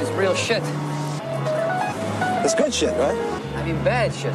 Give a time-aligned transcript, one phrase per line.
[0.00, 0.62] This is real shit.
[2.42, 3.18] It's good shit, right?
[3.54, 4.32] I mean, bad shit.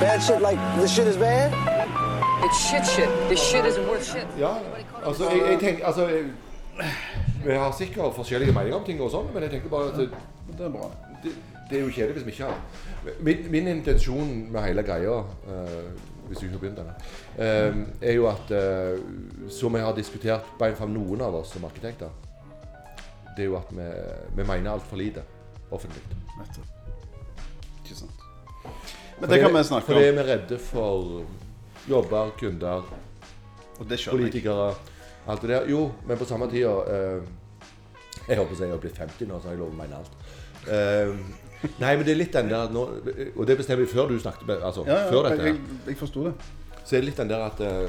[0.00, 1.52] Bad shit like this shit is bad?
[2.44, 3.10] It's shit shit.
[3.28, 4.26] This shit isn't worth shit.
[4.38, 4.54] Ja,
[5.04, 6.06] altså, jeg, jeg tenker Altså
[7.44, 10.08] Vi har sikkert forskjellige meninger om ting og sånn, men jeg tenker bare at det,
[10.48, 10.88] Det er bra.
[11.26, 11.34] det,
[11.68, 16.24] det er jo kjedelig hvis vi ikke har Min, min intensjon med hele greia, uh,
[16.30, 16.96] hvis vi ikke har begynt ennå,
[17.36, 18.96] uh, er jo at uh,
[19.60, 22.08] Som jeg har diskutert, på fram noen av oss som arkitekter,
[23.40, 23.84] det er jo at vi,
[24.36, 25.22] vi mener altfor lite
[25.72, 26.02] offentlig.
[27.80, 28.26] Ikke sant.
[29.20, 30.00] Men det, det kan vi snakke for om.
[30.02, 31.22] vi er redde for
[31.88, 32.84] jobber, kunder,
[34.10, 34.74] politikere,
[35.26, 35.68] alt det der.
[35.72, 37.22] Jo, men på samme tida eh,
[38.28, 40.12] Jeg håper jeg har blitt 50 nå, så har jeg lov å mene alt.
[40.68, 41.14] Eh,
[41.80, 42.82] nei, men det er litt den der nå,
[43.32, 45.96] Og det bestemmer vi før du snakket med Altså, Ja, ja, før dette jeg, jeg
[45.96, 46.34] forsto det.
[46.84, 47.88] Så er det litt den der at eh,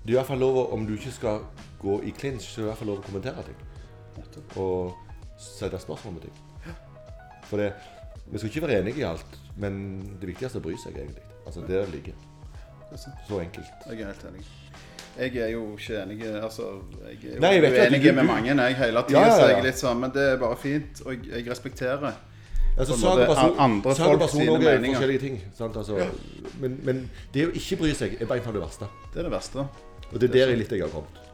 [0.00, 1.44] Det er i hvert fall lov Om du ikke skal
[1.82, 3.58] gå i clinch, så er det i hvert fall lov å kommentere ting.
[4.56, 4.94] Og
[5.38, 6.40] sette spørsmål med ting.
[7.50, 7.72] For det
[8.32, 11.24] Vi skal ikke være enige i alt, men det viktigste er å bry seg, egentlig.
[11.46, 12.12] Altså, der Det
[12.92, 13.14] er sant.
[13.28, 13.66] Så enkelt.
[13.90, 14.44] Jeg er helt enig.
[15.18, 16.62] Jeg er jo ikke enig Altså,
[17.08, 18.46] jeg er jo Nei, jeg uenig du- med mange.
[18.56, 19.64] Jeg hele tida Ja, ja, ja.
[19.66, 21.02] er sånn, men det er bare fint.
[21.04, 22.14] Og jeg, jeg respekterer.
[22.78, 24.94] Altså, måte person, andre folk sine er meninger.
[24.96, 25.40] forskjellige ting.
[25.60, 26.08] Altså,
[26.60, 28.88] men, men det å ikke bry seg er bare en av det verste.
[29.12, 29.58] Det er det verste.
[30.12, 31.31] Og det er der jeg litt jeg har kommet.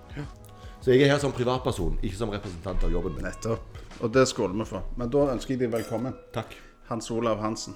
[0.80, 3.24] Så jeg er her som privatperson, ikke som representant av jobben min.
[3.26, 3.78] Nettopp.
[4.00, 4.84] Og det skåler vi for.
[4.96, 6.14] Men da ønsker jeg deg velkommen.
[6.34, 6.54] Takk.
[6.88, 7.74] Hans Olav Hansen.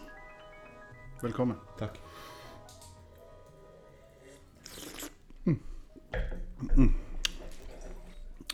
[1.22, 1.58] Velkommen.
[1.78, 1.98] Takk.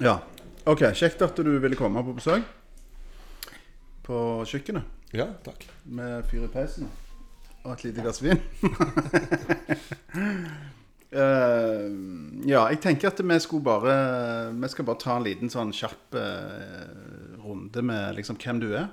[0.00, 0.19] Ja.
[0.69, 2.44] OK, kjekt at du ville komme på besøk.
[4.04, 5.64] På kjøkkenet Ja, takk.
[5.84, 6.88] med fyr i peisen
[7.64, 8.41] og et lite glass vin.
[11.08, 11.84] Eh,
[12.48, 13.92] ja, jeg tenker at vi skulle bare
[14.52, 18.90] Vi skal bare ta en liten sånn kjapp uh, runde med liksom hvem du er.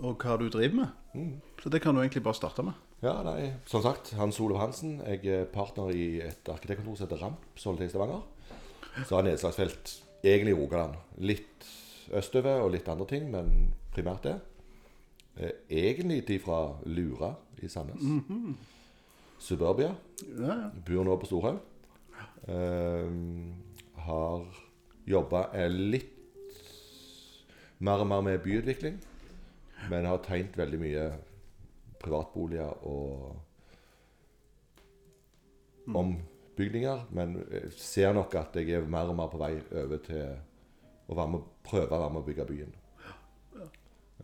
[0.00, 1.38] Og hva du driver med.
[1.62, 2.78] Så det kan du egentlig bare starte med.
[3.00, 4.98] Ja, nei, som sagt, Hans Olav Hansen.
[5.06, 8.24] Jeg er partner i et arkitektkontor som heter Ramp, solgt i Stavanger.
[9.06, 10.98] Så har nedslagsfelt egentlig i Rogaland.
[11.24, 11.68] Litt
[12.16, 14.36] østover og litt andre ting, men primært det.
[15.40, 18.02] Egentlig Egentlig fra Lura i Sandnes.
[19.40, 19.94] Suburbia.
[20.36, 20.70] Ja, ja.
[20.86, 21.60] Bor nå på Storhaug.
[22.44, 23.12] Eh,
[24.04, 24.44] har
[25.08, 26.16] jobba litt
[27.80, 28.98] mer og mer med byutvikling.
[29.88, 31.06] Men har tegnet veldig mye
[32.00, 33.36] privatboliger og
[35.88, 37.06] ombygninger.
[37.16, 37.38] Men
[37.80, 40.36] ser nok at jeg er mer og mer på vei over til
[41.10, 42.76] å være med, prøve å være med å bygge byen.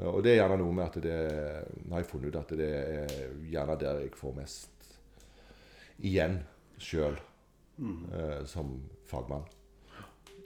[0.07, 1.19] Og det er gjerne noe med at det
[1.89, 4.76] har jeg funnet ut at det er gjerne der jeg får mest
[5.99, 6.41] igjen
[6.79, 8.77] sjøl eh, som
[9.09, 9.47] fagmann.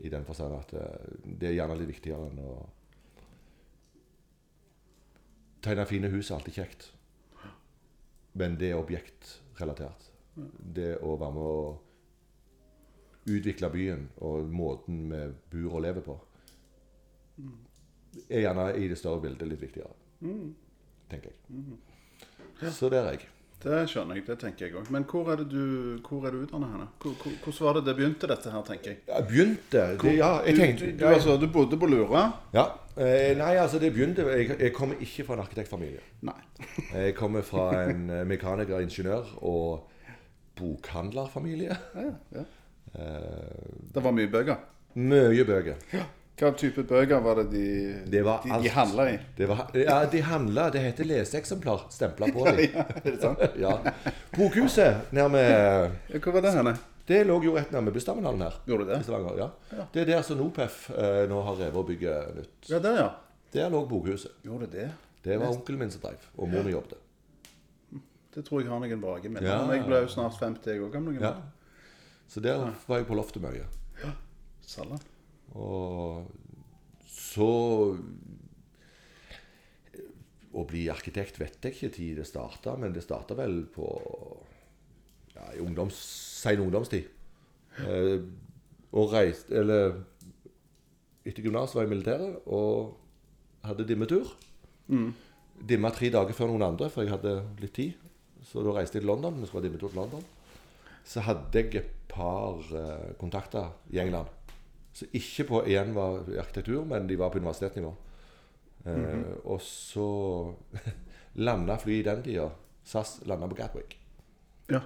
[0.01, 2.53] I den forstand at eh, det er gjerne litt viktigere enn å
[5.61, 6.87] Tegne fine hus er alltid kjekt.
[8.41, 10.07] Men det er objektrelatert.
[10.57, 11.81] Det å være med å
[13.29, 15.21] utvikle byen og måten vi
[15.53, 16.17] bor og lever på,
[18.31, 19.93] er gjerne i det større bildet litt viktigere.
[21.13, 22.73] Tenker jeg.
[22.73, 23.29] Så der er jeg.
[23.61, 24.87] Det skjønner jeg, det tenker jeg òg.
[24.95, 26.87] Men hvor er det du, hvor er du utdannet henne?
[27.03, 29.01] Hvor, hvor, hvordan var det det begynte, dette her, tenker jeg?
[29.11, 32.23] Ja, begynte det, Ja, jeg tenkte du, du, altså, du bodde på Lura?
[32.57, 32.65] Ja.
[32.97, 36.01] Eh, nei, altså det begynte Jeg, jeg kommer ikke fra en arkitektfamilie.
[36.27, 36.39] Nei.
[37.05, 39.87] Jeg kommer fra en eh, mekaniker, ingeniør og
[40.61, 41.77] bokhandlerfamilie.
[41.95, 42.47] Ja, ja.
[42.95, 44.57] Eh, Det var mye bøker.
[44.95, 45.77] mye bøker.
[46.41, 47.65] Hva type bøker var det de,
[48.09, 49.17] Det var de, de handla i?
[49.37, 51.83] Det var, ja, de handla Det heter leseeksemplar.
[51.93, 52.63] Stempla på dem.
[52.75, 53.43] Ja, er det sant?
[53.65, 53.75] Ja.
[54.37, 56.77] Bokhuset nærme Ja, Hvor var det henne?
[57.11, 58.57] Det lå jo rett nærme bussterminalen her.
[58.71, 59.01] Gjorde det?
[59.05, 59.85] Stavanger, ja.
[59.93, 62.69] Det er der som Nopef eh, nå har revet og bygger nytt.
[62.71, 63.09] Ja, der, ja.
[63.53, 64.37] Der lå bokhuset.
[64.47, 64.89] Gjorde det
[65.25, 65.37] det?
[65.41, 67.01] Var onkelen min som drev, og mor mi jobbet.
[68.31, 69.59] Det tror jeg har noen vage minner Ja.
[69.65, 69.73] om.
[69.75, 71.35] Jeg ble jo snart 50 jeg òg, Ja.
[72.31, 73.67] Så der var jeg på loftet mye.
[74.63, 74.97] Salla.
[75.59, 76.29] Og
[77.11, 77.51] så
[80.51, 83.87] Å bli arkitekt vet jeg ikke tid det starta, men det starta vel på
[85.37, 85.99] ja, i ungdoms,
[86.43, 87.07] sen ungdomstid.
[87.87, 88.17] Eh,
[88.91, 89.95] og reiste Eller
[91.23, 92.97] etter gymnaset var jeg i militæret og
[93.63, 94.33] hadde dimmetur.
[95.71, 98.11] Dimma tre dager før noen andre, for jeg hadde litt tid.
[98.49, 99.37] Så da reiste jeg til London.
[99.39, 100.25] Vi skulle ha dimmetur til London.
[101.05, 104.33] Så hadde jeg et par eh, kontakter i England.
[104.93, 107.93] Så ikke på igjen var arkitektur, men de var på universitetsnivå.
[108.87, 110.55] Eh, Og så
[111.47, 112.49] landa flyet i den tida.
[112.85, 113.99] SAS landa på Gatwick.
[114.71, 114.81] Ja.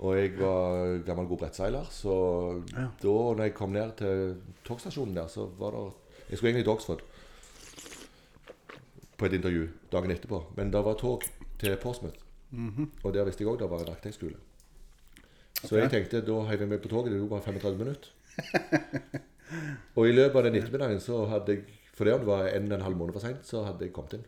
[0.00, 2.14] Og jeg var gammel god brettseiler, så
[2.72, 2.86] Ja.
[3.02, 5.92] da når jeg kom ned til togstasjonen der, så var det
[6.30, 7.00] Jeg skulle egentlig til Oxford
[9.18, 11.22] på et intervju dagen etterpå, men det var tog
[11.58, 12.16] til Portsmouth.
[13.04, 14.36] Og der visste jeg òg det var en arkitektskole.
[15.60, 15.80] Så okay.
[15.82, 17.12] jeg tenkte da heiv jeg meg på toget.
[17.12, 18.08] Det tok bare 35 minutter.
[19.96, 21.64] og i løpet av den ettermiddagen så hadde jeg
[21.96, 24.22] For det var en og en halv måned for seint, så hadde jeg kommet inn.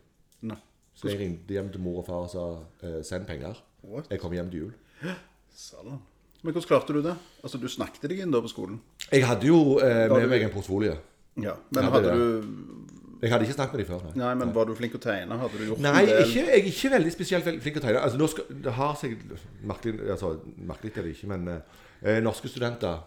[0.51, 0.57] Nei.
[0.93, 2.43] Så jeg ringte hjem til mor og far og sa
[2.85, 3.57] eh, send penger.
[3.81, 4.11] What?
[4.13, 5.13] Jeg kommer hjem til jul.
[5.57, 6.01] Salan.
[6.43, 7.15] Men hvordan klarte du det?
[7.41, 8.77] Altså, Du snakket deg inn da på skolen?
[9.09, 10.93] Jeg hadde jo eh, med meg en portfolio.
[11.41, 11.55] Ja.
[11.73, 14.05] Men hadde, hadde du Jeg hadde ikke snakket med dem før.
[14.11, 15.37] Nei, Nei, men var du flink å tegne?
[15.39, 16.23] Hadde du gjort Nei en del?
[16.27, 18.01] ikke, jeg er ikke veldig spesielt flink å tegne.
[18.03, 19.17] Altså, norsk, det har seg
[19.63, 23.01] Merkelig altså, merkelig er det ikke, men eh, norske studenter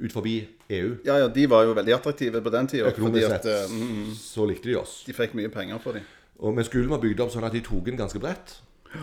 [0.00, 0.34] ut forbi
[0.70, 2.88] EU Ja, ja, de var jo veldig attraktive på den tida.
[2.92, 5.02] Økonomisk sett eh, mm, mm, så likte de oss.
[5.06, 6.02] de fikk mye penger for dem.
[6.40, 8.56] Og, men skolen var bygd opp sånn at de tok den ganske bredt.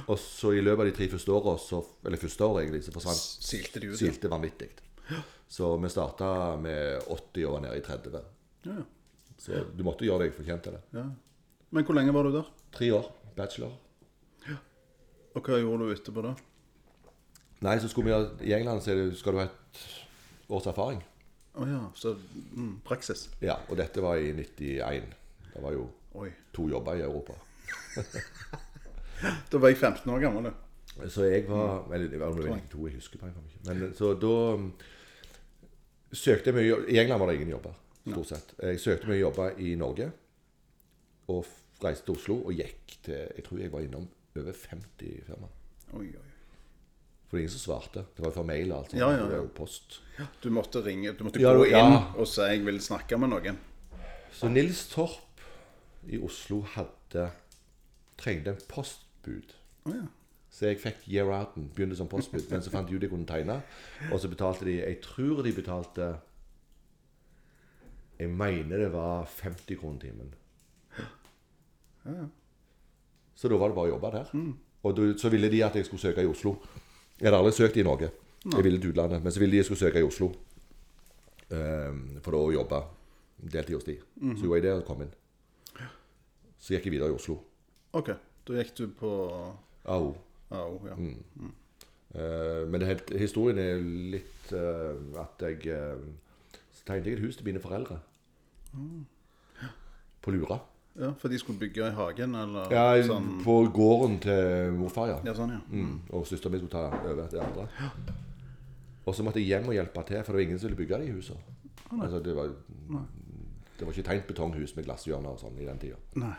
[0.08, 2.92] Og så i løpet av de tre første åra, så- eller første året egentlig, så
[2.92, 3.18] forsvant
[3.48, 3.98] Silte de ut?
[3.98, 4.70] silte vanvittig.
[5.48, 8.22] Så vi starta med 80 og var nede i 30.
[8.66, 8.82] Ja,
[9.38, 10.82] Så du måtte gjøre deg fortjent til det.
[10.94, 11.06] ja.
[11.72, 12.46] Men hvor lenge var du der?
[12.72, 13.72] Tre år bachelor.
[15.36, 16.34] Og hva gjorde du etterpå da?
[17.62, 19.82] Nei, så skulle vi I England så skal du ha et
[20.50, 21.02] års erfaring.
[21.58, 22.14] Å ja, så
[22.54, 23.28] mm, praksis.
[23.42, 25.10] Ja, og dette var i 91.
[25.54, 25.88] Det var jo
[26.22, 26.30] Oi.
[26.54, 27.38] to jobber i Europa.
[29.52, 30.44] Da var jeg 15 år gammel.
[30.44, 31.10] du.
[31.10, 33.64] Så jeg var Eller det var vel egentlig to, jeg husker bare ikke.
[33.66, 34.68] Men så da um,
[36.12, 37.74] søkte jeg mye I England var det ingen jobber,
[38.06, 38.54] stort sett.
[38.62, 40.12] Jeg søkte mye jobber i Norge.
[41.34, 41.46] Og
[41.84, 44.08] reiste til Oslo og gikk til Jeg tror jeg var innom
[44.38, 45.54] over 50 firmaer.
[45.98, 46.37] Oi, oi.
[47.28, 48.06] For det er ingen som svarte.
[48.16, 49.02] Det var for mail og alt sånt.
[49.02, 50.02] Ja, ja, Post.
[50.18, 50.24] ja.
[50.24, 50.30] var.
[50.44, 51.82] Du måtte ringe, du måtte Ja, gå ja.
[51.86, 53.58] inn og si 'jeg vil snakke med noen'.
[54.32, 55.42] Så Nils Torp
[56.08, 57.32] i Oslo hadde
[58.18, 59.54] trengte en postbud.
[59.86, 60.08] Oh, ja.
[60.50, 62.50] Så jeg fikk year outen, begynte som postbud.
[62.50, 63.62] Men så fant de ut jeg kunne tegne.
[64.12, 66.20] Og så betalte de Jeg tror de betalte
[68.20, 70.34] Jeg mener det var 50 kroner timen.
[73.36, 74.32] Så da var det bare å jobbe der.
[74.84, 76.56] Og så ville de at jeg skulle søke i Oslo.
[77.20, 78.12] Jeg hadde aldri søkt i Norge.
[78.48, 79.24] Jeg ville til utlandet.
[79.24, 80.32] Men så ville de jeg skulle søke i Oslo.
[81.48, 82.82] Um, for da å jobbe
[83.54, 83.96] deltid hos de.
[84.36, 85.14] Så gjorde jeg det og kom inn.
[86.60, 87.38] Så gikk jeg videre i Oslo.
[87.98, 88.10] Ok,
[88.48, 89.12] da gikk du på
[89.88, 90.10] AO.
[90.52, 90.96] AO, ja.
[90.98, 91.52] Mm.
[92.18, 93.82] Eh, men det, helt- historien er
[94.16, 96.02] litt uh, at jeg uh,
[96.88, 98.00] tegnet jeg et hus til mine foreldre.
[100.22, 100.60] På Lura.
[100.98, 101.12] Ja.
[101.22, 103.30] For de skulle bygge i hagen, eller Ja, sånn?
[103.44, 105.20] På gården til morfar, ja.
[105.30, 105.62] Ja, sånn, ja.
[105.70, 106.00] Mm.
[106.10, 107.68] Og søsteren min skulle ta over det andre.
[109.08, 111.00] Og så måtte jeg hjem og hjelpe til, for det var ingen som ville bygge
[111.04, 111.56] de husene.
[111.88, 112.52] Ah, altså, det, var,
[113.78, 116.32] det var ikke tegnet betonghus med glasshjørner og sånn i den tida.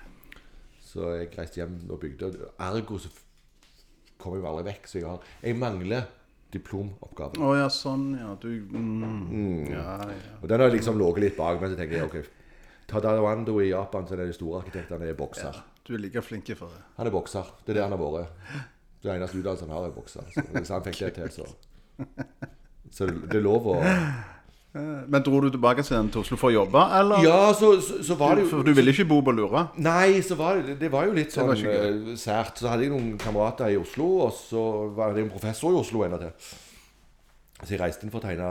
[0.84, 2.32] Så jeg reiste hjem og bygde.
[2.64, 3.12] Ergo så
[4.18, 4.88] kom jeg jo aldri vekk.
[4.90, 6.08] Så jeg, har, jeg mangler
[6.52, 7.44] diplomoppgaven.
[7.44, 8.34] Å ja, sånn, ja.
[8.40, 9.70] Du mm.
[9.70, 10.36] Ja, ja.
[10.40, 12.18] Og den har liksom ligget litt bak, men så tenker jeg ok
[12.88, 15.56] Tadawando i Japan, som er de store arkitektene, er bokser.
[15.84, 16.80] Du er like flink for det.
[16.96, 17.50] Han er bokser.
[17.64, 18.46] Det er det han har vært.
[19.02, 20.24] Det eneste utdannelsen han har, er bokser.
[20.34, 22.08] Så hvis han fikk det til, så
[22.90, 23.76] Så det er lov å
[24.72, 27.24] Men dro du tilbake til Oslo for å jobbe, eller?
[27.26, 29.66] Ja, så, så, så var det jo For du ville ikke bo på Lura?
[29.76, 32.60] Nei, så var det, det var jo litt sånn eh, sært.
[32.62, 34.62] Så hadde jeg noen kamerater i Oslo, og så
[34.96, 36.52] var det en professor i Oslo ennå til.
[37.58, 38.50] Så jeg reiste inn for å tegne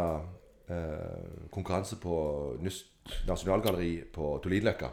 [0.73, 2.19] eh, konkurranse på
[2.61, 2.96] NYST
[3.27, 4.89] Nasjonalgalleri på Tullinløkka.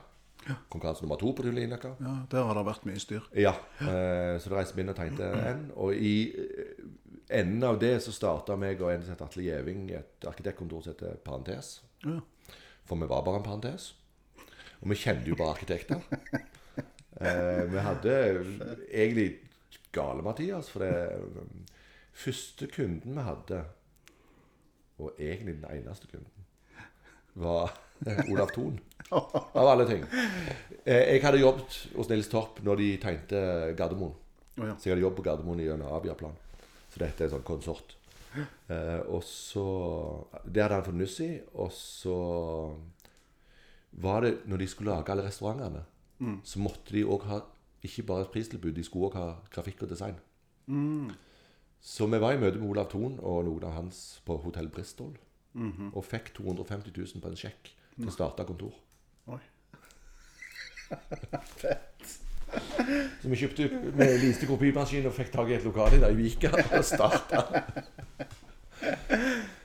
[0.68, 1.94] Konkurranse nummer to på Tullinløkka.
[2.00, 3.24] Ja, Der har det vært mye styr.
[3.38, 5.66] Ja, eh, så da reiste vi inn og tegnte en.
[5.80, 6.84] Og i eh,
[7.40, 10.94] enden av det så starta meg og en som heter Atle Gjeving et arkitektkontor som
[10.94, 11.76] heter Parentes.
[12.04, 12.20] Ja.
[12.84, 13.94] For vi var bare en parentes.
[14.82, 16.02] Og vi kjente jo bare arkitekter.
[17.14, 18.14] Eh, vi hadde
[18.90, 19.28] egentlig
[19.94, 21.66] gale Mathias, for det um,
[22.12, 23.60] første kunden vi hadde,
[24.98, 26.48] og egentlig den eneste kunden,
[27.34, 27.70] var
[28.30, 28.78] Olav Thon.
[29.10, 30.04] Av alle ting.
[30.84, 33.42] Eh, jeg hadde jobbet hos Nils Torp når de tegnte
[33.78, 34.14] Gardermoen.
[34.58, 34.74] Oh, ja.
[34.78, 36.34] Så jeg hadde jobbet på Gardermoen gjennom Aviaplan.
[36.92, 37.96] Så dette er en sånn konsort.
[38.34, 39.64] Eh, og så
[40.42, 41.30] Det hadde han fått nuss i.
[41.54, 42.16] Og så
[44.02, 45.84] var det Når de skulle lage alle restaurantene,
[46.46, 47.40] så måtte de òg ha
[47.84, 50.14] ikke bare et pristilbud, de skulle òg ha grafikk og design.
[51.84, 55.12] Så vi var i møte med Olav Thon og noen av hans på Hotell Bristol.
[55.92, 58.74] Og fikk 250 000 på en sjekk til å starte kontor.
[59.32, 59.40] Oi.
[63.22, 63.64] Så vi kjøpte
[63.98, 67.38] med liste kopimaskin og fikk tak i et lokale der i Vika og starta.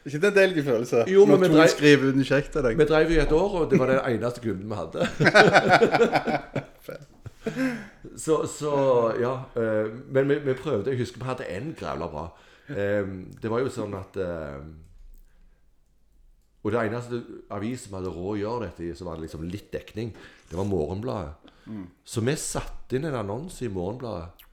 [0.08, 1.00] ikke det en deilig følelse?
[1.12, 2.74] Jo, men vi drev- skriver uten kjekt deg.
[2.80, 5.00] Vi drev i et år, og det var den eneste kunden vi hadde.
[8.26, 8.74] så, så
[9.22, 9.34] ja.
[9.60, 10.90] eh, Men vi, vi prøvde.
[10.94, 12.26] Jeg husker vi hadde en grævla bra.
[12.70, 13.06] Eh,
[13.44, 14.58] det var jo sånn at eh,
[16.60, 17.22] Og det eneste
[17.56, 20.12] avis som hadde råd å gjøre dette i, som hadde liksom litt dekning,
[20.50, 21.54] det var Morgenbladet.
[22.04, 24.48] Så vi satte inn en annonse i Morgenbladet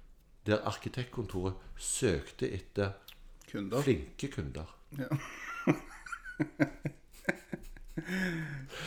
[0.46, 2.92] der arkitektkontoret søkte etter
[3.50, 3.82] Kunder.
[3.82, 4.68] flinke kunder.
[4.98, 5.08] Ja.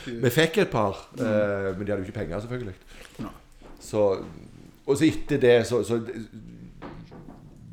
[0.06, 2.76] Vi fikk et par, eh, men de hadde jo ikke penger, selvfølgelig.
[3.82, 4.04] Så,
[4.86, 5.98] og så etter det så, så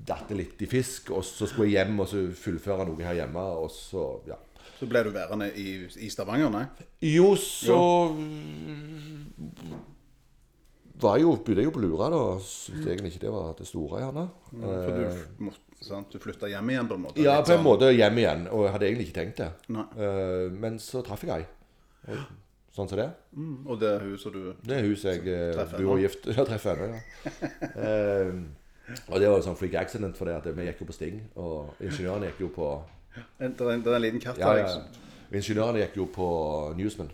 [0.07, 3.21] datt det litt i fisk, og så skulle jeg hjem og så fullføre noe her
[3.21, 4.39] hjemme, og så ja.
[4.77, 6.65] Så ble du værende i, i Stavanger, nei?
[7.05, 7.81] Jo, så
[11.01, 12.23] var jo, bodde jeg jo på Lura, da.
[12.45, 14.27] Syntes egentlig ikke det var det store, gjerne.
[14.53, 16.13] For du, måtte, sant?
[16.13, 17.25] du flytta hjem igjen, på en måte?
[17.25, 19.51] Ja, på en måte hjem igjen, og jeg hadde egentlig ikke tenkt det.
[19.77, 19.87] Nei.
[20.01, 22.21] Eh, men så traff jeg ei.
[22.77, 23.09] Sånn som det.
[23.33, 26.45] Mm, og det huset du Det er huset jeg eh, Treffer bor og gift Ja,
[26.45, 27.49] treffer ennå, ja.
[27.87, 28.35] Eh,
[29.09, 31.17] og det var en sånn freak accident, for det at vi gikk jo på Sting.
[31.43, 32.69] Og ingeniørene gikk jo på
[33.39, 34.55] Det er en, er en liten katt der.
[34.63, 34.83] liksom.
[35.33, 36.27] Ingeniørene gikk jo på
[36.77, 37.11] Newsman.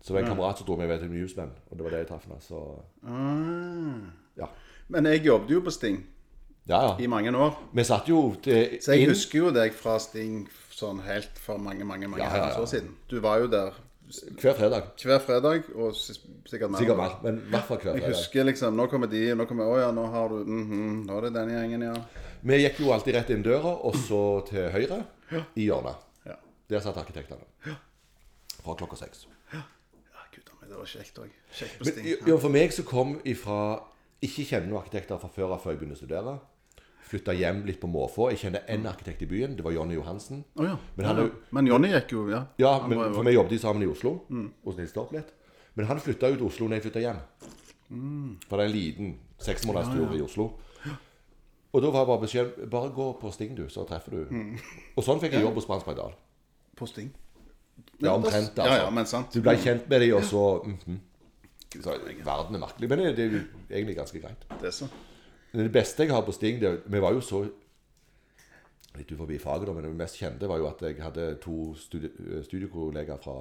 [0.00, 1.98] Så det var en kamerat som dro meg med til Newsman, og det var det
[1.98, 2.40] jeg traff henne.
[2.40, 2.60] Så
[3.06, 4.06] Ah.
[4.38, 4.46] ja.
[4.88, 6.04] Men jeg jobbet jo på Sting
[6.68, 6.92] Ja, ja.
[6.98, 7.58] i mange år.
[7.74, 11.58] Vi satt jo til Så jeg inn- husker jo deg fra Sting sånn helt for
[11.58, 12.50] mange, mange mange ja.
[12.60, 12.94] år siden.
[13.10, 13.72] Du var jo der
[14.40, 14.82] hver fredag.
[15.02, 16.78] hver fredag, og sikkert mer.
[16.78, 19.66] Sikkert mer, men i hvert fall hver Jeg husker liksom Nå kommer de, nå kommer
[19.66, 21.94] Å ja, nå har du mhm, Nå er det den gjengen, ja.
[22.46, 25.00] Vi gikk jo alltid rett inn døra, og så til høyre
[25.58, 26.04] i hjørnet.
[26.28, 26.36] Ja,
[26.70, 27.42] Der satt arkitektene.
[28.62, 29.26] Fra klokka seks.
[29.52, 29.62] ja
[30.34, 31.32] gud a meg, det var kjekt òg.
[31.50, 33.80] Kjekt på Men jo, for meg som kom ifra
[34.22, 36.36] Ikke kjenner noen arkitekter fra før av før jeg begynte å studere.
[37.06, 38.30] Flytta hjem litt på måfå.
[38.32, 39.54] Jeg kjenner én arkitekt i byen.
[39.58, 40.42] Det var Jonny Johansen.
[40.58, 40.74] Oh, ja.
[40.96, 41.26] Men han ja.
[41.54, 42.42] Men Jonny gikk jo, ja.
[42.58, 45.30] Ja, men, var for vi jobbet sammen i Oslo og Hos opp litt.
[45.76, 47.20] Men han flytta ut til Oslo når jeg flytta hjem.
[48.48, 49.12] For det er en liten
[49.46, 50.48] seksmånederstur i Oslo.
[51.76, 54.36] Og da var bare beskjeden Bare gå på Sting, du, så treffer du.
[54.96, 56.14] Og sånn fikk jeg jobb hos Brannsberg Dahl.
[56.76, 57.12] På Sting.
[58.00, 58.70] Ja, omtrent, altså.
[58.72, 59.34] Ja, ja, men sant.
[59.34, 60.96] Du ble kjent med dem, og så mhm.
[61.76, 62.88] så, Verden er merkelig.
[62.88, 64.48] Men det, det er jo egentlig ganske greit.
[64.60, 64.88] Det er så.
[65.56, 67.46] Det beste jeg har på Sting det, Vi var jo så
[68.96, 72.08] Litt uforbi faget, men det mest kjente var jo at jeg hadde to studi
[72.46, 73.34] studiekollegaer fra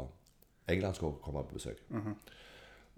[0.68, 1.80] England som kom på besøk.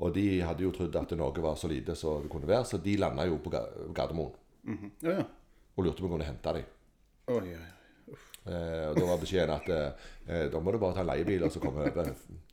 [0.02, 2.80] Og de hadde jo trodd at Norge var så lite som det kunne være, så
[2.82, 3.94] de landa jo på Gardermoen.
[3.94, 4.32] Gardermoen
[4.66, 4.92] -hmm.
[5.04, 5.24] Ja, ja.
[5.76, 6.64] og lurte på om vi kunne hente dem.
[7.28, 7.78] Oi, oi, oi.
[8.48, 11.52] Eh, og da var beskjeden at eh, da må du bare ta en leiebil og
[11.52, 12.14] så komme over.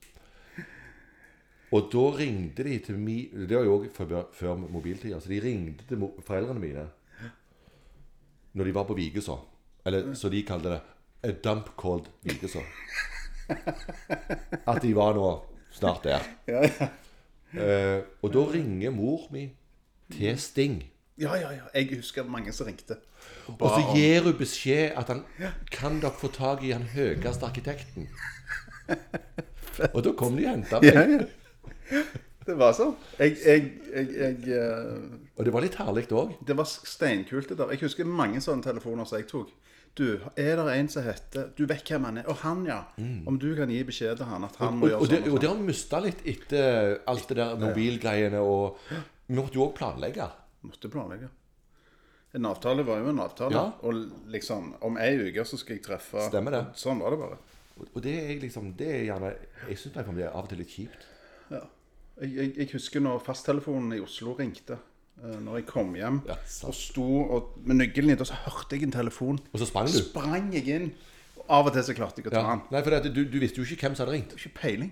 [1.73, 5.21] Og da ringte de til mi Det var jo òg før, før mobiltida.
[5.21, 6.87] Så de ringte til foreldrene mine
[8.55, 9.35] når de var på Vigeså.
[9.87, 10.81] Eller så de kalte det
[11.25, 12.63] A dump called Vigeså.
[14.67, 15.31] At de var nå
[15.75, 16.23] snart der.
[16.47, 16.89] Ja, ja.
[17.55, 19.45] Eh, og da ringer mor mi
[20.11, 20.83] til Sting.
[21.19, 21.67] Ja, ja, ja.
[21.75, 22.97] Jeg husker mange som ringte.
[23.47, 25.23] Og så gir hun beskjed at han
[25.71, 28.09] kan dere få tak i han høyeste arkitekten.
[29.95, 30.95] Og da kom de og henta meg.
[30.95, 31.44] Ja, ja.
[32.45, 32.93] Det var sånn.
[33.17, 36.35] Jeg, jeg, jeg, jeg uh, Og det var litt herlig òg.
[36.45, 37.71] Det var steinkult, det der.
[37.73, 39.53] Jeg husker mange sånne telefoner som jeg tok.
[39.95, 42.27] Du, er det en som heter Du vet hvem han er?
[42.29, 42.81] Og han, ja.
[42.99, 45.31] Om du kan gi beskjed til han at han må Og, gjøre og, sånn og
[45.31, 45.55] og det sånn.
[45.55, 48.43] har vi mista litt etter alt det der mobilgreiene.
[48.43, 48.83] Og
[49.31, 50.29] vi måtte jo òg planlegge.
[50.67, 51.31] Måtte planlegge.
[52.35, 53.55] En avtale var jo en avtale.
[53.55, 53.65] Ja.
[53.87, 56.65] Og liksom Om ei uke så skal jeg treffe Stemmer det.
[56.81, 57.41] Sånn var det bare.
[57.87, 59.33] Og det er liksom Det er gjerne
[59.71, 61.07] Jeg syns det er av og til litt kjipt.
[62.21, 64.77] Jeg, jeg, jeg husker når fasttelefonen i Oslo ringte.
[65.15, 66.35] Uh, Når jeg kom hjem Ja,
[66.67, 69.39] og sto og, med nøkkelen i, og så hørte jeg en telefon.
[69.53, 69.95] Og så sprang du.
[70.03, 70.89] Sprang jeg inn.
[71.39, 72.51] Og av og til så klarte jeg å ta Ja.
[72.57, 72.63] den.
[72.75, 74.35] Nei, for det, du, du visste jo ikke hvem som hadde ringt.
[74.35, 74.91] Ikke peiling.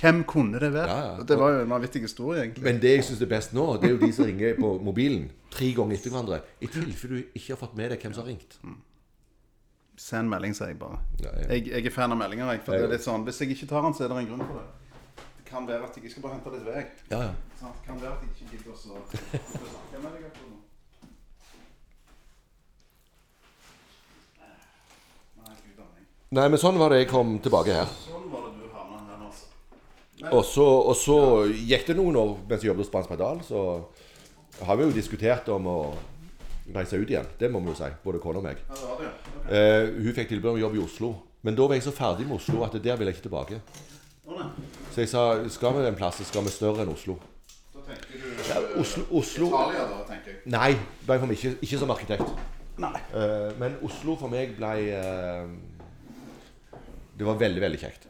[0.00, 0.88] Hvem kunne det være?
[0.90, 1.24] Ja, ja.
[1.28, 2.64] Det var jo en vanvittig historie, egentlig.
[2.64, 5.26] Men det jeg syns er best nå, det er jo de som ringer på mobilen
[5.52, 6.40] tre ganger etter hverandre.
[6.64, 8.58] I tilfelle du ikke har fått med deg hvem som har ringt.
[10.02, 10.98] Send melding, sier jeg bare.
[11.22, 12.50] Jeg, jeg er fan av meldinger.
[12.56, 14.30] Jeg, for det er litt sånn, Hvis jeg ikke tar den, så er det en
[14.32, 14.81] grunn for det.
[15.52, 16.82] Kan være at jeg, skal bare hente litt vei.
[17.12, 17.32] Ja, ja.
[17.60, 20.60] Sånn, kan være at jeg ikke gidder å snakke med deg akkurat nå.
[26.32, 27.90] Nei, men sånn var det jeg kom tilbake her.
[28.06, 29.50] Sånn var det du havna her, altså.
[30.30, 31.18] Og så, og så
[31.52, 33.66] gikk det noen år mens jeg jobbet hos Spansk Pedal, så
[34.64, 35.78] har vi jo diskutert om å
[36.72, 37.28] reise ut igjen.
[37.36, 38.64] Det må vi jo si, både kona og meg.
[38.64, 39.12] Ja, det var det.
[39.34, 39.60] Okay.
[39.60, 41.12] Eh, hun fikk tilbud om jobb i Oslo.
[41.44, 43.60] Men da var jeg så ferdig med Oslo at der ville jeg ikke tilbake.
[44.24, 44.71] Oh, nei.
[44.92, 47.16] Så jeg sa skal vi en plass, så skal vi større enn Oslo.
[47.72, 50.40] Da tenker du Ja, Oslo, Oslo Italia, da, tenker jeg.
[50.52, 50.72] Nei,
[51.06, 52.34] for meg ikke, ikke som arkitekt.
[52.82, 52.92] Nei.
[53.14, 55.48] Uh, men Oslo for meg ble uh,
[57.16, 58.08] Det var veldig, veldig kjekt.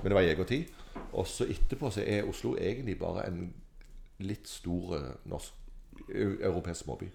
[0.00, 0.72] Men det var jeg og tid.
[1.12, 3.44] Og så etterpå så er Oslo egentlig bare en
[4.24, 7.08] litt stor eh, norsk europeisk småby.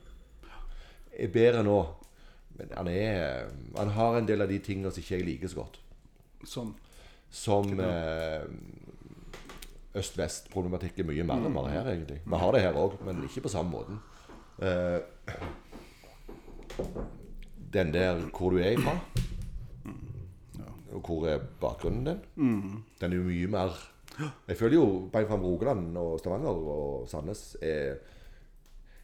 [1.20, 1.80] Er bedre nå
[2.60, 5.62] Men han er Han har en del av de tingene som ikke jeg liker så
[5.64, 5.80] godt.
[6.44, 6.76] Som
[7.30, 8.46] Som eh,
[9.96, 12.20] øst-vest-problematikk er mye mer enn bare her, egentlig.
[12.26, 14.00] Vi har det her òg, men ikke på samme måten.
[14.60, 15.00] Uh,
[17.74, 18.98] den der hvor du er ifra,
[20.92, 22.20] og hvor er bakgrunnen din,
[23.02, 23.70] den er jo mye mer
[24.48, 27.96] Jeg føler jo bare fram Rogaland og Stavanger og Sandnes er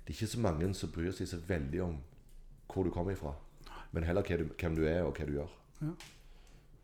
[0.04, 1.96] Det er ikke så mange som bryr seg så veldig om
[2.74, 3.32] hvor du kommer ifra,
[3.92, 5.52] men heller hvem du er, og hva du gjør.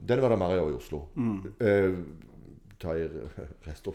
[0.07, 1.01] Den var det mer i Oslo.
[1.59, 1.97] Eh,
[2.81, 3.07] ta i
[3.67, 3.87] rest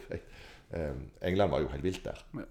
[0.72, 2.22] eh, England var jo helt vilt der.
[2.34, 2.46] Ja.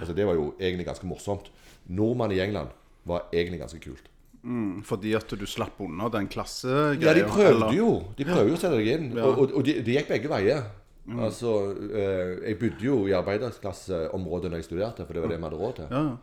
[0.00, 1.50] Altså Det var jo egentlig ganske morsomt.
[1.88, 2.68] Nordmann i England
[3.04, 4.08] var egentlig ganske kult.
[4.42, 7.00] mm, Fordi at du slapp unna den klassegreia?
[7.00, 9.16] Ja, de prøvde eller- jo De prøvde jo å sette deg inn.
[9.16, 9.24] Ja.
[9.24, 10.62] Og, og, de, de gikk begge veier.
[11.10, 15.44] Altså, eh, Jeg bodde jo i arbeiderklasseområdet når jeg studerte, for det var det vi
[15.44, 15.86] hadde råd til.
[15.90, 16.16] Ja.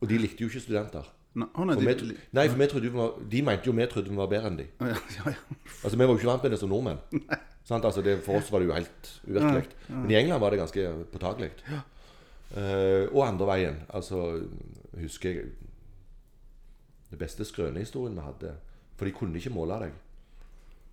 [0.00, 1.04] Og de likte jo ikke studenter.
[1.34, 2.58] Nei, nei, For de, nei, for
[2.92, 3.12] var,
[3.46, 4.66] mente jo vi trodde vi var bedre enn de.
[4.80, 5.34] ja, ja, ja.
[5.84, 6.98] Altså, Vi var jo ikke vant med det som nordmenn.
[7.10, 7.40] Sant?
[7.70, 9.68] Altså, det, for oss var det jo helt uvirkelig.
[9.88, 11.50] Men i England var det ganske påtakelig.
[12.52, 13.76] Uh, og andre veien.
[13.88, 14.42] Altså,
[15.00, 15.44] husker jeg
[17.10, 18.50] Det beste skrønehistorien vi hadde
[18.96, 19.92] For de kunne ikke måle deg.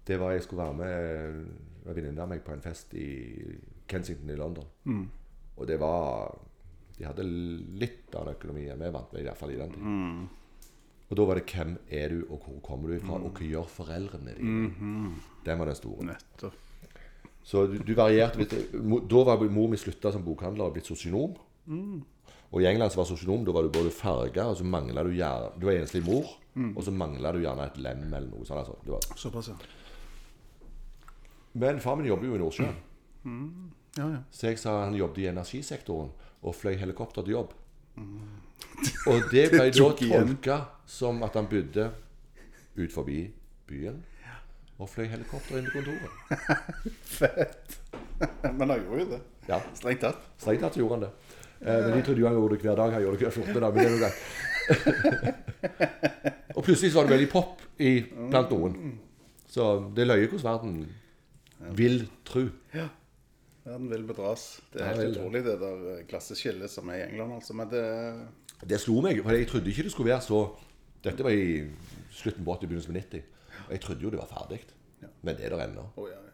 [0.07, 0.93] Det var jeg skulle være med
[1.85, 3.09] en venninne av meg på en fest i
[3.87, 4.65] Kensington i London.
[5.57, 6.37] Og det var
[6.97, 9.83] De hadde litt av økonomi enn vi vant med, i hvert fall i den tid.
[11.09, 13.67] Og da var det 'Hvem er du, og hvor kommer du ifra, og hva gjør
[13.67, 15.13] foreldrene dine?'
[15.45, 16.03] Den var den store.
[16.05, 16.53] Nettopp.
[17.43, 18.53] Så du, du varierte litt.
[19.09, 21.35] Da var mor mi slutta som bokhandler og blitt sosionom.
[22.51, 25.09] Og i England så var sosionom da var du både farga, og så mangla du
[25.09, 26.25] gjerne Du var enslig mor,
[26.75, 28.67] og så mangla du gjerne et lem eller noe sånt.
[28.67, 29.15] Altså.
[29.15, 29.55] Såpass, ja.
[31.53, 32.75] Men far min jobber jo i Nordsjøen,
[33.97, 34.17] Ja, ja.
[34.31, 36.11] så jeg sa han jobbet i energisektoren
[36.43, 37.53] og fløy helikopter til jobb.
[39.11, 41.89] Og det ble da tolka som at han bodde
[42.79, 43.23] ut forbi
[43.69, 43.99] byen
[44.79, 46.13] og fløy helikopter inn til kontoret.
[47.19, 47.75] Fett.
[48.55, 49.19] Men han gjorde jo det.
[49.49, 49.57] Ja.
[49.75, 50.21] Strengt tatt.
[50.39, 51.09] Strengt tatt gjorde han det.
[51.59, 52.95] Eh, men de trodde jo han gjorde det hver dag.
[52.95, 53.73] Han gjorde det hver 14 dag.
[53.73, 54.19] Men det er jo greit.
[56.55, 57.91] og plutselig så var det veldig pop i,
[58.31, 58.95] blant noen.
[59.51, 60.79] Så det er løye hvordan verden
[61.75, 62.45] vil tro.
[63.65, 64.45] Verden vil bedras.
[64.71, 67.57] Det er helt utrolig, det der klasseskillet som er i England, altså.
[67.57, 67.83] Men det
[68.67, 70.39] Det slo meg, for jeg trodde ikke det skulle være så
[71.03, 71.63] Dette var i
[72.11, 73.21] slutten på 80, begynnelsen på 90.
[73.67, 74.59] Og jeg trodde jo det var ferdig.
[75.23, 75.85] Men det er det ennå.
[75.95, 76.33] Oh, ja, ja.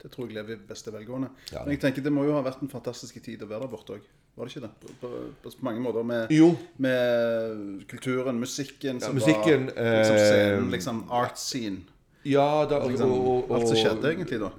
[0.00, 1.28] Det tror jeg lever i beste velgående.
[1.52, 1.66] Ja.
[1.66, 3.98] Men jeg tenker det må jo ha vært en fantastisk tid å være der borte
[3.98, 4.06] òg.
[4.38, 4.70] Var det ikke det?
[4.80, 5.10] På, på,
[5.44, 6.06] på mange måter.
[6.06, 6.54] Med, Jo.
[6.80, 11.82] med kulturen, musikken som musikken, var liksom scenen, eh, liksom art scene.
[12.24, 14.50] Ja, da, og, Liksom, og, og, alt som skjedde egentlig da.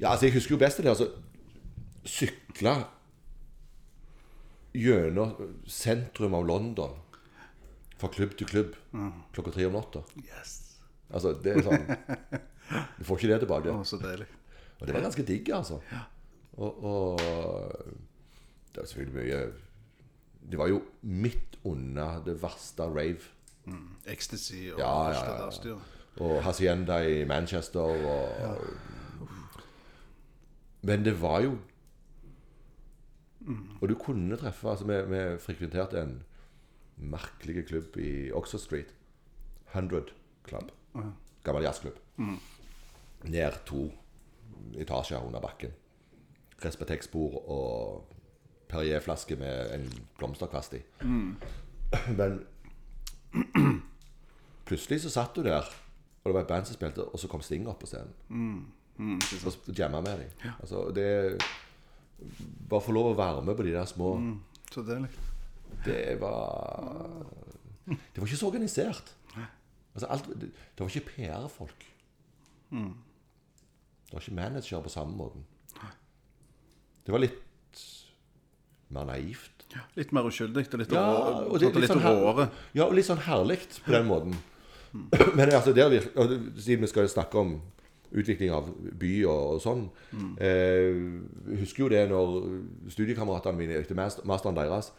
[0.00, 0.88] Ja, altså Jeg husker jo best det.
[0.92, 1.08] altså
[2.04, 2.74] Sykle
[4.74, 5.34] gjennom
[5.70, 6.96] sentrum av London
[8.00, 8.74] fra klubb til klubb
[9.34, 10.02] klokka tre om natta.
[10.20, 10.56] Yes.
[11.14, 11.84] Altså, det er sånn
[12.98, 13.72] Du får ikke det tilbake.
[13.74, 14.26] Å, så deilig.
[14.80, 15.78] Og det var ganske digg, altså.
[16.56, 17.20] Og, og
[18.72, 19.40] det var selvfølgelig mye
[20.50, 23.30] Det var jo midt under det verste rave.
[24.06, 28.58] Ecstasy og Ja, ja, ja, der Og Hacienda i Manchester og
[30.82, 31.54] Men det var jo
[33.80, 36.22] Og du kunne treffe altså Vi, vi frekventerte en
[36.96, 38.94] merkelig klubb i Oxford Street.
[39.74, 40.04] 100
[40.48, 40.70] Club.
[41.44, 41.96] Gammel jazzklubb.
[43.24, 43.90] Ned to
[44.78, 45.72] etasjer under bakken.
[46.64, 48.10] Respetex-bord og
[48.68, 50.82] Perrier-flaske med en blomsterkvast i.
[52.18, 52.38] Men
[54.68, 55.66] plutselig så satt du der,
[56.22, 58.14] og det var et band som spilte, og så kom Sting opp på scenen.
[59.68, 60.50] og jamma med dem.
[60.60, 61.38] Altså, det
[62.70, 64.14] Bare få lov å være med på de der små
[64.72, 65.10] Så deilig.
[65.84, 67.26] Det var
[67.86, 69.12] Det var ikke så organisert.
[69.94, 71.84] Altså, alt, det, det var ikke PR-folk.
[72.74, 75.44] Det var ikke manager på samme måten.
[77.04, 77.82] Det var litt
[78.94, 79.50] mer naivt.
[79.98, 81.04] Litt mer uskyldig og litt, Ja,
[81.46, 82.48] og det, litt, litt sånn råere.
[82.76, 84.34] Ja, og litt sånn herlig på den måten.
[85.38, 86.00] Men altså, der vi,
[86.62, 87.56] siden vi skal snakke om
[88.14, 88.68] utvikling av
[89.00, 89.84] by og, og sånn
[90.38, 90.94] eh,
[91.50, 92.34] Jeg husker jo det når
[92.94, 94.92] studiekameratene mine etter mas- masteren deres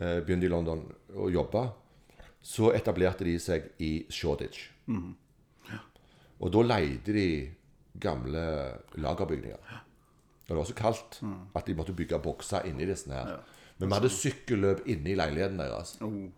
[0.00, 0.84] eh, begynte i London
[1.16, 1.64] å jobbe.
[2.42, 4.68] Så etablerte de seg i Shoreditch.
[6.40, 7.26] Og da leide de
[8.00, 8.42] gamle
[8.96, 9.58] lagerbygninger.
[9.60, 11.18] Og det var så kaldt
[11.54, 13.42] at de måtte bygge bokser inni disse her.
[13.78, 15.96] Men vi hadde sykkelløp inni leiligheten deres.
[16.00, 16.30] Oh.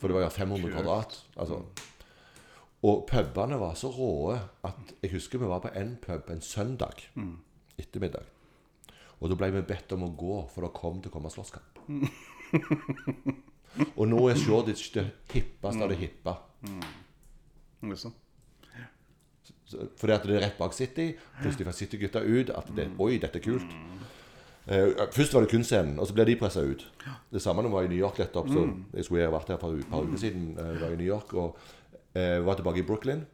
[0.00, 1.18] For det var jo 500 kvadrat.
[1.36, 1.60] Altså.
[2.84, 4.34] Og pubene var så råe
[4.68, 7.00] at jeg husker vi var på en pub en søndag
[7.80, 8.26] ettermiddag.
[9.20, 11.78] Og da ble vi bedt om å gå, for det kom til å komme slåsskamp.
[13.98, 16.34] Og nå er Shoreditch det hippeste av det hippe.
[17.82, 18.12] Liksom.
[19.66, 21.14] Så- Fordi at det er rett bak City.
[21.40, 23.74] Plutselig får City-gutta ut at det, Oi, dette er kult.
[24.64, 26.86] Uh, først var det kunstscenen, og så ble de pressa ut.
[27.32, 28.48] Det samme når vi var i New York nettopp.
[28.48, 28.62] Så
[28.94, 30.54] jeg skulle ha vært her for et par uker siden.
[30.58, 31.56] Uh, var i New York Og
[32.14, 33.24] eh, var tilbake i Brooklyn.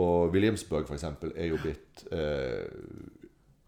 [0.00, 2.64] Og Williamsburg, for eksempel, er jo blitt eh,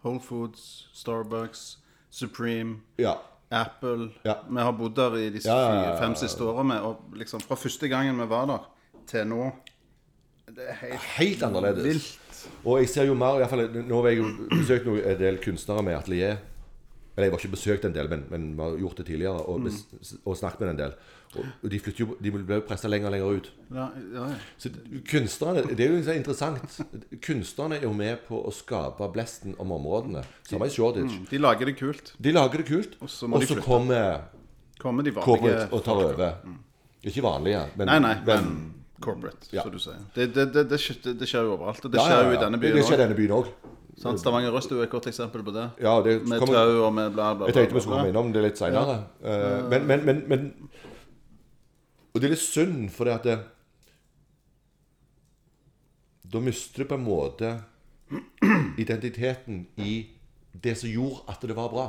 [0.05, 1.79] Whole Foods, Starbucks,
[2.11, 3.13] Supreme, Ja.
[3.51, 4.09] Apple.
[4.25, 4.35] Ja.
[4.51, 6.81] Vi har bodd der i de Ja, fire-fem siste årene.
[6.83, 8.65] Og liksom fra første gangen vi var der,
[9.07, 9.53] til nå
[10.49, 11.85] Det er helt Helt annerledes.
[11.85, 12.49] vilt.
[12.65, 15.39] Og jeg ser jo mer i hvert fall, Nå har jeg jo besøkt en del
[15.45, 16.37] kunstnere med atelier.
[17.15, 19.45] Eller jeg var ikke besøkt en del, men, men vi har gjort det tidligere.
[19.47, 20.23] Og, mm.
[20.25, 20.97] og snakket med en del.
[21.35, 23.49] Og, de jo, de ble jo pressa lenger og lenger ut.
[23.75, 24.37] Ja, ja, ja.
[24.59, 24.71] Så
[25.11, 26.79] kunstnerne, Det er jo interessant.
[27.23, 30.23] Kunstnerne er jo med på å skape blesten om områdene.
[30.49, 31.25] Samme i Shoreditch.
[31.31, 32.15] De lager det kult.
[32.19, 34.31] De lager det kult, Og så de kommer
[34.79, 36.33] Kommer de vanlige corporate og tar over.
[37.05, 40.01] Ikke vanlige, men, Nei, nei, men men corporate, som du sier.
[40.15, 41.85] Det, det, det, det, skjer, det, skjer jo overalt.
[41.85, 43.51] Og det skjer jo i denne byen byen det skjer i denne byen òg.
[43.99, 45.71] Stavanger Røst er jo et godt eksempel på det.
[45.81, 47.47] Ja, det Med kommer- tau og med bla, bla, bla.
[47.47, 48.97] Jeg tenkte vi skulle komme innom det litt seinere.
[49.71, 50.49] Men, men, men, men
[52.15, 53.39] Og det er litt synd, for det at det,
[56.33, 57.51] Da mister du på en måte
[58.79, 60.07] identiteten i
[60.65, 61.87] det som gjorde at det var bra.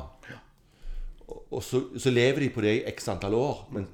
[1.51, 3.67] Og så, så lever de på det i x antall år.
[3.73, 3.87] Men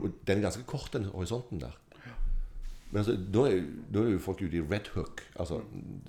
[0.00, 1.74] og den er ganske kort, den horisonten der.
[2.94, 5.24] Men altså, da er, da er jo folk ute i Red Hook.
[5.42, 5.56] Altså,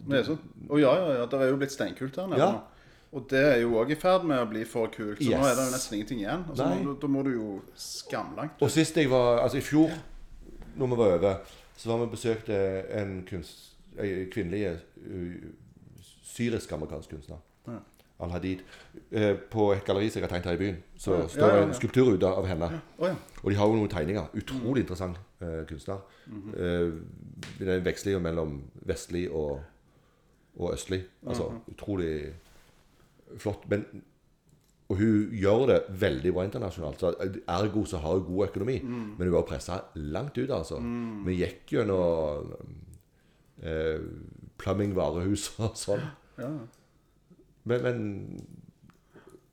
[0.06, 0.40] Det er sånn.
[0.70, 2.52] Og ja, ja, ja, det er jo blitt steinkult her nede Ja.
[3.16, 5.22] Og det er jo òg i ferd med å bli for kult.
[5.24, 6.42] Så nå er det jo nesten ingenting igjen.
[6.52, 8.60] Altså, nå, da må du jo skamlangt.
[8.62, 9.94] Og sist jeg var Altså i fjor,
[10.76, 11.38] når vi var over,
[11.78, 12.58] så var vi besøkte
[13.02, 13.72] en kunst,
[14.34, 14.76] kvinnelig
[15.08, 15.48] uh,
[16.36, 17.38] syrisk-amerikansk kunstner.
[17.68, 17.80] Ja.
[18.20, 18.60] Al-Hadid.
[19.12, 20.78] eh, På et galleri som jeg har tegnet her i byen.
[20.98, 22.70] Så Ja, står ja, ja, en skulptur ute av henne.
[23.00, 23.16] Oh, ja.
[23.44, 24.28] Og de har jo noen tegninger.
[24.36, 26.00] Utrolig interessant eh, kunstner.
[26.28, 26.92] Eh,
[27.60, 28.58] det er en veksling mellom
[28.88, 29.62] vestlig og,
[30.58, 31.04] og østlig.
[31.28, 32.34] Altså utrolig
[33.38, 33.70] flott.
[33.70, 33.86] Men
[34.86, 37.00] og hun gjør det veldig bra internasjonalt.
[37.02, 37.14] Så
[37.50, 38.80] ergo så har hun god økonomi.
[39.18, 40.78] Men hun var pressa langt ut, altså.
[41.26, 42.52] Vi gikk gjennom
[43.64, 44.04] eh,
[44.62, 46.06] plumbingvarehus og sånn.
[46.44, 46.52] ja.
[47.66, 48.04] Men, men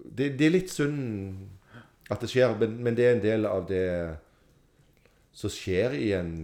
[0.05, 1.49] det, det er litt synd
[2.13, 3.87] at det skjer, men, men det er en del av det
[5.33, 6.35] som skjer i en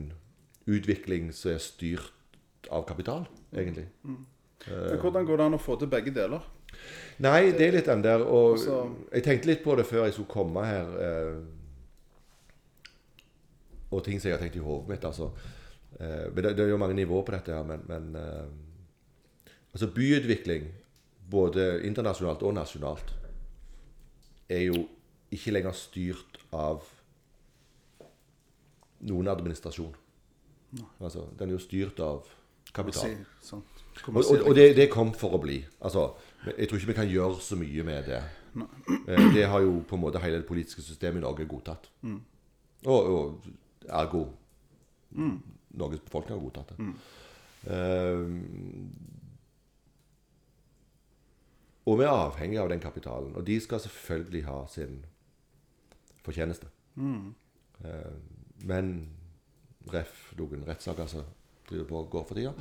[0.68, 3.86] utvikling som er styrt av kapital, egentlig.
[4.04, 6.44] Men hvordan går det an å få til begge deler?
[7.24, 8.24] Nei, det er litt den der.
[8.24, 10.86] Og Altså- jeg tenkte litt på det før jeg skulle komme her.
[11.00, 11.40] Eh,
[13.90, 15.04] og ting som jeg har tenkt i hodet mitt.
[15.04, 15.30] altså.
[16.00, 18.46] Eh, det er jo mange nivåer på dette her, men, men eh,
[19.74, 20.64] Altså, byutvikling,
[21.30, 23.12] både internasjonalt og nasjonalt,
[24.48, 24.88] er jo
[25.30, 26.82] ikke lenger styrt av
[29.00, 29.94] noen administrasjon.
[31.00, 32.26] Altså, den er jo styrt av
[32.76, 33.14] kapital.
[33.42, 33.62] Sånn.
[34.08, 35.56] Og, og, og det, det kom for å bli.
[35.80, 36.12] Altså,
[36.56, 38.20] jeg tror ikke vi kan gjøre så mye med det.
[39.08, 41.88] Eh, Det har jo på en måte hele det politiske systemet i Norge godtatt.
[42.04, 43.48] Og, og
[43.88, 44.26] ergo
[45.78, 46.78] Norges befolkning har godtatt det.
[47.72, 48.22] Eh,
[51.88, 53.34] og vi er avhengig av den kapitalen.
[53.36, 54.98] Og de skal selvfølgelig ha sin
[56.24, 56.68] fortjeneste.
[56.98, 58.12] Eh,
[58.68, 58.90] men
[59.92, 61.24] ref noen rettssaker som
[61.68, 62.52] driver på og går for tida.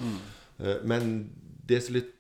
[0.60, 1.30] Eh, Men
[1.68, 2.14] det som er litt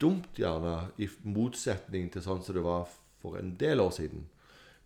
[0.00, 2.86] dumt, gjerne, i motsetning til sånn som det var
[3.20, 4.26] for en del år siden,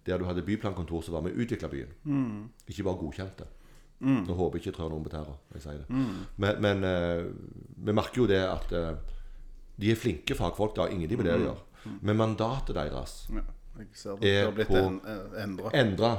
[0.07, 1.93] der du hadde byplankontor som var med og utvikla byen,
[2.69, 3.47] ikke bare godkjente.
[4.05, 5.87] Nå håper jeg ikke trør noen på tæra når jeg sier det.
[6.37, 7.25] Men, men eh,
[7.87, 8.97] vi merker jo det at eh,
[9.81, 11.63] de er flinke fagfolk, det har ingenting med det å gjøre.
[12.03, 13.45] Men mandatet deres Ja,
[14.29, 14.77] Er på-
[15.09, 15.71] eh, endra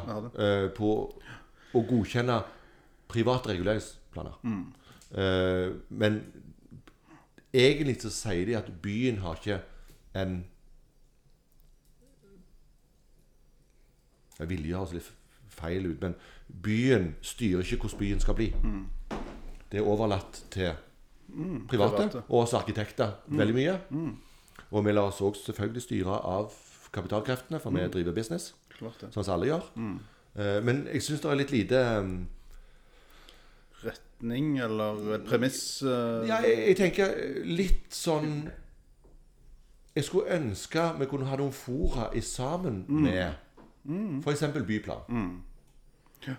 [0.07, 0.89] Ja, eh, på
[1.75, 2.39] å godkjenne
[3.11, 4.39] private reguleringsplaner.
[5.15, 6.19] Eh, men
[7.53, 9.61] egentlig så sier de at byen har ikke
[10.15, 10.43] en
[14.35, 15.05] Jeg ville oss litt
[15.55, 16.15] feil ut, men
[16.63, 18.49] byen styrer ikke hvordan byen skal bli.
[19.71, 20.73] Det er overlatt til
[21.69, 22.23] private, private.
[22.27, 23.77] og også arkitekter veldig mye.
[24.71, 26.51] Og vi lar oss òg selvfølgelig styre av
[26.91, 28.53] kapitalkreftene, for vi driver business.
[29.15, 29.71] Sånn som alle gjør.
[30.35, 32.27] Eh, Men jeg syns det er litt lite um,
[33.85, 37.13] Retning eller premiss eh, Ja, jeg, jeg tenker
[37.47, 38.49] litt sånn
[39.95, 43.41] Jeg skulle ønske vi kunne ha noen fora i sammen med
[44.25, 44.41] f.eks.
[44.65, 45.03] byplan.
[46.25, 46.33] Ja.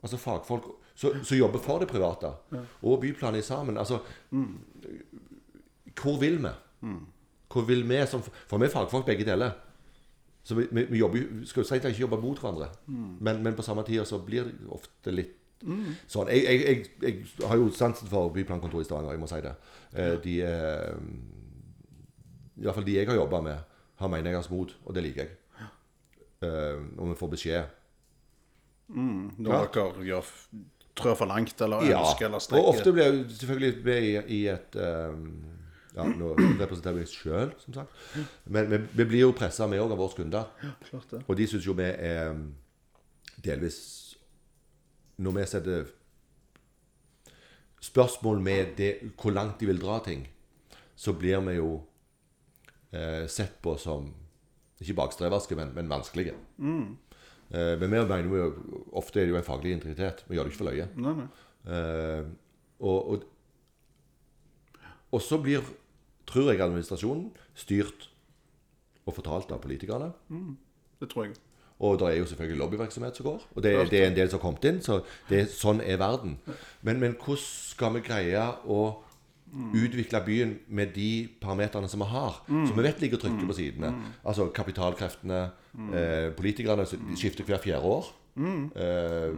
[0.00, 2.30] Altså fagfolk som jobber for det private,
[2.86, 3.76] og byplan i sammen.
[3.76, 3.98] Altså
[5.98, 6.52] Hvor vil vi?
[7.52, 9.50] Hvor vil vi som For vi er fagfolk begge deler.
[10.46, 12.68] Så vi, vi, vi jobber, jo- skal jo strengt ikke jobbe mot hverandre.
[12.86, 15.32] Men, men på samme tid så blir det ofte litt
[16.06, 16.28] sånn.
[16.30, 19.54] Jeg, jeg, jeg, jeg har jo sansen for byplankontoret i Stavanger, jeg må si det.
[19.96, 20.94] Eh, De er
[22.56, 23.58] I hvert fall de jeg har jobba med,
[24.00, 25.34] har meningas mot, og det liker jeg.
[26.46, 27.74] Eh, Når vi får beskjed.
[28.94, 29.60] Når Ja.
[29.66, 30.30] dere gjør,
[30.96, 34.40] trør for langt eller Ja, ønsker eller og ofte blir jeg selvfølgelig med i, i
[34.52, 35.24] et um,
[35.96, 38.00] Ja, nå representerer vi oss sjøl, som sagt.
[38.44, 40.50] Men vi, vi blir jo pressa, vi òg, av våre kunder.
[40.90, 41.22] Klart det.
[41.24, 42.50] Og de syns jo vi er um,
[43.44, 43.78] delvis
[45.16, 45.86] Når vi setter
[47.80, 50.26] spørsmål med det, hvor langt de vil dra ting,
[50.96, 51.70] så blir vi jo
[52.92, 54.10] eh, sett på som
[54.80, 56.34] ikke bakstreverske, men, men vanskelige.
[57.50, 58.50] Eh, men vi mener jo
[58.96, 60.24] ofte er det jo en faglig integritet.
[60.28, 60.88] Vi gjør det ikke for løye.
[61.00, 61.28] Nei, nei.
[61.66, 62.28] Eh,
[62.80, 63.24] og, og,
[65.16, 65.64] og så blir,
[66.26, 68.08] tror jeg, administrasjonen styrt
[69.06, 70.12] og fortalt av politikerne.
[71.00, 71.36] Det tror jeg.
[71.78, 73.42] Og det er jo selvfølgelig lobbyvirksomhet som går.
[73.54, 74.78] Og det, det er en del som har kommet inn.
[74.82, 76.38] Så det, sånn er verden.
[76.82, 78.78] Men, men hvordan skal vi greie å
[79.76, 82.40] utvikle byen med de parameterne som vi har?
[82.48, 83.92] Som vi vet ligger trykket på sidene.
[84.24, 85.42] Altså kapitalkreftene,
[85.92, 88.08] eh, politikerne skifter hvert fjerde år.
[88.72, 89.36] Eh,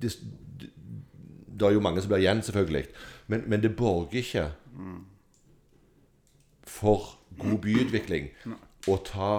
[0.00, 0.14] det,
[1.58, 2.86] det er jo mange som blir igjen, selvfølgelig.
[3.26, 4.46] Men, men det borger ikke
[6.78, 8.30] for god byutvikling
[8.88, 9.32] å ta,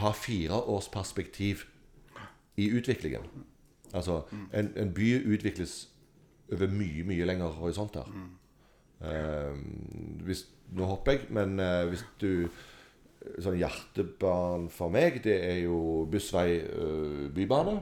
[0.00, 1.66] ha fireårsperspektiv
[2.56, 3.26] i utviklingen.
[3.94, 4.22] Altså,
[4.52, 5.76] en, en by utvikles
[6.52, 8.08] over mye, mye lengre horisonter.
[9.00, 9.52] Uh,
[10.24, 12.48] hvis, nå hopper jeg, men uh, hvis du
[13.42, 17.72] Sånn hjertebarn for meg, det er jo bussvei, uh, bybane.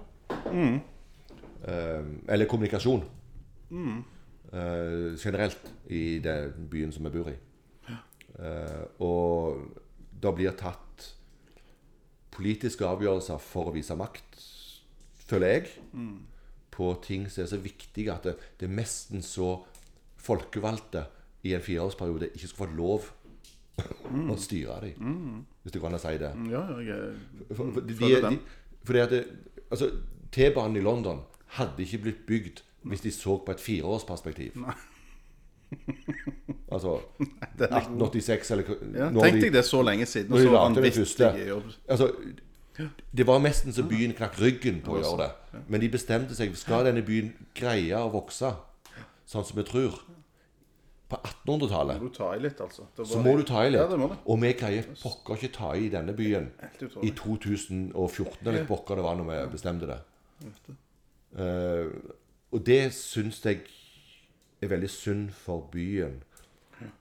[1.68, 3.04] Eh, eller kommunikasjon.
[4.52, 7.36] Eh, generelt i den byen som vi bor i.
[8.38, 9.60] Eh, og
[10.22, 11.10] da blir tatt
[12.34, 14.38] politiske avgjørelser for å vise makt,
[15.24, 15.68] føler jeg,
[16.74, 19.60] på ting som er så viktige at det, det er nesten så
[20.24, 21.04] folkevalgte
[21.44, 23.10] i en fireårsperiode ikke skal få lov
[23.78, 26.32] å styre dem, hvis det går an å si det.
[26.50, 28.38] Ja, ja, jeg For, for, de, de, den.
[28.86, 29.14] fordi at
[29.70, 29.90] altså,
[30.34, 31.22] T-banen i London
[31.58, 34.58] hadde ikke blitt bygd hvis de så på et fireårsperspektiv.
[36.72, 40.32] altså 1886 eller ja, Tenk deg det så lenge siden.
[40.32, 41.70] Og så vanvittig jobb.
[41.88, 42.10] Altså,
[43.14, 45.62] det var nesten så byen knakk ryggen på å gjøre det.
[45.68, 48.50] Men de bestemte seg skal denne byen greie å vokse
[49.30, 50.00] sånn som vi tror.
[51.04, 52.86] På 1800-tallet Må du ta i litt, altså.
[52.96, 53.90] Så må du ta i litt.
[53.92, 54.08] Det.
[54.24, 56.48] Og vi greier pokker ikke ta i denne byen
[57.04, 60.00] i 2014, eller pokker det var når vi bestemte det.
[61.36, 61.92] Eh,
[62.54, 63.66] og det syns jeg
[64.62, 66.22] er veldig synd for byen.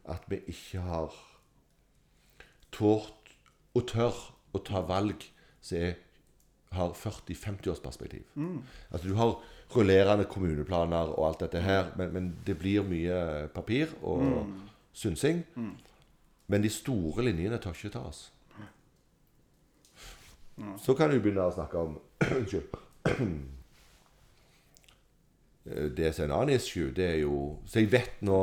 [0.10, 1.14] At vi ikke har
[2.74, 3.34] tort
[3.74, 4.20] og tør
[4.54, 5.26] å ta valg
[5.64, 5.96] som er,
[6.74, 8.26] har 40-50 års perspektiv.
[8.36, 8.62] Mm.
[8.92, 9.36] Altså Du har
[9.76, 14.46] rullerende kommuneplaner og alt dette her, men, men det blir mye papir og
[14.94, 15.44] synsing.
[16.48, 18.26] Men de store linjene tør ikke tas.
[20.78, 21.98] Så kan du begynne å snakke om.
[25.98, 28.40] Det som er en annen issue, det er jo Så jeg vet nå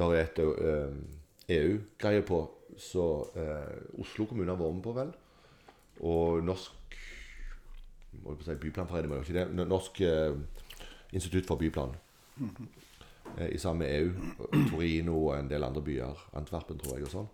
[0.00, 2.42] der er et eh, EU-greie på,
[2.80, 5.12] så eh, Oslo kommune har vært med på, vel.
[6.00, 6.98] Og Norsk
[8.24, 9.66] må si Byplanforening, men ikke det.
[9.68, 10.36] Norsk eh,
[11.12, 11.94] institutt for byplan.
[13.36, 14.12] Eh, I sammen med EU.
[14.70, 16.28] Torino og en del andre byer.
[16.38, 17.08] Antwerpen, tror jeg.
[17.08, 17.28] og sånn.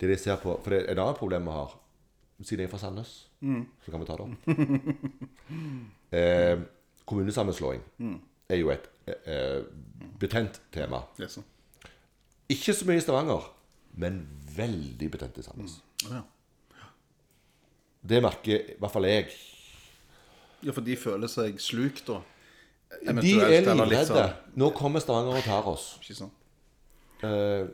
[0.00, 1.76] Det de ser på, For det er et annet problem vi har,
[2.40, 3.10] siden jeg er fra Sandnes,
[3.84, 4.52] så kan vi ta det opp.
[6.20, 6.62] eh,
[7.04, 7.82] kommunesammenslåing
[8.48, 8.86] er jo et
[9.28, 9.60] eh,
[10.20, 11.02] betent tema.
[11.18, 11.44] Det er sånn.
[12.50, 13.44] Ikke så mye i Stavanger,
[14.02, 14.20] men
[14.56, 15.78] veldig betent i Sandnes.
[16.04, 16.12] Mm.
[16.16, 16.22] ja.
[18.10, 19.26] Det merker i hvert fall jeg.
[20.64, 22.20] ja, for de føler seg slukt, da.
[22.90, 23.14] De er
[23.76, 24.06] livredde.
[24.08, 25.98] sånn- Nå kommer Stavanger og tar oss.
[26.02, 26.32] Ikke sant?
[27.22, 27.68] Eh,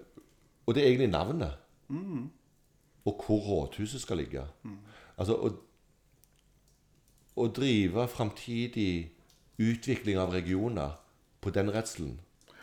[0.66, 1.54] og det er egentlig navnet.
[3.06, 4.42] Og hvor rådhuset skal ligge.
[5.16, 5.52] Altså å,
[7.36, 9.10] å drive framtidig
[9.62, 10.96] utvikling av regioner
[11.40, 12.18] på den redselen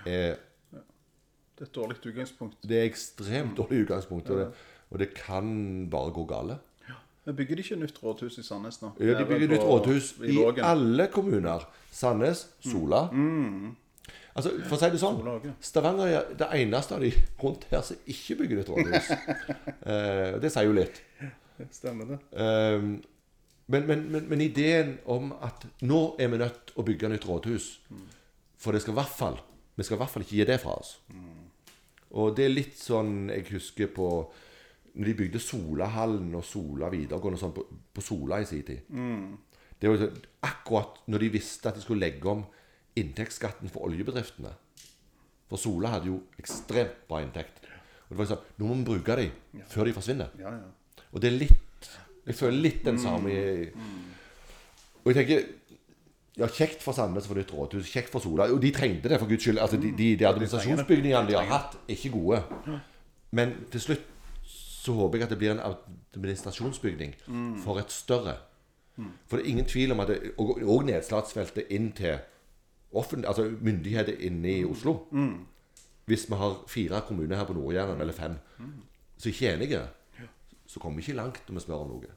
[0.06, 0.36] er,
[1.54, 2.56] Det er et dårlig utgangspunkt.
[2.64, 4.30] det er ekstremt dårlig utgangspunkt.
[4.30, 4.48] Og det,
[4.90, 6.58] og det kan bare gå gale.
[7.26, 8.90] Men bygger de ikke nytt rådhus i Sandnes nå?
[9.00, 11.64] Ja, de bygger nytt rådhus i i alle kommuner.
[11.92, 13.06] Sandnes, Sola.
[14.36, 15.54] Altså, For å si det sånn ja.
[15.62, 17.12] Stavanger er det eneste av de
[17.44, 19.12] rundt her som ikke bygger nytt rådhus.
[19.94, 21.00] eh, det sier jo litt.
[21.72, 22.20] Stemmer det.
[22.34, 22.96] Ehm,
[23.72, 27.28] men, men, men, men ideen om at nå er vi nødt til å bygge nytt
[27.30, 27.68] rådhus
[28.60, 29.38] For det skal i hvert fall
[29.76, 30.98] vi skal i hvert fall ikke gi det fra oss.
[32.14, 34.08] Og det er litt sånn jeg husker på
[34.94, 38.84] Når de bygde Solahallen og Sola videregående sånn på, på Sola i sin tid
[39.82, 40.04] Det var
[40.46, 42.44] akkurat når de visste at de skulle legge om
[42.94, 44.52] inntektsskatten for oljebedriftene.
[45.50, 47.66] For Sola hadde jo ekstremt bra inntekt.
[48.06, 50.32] Og det var sånn Nå må vi bruke dem før de forsvinner.
[50.40, 51.04] Ja, ja.
[51.12, 51.90] Og det er litt
[52.24, 53.34] Jeg føler litt den samme
[53.74, 53.98] mm.
[55.04, 55.48] Og jeg tenker
[56.38, 58.48] Ja, kjekt for Sandnes for nytt rådhus, kjekt for Sola.
[58.54, 59.60] Og de trengte det, for guds skyld.
[59.62, 62.40] Altså, de, de, de administrasjonsbygningene de har hatt, er ikke gode.
[63.32, 64.02] Men til slutt
[64.84, 65.62] så håper jeg at det blir en
[66.16, 67.14] administrasjonsbygning
[67.64, 68.36] for et større.
[69.28, 72.18] For det er ingen tvil om at det, Og, og nedslagsfeltet inn til
[72.94, 74.98] offentlig, altså myndigheter inne i Oslo.
[76.06, 78.36] Hvis vi har fire kommuner her på Nord-Jæren, eller fem,
[79.18, 79.82] som ikke er enige,
[80.68, 82.12] så kommer vi ikke langt når vi spør om noe.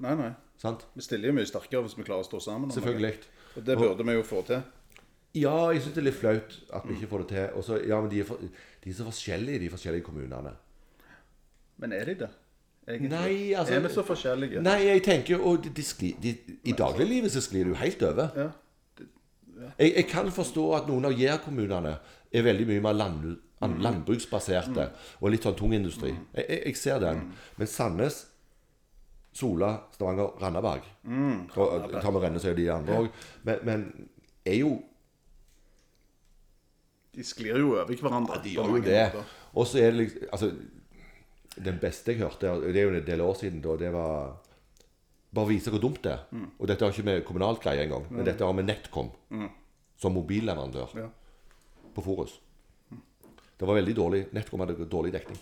[0.00, 0.30] Nei, nei.
[0.60, 0.84] Sant?
[0.94, 2.72] Vi stiller jo mye sterkere hvis vi klarer å stå sammen.
[2.74, 3.14] Selvfølgelig.
[3.56, 4.60] Og det burde vi jo få til.
[5.38, 7.48] Ja, jeg syns det er litt flaut at vi ikke får det til.
[7.60, 8.40] Også, ja, men de er, for,
[8.84, 10.52] de er så forskjellige, de forskjellige kommunene.
[11.80, 12.30] Men er de det?
[12.90, 13.10] Egentlig?
[13.12, 14.62] Nei, altså Er vi så forskjellige?
[14.64, 16.10] Nei, jeg tenker jo og de, de skli,
[16.64, 18.32] I dagliglivet så sklir det jo helt over.
[18.36, 18.48] Ja.
[19.78, 21.94] Jeg, jeg kan forstå at noen av Jær-kommunene
[22.32, 23.82] er veldig mye mer land, landbruksbaserte Mm.
[23.84, 24.84] landbruksbaserte
[25.20, 26.14] og litt sånn tung industri.
[26.32, 27.18] Jeg, jeg, jeg ser den.
[27.26, 27.32] Mm.
[27.60, 28.20] Men Sandnes,
[29.32, 33.08] Sola, Stavanger, Randaberg Mm, tar med Rennes og de andre òg.
[33.44, 34.08] Men, men
[34.44, 34.82] er jo
[37.14, 38.02] De sklir jo over hverandre.
[38.02, 38.42] hverandre.
[38.44, 39.24] De gjør jo det.
[39.54, 40.50] Og så er det liksom Altså,
[41.64, 44.36] den beste jeg hørte, det er jo en del år siden, da, det var
[45.34, 46.24] Bare vise hvor dumt det er.
[46.58, 49.10] Og dette har ikke med kommunalt greie engang, men dette har med NetCom
[49.96, 51.06] som mobilleverandør Ja.
[51.94, 52.40] på Forus.
[53.60, 55.38] Det var veldig dårlig NetCom hadde dårlig dekning.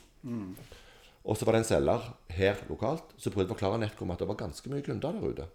[1.29, 4.29] Og så var det en selger her lokalt som prøvde å forklare NetCom at det
[4.31, 5.49] var ganske mye kunder der ute.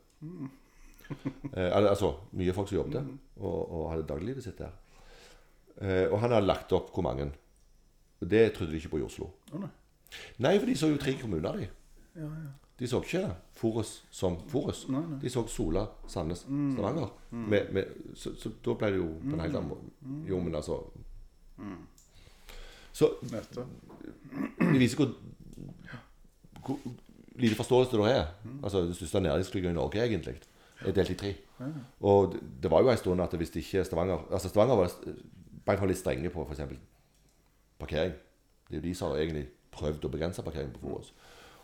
[1.58, 3.08] eh, altså mye folk som jobbet
[3.42, 4.76] og, og hadde dagliglivet sitt der.
[5.82, 7.32] Eh, og han hadde lagt opp hvor mange.
[8.22, 9.32] Det trodde de ikke på i Oslo.
[9.52, 9.72] Oh, nei.
[10.46, 11.66] Nei, for de så jo tre kommuner, de.
[12.80, 13.24] De så ikke
[13.58, 14.86] Forus som Forus.
[15.22, 17.10] De så Sola, Sandnes, Stavanger.
[17.50, 19.92] Med, med, så, så da ble det jo på en helt annen måte.
[20.30, 20.80] Jo, men altså
[22.94, 23.10] Så
[24.60, 25.14] det viser hvor,
[26.66, 26.80] hvor
[27.36, 28.26] lite forståelse det er.
[28.64, 30.36] Altså Den største næringsklynga i Norge, egentlig,
[30.86, 31.34] er delt i tre.
[32.00, 34.92] Og det, var jo en stund at hvis ikke Stavanger Altså Stavanger var
[35.66, 36.62] bare litt strenge på f.eks.
[37.80, 38.14] parkering.
[38.70, 41.14] Det er jo de som har egentlig prøvd å begrense parkering på Forus.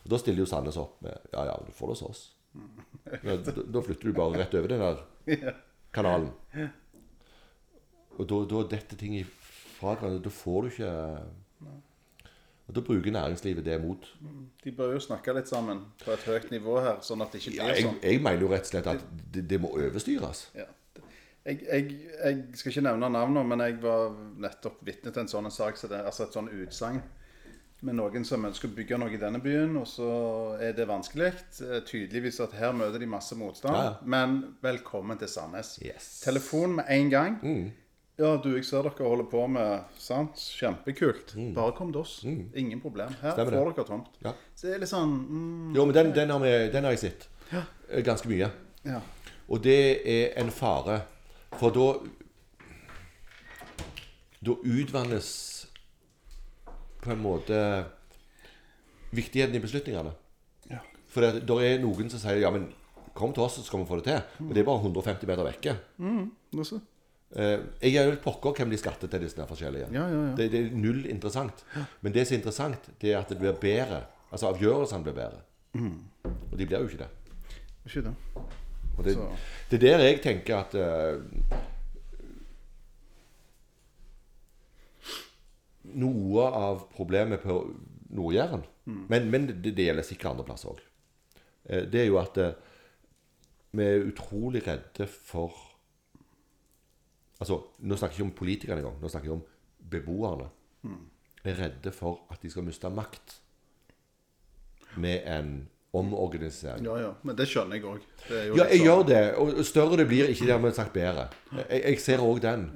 [0.04, 2.22] Og da stiller jo Sandnes opp med Ja, ja, du får det hos oss.
[3.24, 5.52] Da, da flytter du bare rett over den der
[5.94, 6.32] kanalen.
[8.18, 10.24] Og da, da detter ting ifra hverandre.
[10.26, 10.94] Da får du ikke
[12.70, 14.04] Og da bruker næringslivet det mot.
[14.64, 17.56] De bør jo snakke litt sammen på et høyt nivå her, sånn at det ikke
[17.58, 17.96] Ja, blir jeg, sånn.
[18.06, 20.44] jeg mener jo rett og slett at det, det må overstyres.
[20.56, 20.68] Ja.
[21.50, 24.12] Jeg, jeg, jeg skal ikke nevne navnene, men jeg var
[24.44, 27.02] nettopp vitne til en sånn sak, så det, altså et sånn utsagn
[27.82, 30.10] med noen som ønsker å bygge noe i denne byen, og så
[30.60, 31.30] er det vanskelig.
[31.64, 33.74] Eh, Tydeligvis at her møter de masse motstand.
[33.74, 33.94] Ja, ja.
[34.04, 35.78] Men velkommen til Sandnes.
[35.82, 36.10] Yes.
[36.26, 37.38] Telefon med en gang.
[37.42, 37.70] Mm.
[38.20, 40.40] Ja, du, jeg ser dere holder på med sant?
[40.60, 41.32] Kjempekult.
[41.56, 42.18] Bare kom til oss.
[42.28, 43.14] Ingen problem.
[43.22, 43.76] Her Stemmer får det.
[43.78, 44.18] dere tomt.
[44.26, 44.34] Ja.
[44.60, 47.04] Så det er litt sånn mm, Jo, men den, den, har, vi, den har jeg
[47.06, 47.30] sett.
[47.54, 47.62] Ja.
[48.04, 48.50] Ganske mye.
[48.84, 49.00] Ja.
[49.48, 51.00] Og det er en fare.
[51.62, 51.88] For da
[54.46, 55.30] Da utvannes
[57.04, 57.58] på en måte
[59.16, 60.12] viktigheten i beslutningene.
[60.70, 60.80] Ja.
[61.12, 62.70] For det, der er noen som sier ja, men
[63.16, 64.46] kom til oss, så skal vi få det til.
[64.46, 65.76] Og det er bare 150 meter vekke.
[65.98, 66.30] Mm.
[67.38, 69.92] Eh, jeg er jo pokker hvem de skatter til disse der forskjellige.
[69.94, 70.36] Ja, ja, ja.
[70.38, 71.62] Det, det er null interessant.
[72.02, 74.02] Men det som er interessant, det er at det blir bedre.
[74.32, 75.44] Altså avgjørelsene blir bedre.
[76.50, 77.10] Og de blir jo ikke det.
[77.86, 78.16] Ikke det.
[78.98, 79.16] Og det,
[79.70, 81.22] det er der jeg tenker at uh,
[86.00, 87.62] Noe av problemet på
[88.14, 90.82] Nord-Jæren, men, men det, gjelder sikkert andre plasser òg,
[91.90, 92.52] det er jo at uh,
[93.74, 95.69] vi er utrolig redde for
[97.40, 99.02] Altså, Nå snakker jeg ikke om politikerne engang.
[99.02, 99.44] Nå snakker jeg om
[99.92, 100.50] beboerne.
[101.44, 103.40] Er redde for at de skal miste makt
[105.00, 106.86] med en omorganisering.
[106.86, 107.12] Ja, ja.
[107.24, 108.04] Men det skjønner jeg òg.
[108.30, 109.22] Ja, jeg gjør det.
[109.40, 111.30] Og større det blir, ikke dermed sagt bedre.
[111.56, 112.70] Jeg, jeg ser òg den.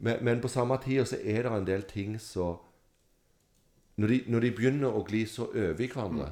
[0.00, 2.54] Men, men på samme tid så er det en del ting så
[4.00, 6.30] når de, når de begynner å gli så over i hverandre,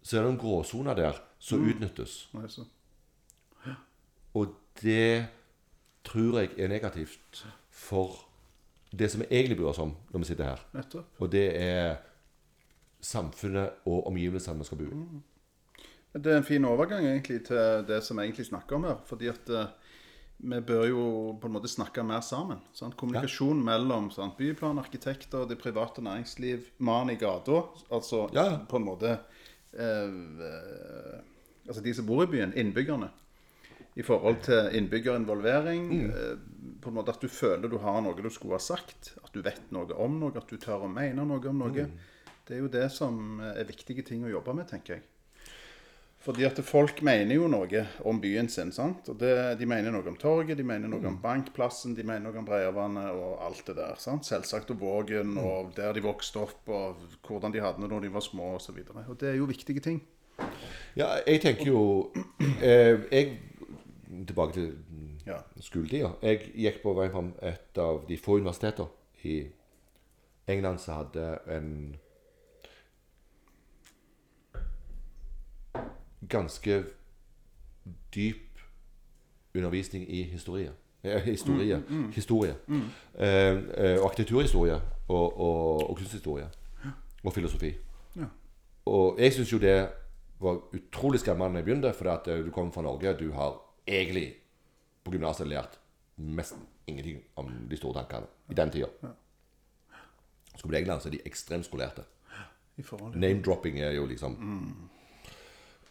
[0.00, 2.28] så er det noen gråsoner der som utnyttes.
[2.38, 2.64] Altså.
[4.38, 5.26] Og det
[6.04, 8.16] tror jeg er negativt for
[8.90, 10.62] det som vi egentlig bryr oss om når vi sitter her.
[10.74, 11.18] Nettopp.
[11.20, 11.98] Og det er
[13.04, 15.02] samfunnet og omgivelsene vi skal bo i.
[16.18, 18.96] Det er en fin overgang egentlig til det som vi egentlig snakker om her.
[19.06, 19.68] Fordi at eh,
[20.38, 21.04] vi bør jo
[21.40, 22.62] på en måte snakke mer sammen.
[22.74, 22.96] Sant?
[22.98, 24.36] Kommunikasjon mellom sant?
[24.38, 27.62] byplan, arkitekter, det private næringsliv, mannen i gata.
[27.90, 28.58] Altså Ja, ja.
[28.68, 29.18] på en måte
[29.74, 30.14] eh,
[30.48, 31.18] eh,
[31.68, 33.10] Altså de som bor i byen, innbyggerne.
[33.98, 35.88] I forhold til innbyggerinvolvering.
[35.90, 36.10] Mm.
[36.10, 36.38] Eh,
[36.78, 39.14] på en måte At du føler du har noe du skulle ha sagt.
[39.24, 40.34] At du vet noe om noe.
[40.38, 41.88] At du tør å mene noe om noe.
[41.90, 41.98] Mm.
[42.48, 45.06] Det er jo det som er viktige ting å jobbe med, tenker jeg.
[46.18, 48.72] Fordi at folk mener jo noe om byen sin.
[48.74, 49.06] sant?
[49.08, 52.40] Og det, De mener noe om torget, de mener noe om bankplassen, de mener noe
[52.40, 53.94] om Breiavannet og alt det der.
[54.02, 54.26] sant?
[54.26, 56.96] Selvsagt og Vågen og der de vokste opp, og
[57.26, 58.80] hvordan de hadde det når de var små osv.
[58.82, 60.02] Og, så og det er jo viktige ting.
[60.98, 61.80] Ja, jeg tenker jo
[62.62, 63.38] eh, Jeg
[64.08, 64.78] Tilbake til
[65.26, 65.36] Ja.
[65.60, 66.08] skoletida.
[66.22, 68.86] Jeg gikk på veien fram et av de få universiteter
[69.24, 69.46] i
[70.48, 71.96] England som hadde en
[76.28, 76.84] ganske
[78.14, 78.36] dyp
[79.54, 80.70] undervisning i historie.
[81.04, 81.82] Eh, historie.
[82.12, 82.54] Historie.
[82.68, 84.80] Eh, eh, og arkitekturhistorie.
[85.08, 86.48] Og, og, og kunsthistorie.
[87.24, 87.72] Og filosofi.
[88.16, 88.24] Ja.
[88.86, 89.88] Og jeg syns jo det
[90.40, 93.16] var utrolig skremmende da jeg begynte, fordi at eh, du kommer fra Norge.
[93.18, 94.28] Du har egentlig
[95.04, 95.78] på gymnaset lært
[96.18, 98.88] nesten ingenting om de store tankene i den tida.
[100.56, 102.02] Skulle bli til England, så er de ekstremt skolerte.
[103.14, 104.36] Name-dropping er jo liksom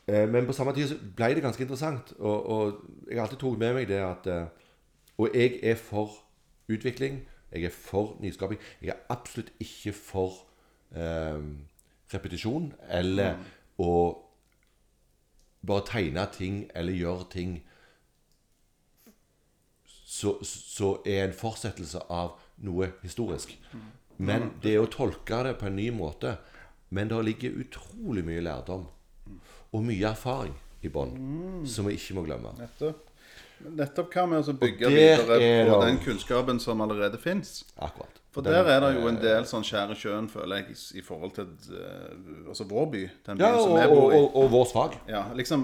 [0.07, 2.13] eh, Men på samme tid så ble det ganske interessant.
[2.19, 4.45] Og, og jeg har alltid tatt med meg det at eh,
[5.17, 6.11] Og jeg er for
[6.69, 7.25] utvikling.
[7.51, 8.59] Jeg er for nyskaping.
[8.81, 10.45] Jeg er absolutt ikke for
[10.95, 11.43] eh,
[12.13, 13.35] repetisjon eller
[13.79, 13.93] å
[15.67, 17.57] bare tegne ting eller gjøre ting
[20.17, 23.53] så, så er en fortsettelse av noe historisk.
[24.17, 26.37] Men det er å tolke det på en ny måte.
[26.89, 28.87] Men det ligger utrolig mye lærdom
[29.75, 32.53] og mye erfaring i bånn som vi ikke må glemme.
[32.57, 33.03] Nettopp.
[33.57, 37.63] Nettopp hva med å bygge videre er på den kunnskapen som allerede fins?
[37.75, 38.21] Akkurat.
[38.37, 41.31] For der er det jo en del sånn skjær i sjøen, føler jeg, i forhold
[41.33, 42.11] til eh,
[42.51, 42.99] altså vår by.
[43.25, 44.19] Den byen Ja, som og, vi og, bor i.
[44.19, 44.97] og, og vårt fag.
[45.09, 45.63] Ja, liksom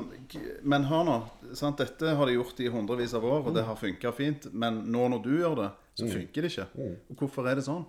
[0.66, 1.18] Men hør nå.
[1.54, 1.78] Sant?
[1.84, 3.56] Dette har de gjort i hundrevis av år, og Mm.
[3.60, 4.48] det har funka fint.
[4.54, 5.70] Men nå når du gjør det,
[6.02, 6.66] så funker det ikke.
[6.74, 6.96] Mm.
[7.14, 7.86] Og hvorfor er det sånn?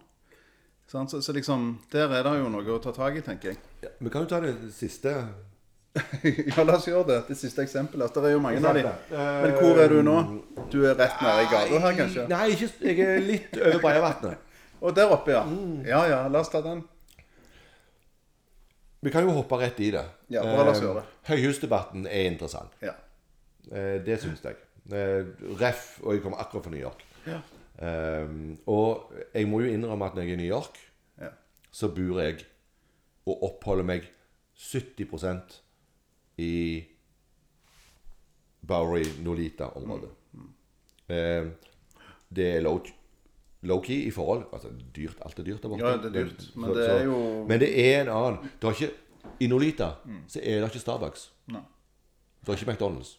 [0.87, 3.59] Så, så liksom Der er det jo noe å ta tak i, tenker jeg.
[3.83, 5.15] Ja, vi kan jo ta det siste.
[5.95, 7.19] ja, la oss gjøre det.
[7.31, 8.13] Det siste eksempelet.
[8.13, 8.83] Det er jo mange av de.
[9.15, 10.17] Men hvor er du nå?
[10.73, 12.25] Du er rett nede i gata her, kanskje?
[12.29, 14.44] Nei, ikke, jeg er litt over Breiavatnet.
[14.85, 15.45] Og der oppe, ja.
[15.49, 15.81] Mm.
[15.89, 16.83] Ja ja, la oss ta den.
[19.05, 20.05] Vi kan jo hoppe rett i det.
[20.33, 21.07] Ja, bare la oss Eh, gjøre det.
[21.29, 22.73] Høyhusdebatten er interessant.
[22.85, 22.93] Ja.
[23.73, 24.57] Eh, Det syns jeg.
[24.93, 25.25] Eh,
[25.61, 27.05] Ref, og jeg kommer akkurat fra New York.
[27.27, 27.41] Ja.
[27.75, 30.77] Um, og jeg må jo innrømme at når jeg er i New York,
[31.21, 31.29] ja.
[31.73, 32.45] så bor jeg
[33.27, 34.05] og oppholder meg
[34.57, 35.57] 70%
[36.39, 36.85] i
[38.67, 40.11] Bowery Nolita-området.
[41.09, 41.47] Eh,
[42.37, 42.81] det er low-
[43.65, 45.85] low-key i forhold Altså dyrt, alt er dyrt der borte.
[45.87, 48.73] Ja, det er dyrt, men det er jo- Men det er en annen det er
[48.79, 48.91] ikke,
[49.41, 49.89] I Nolita
[50.29, 51.31] så er det ikke Starbucks.
[51.49, 51.61] Nei.
[52.45, 53.15] Det er ikke McDonald's.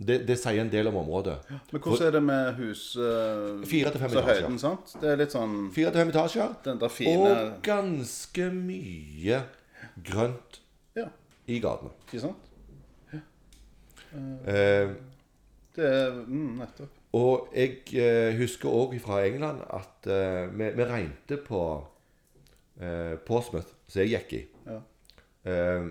[0.00, 1.34] Det, det sier en del om området.
[1.72, 4.40] Men hvordan er det med hus uh, Fire til fem etasjer.
[4.42, 4.94] høyden, sant?
[5.00, 6.54] Det er litt sånn Fire til fem etasjer.
[6.64, 9.42] Den der fine Og ganske mye
[10.02, 10.60] grønt
[10.96, 11.04] Ja,
[11.46, 11.90] i gatene.
[12.08, 12.48] ikke sant?
[14.12, 14.88] Eh,
[15.76, 16.96] Det er mm, nettopp.
[17.12, 21.62] Og jeg eh, husker òg fra England at eh, vi, vi regnte på
[22.78, 24.42] eh, Portsmouth, som jeg gikk i.
[24.68, 24.76] Ja.
[25.50, 25.88] Eh,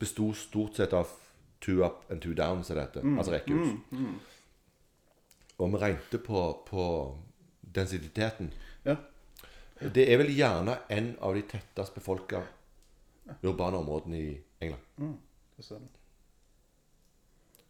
[0.00, 1.12] besto stort sett av
[1.60, 3.04] two up and two down, som det heter.
[3.04, 3.18] Mm.
[3.18, 3.76] Altså rekkehus.
[5.58, 6.86] Og vi regnte på, på
[7.60, 8.52] densiteten.
[8.84, 8.96] Ja.
[9.94, 12.40] Det er vel gjerne en av de tettest befolka
[13.42, 14.32] urbane områdene i
[14.64, 14.82] England.
[15.84, 16.00] det.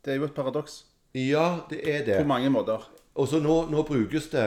[0.05, 0.85] Det er jo et paradoks
[1.15, 2.17] Ja, det er det.
[2.23, 2.89] på mange måter.
[3.15, 4.47] Og så nå, nå brukes det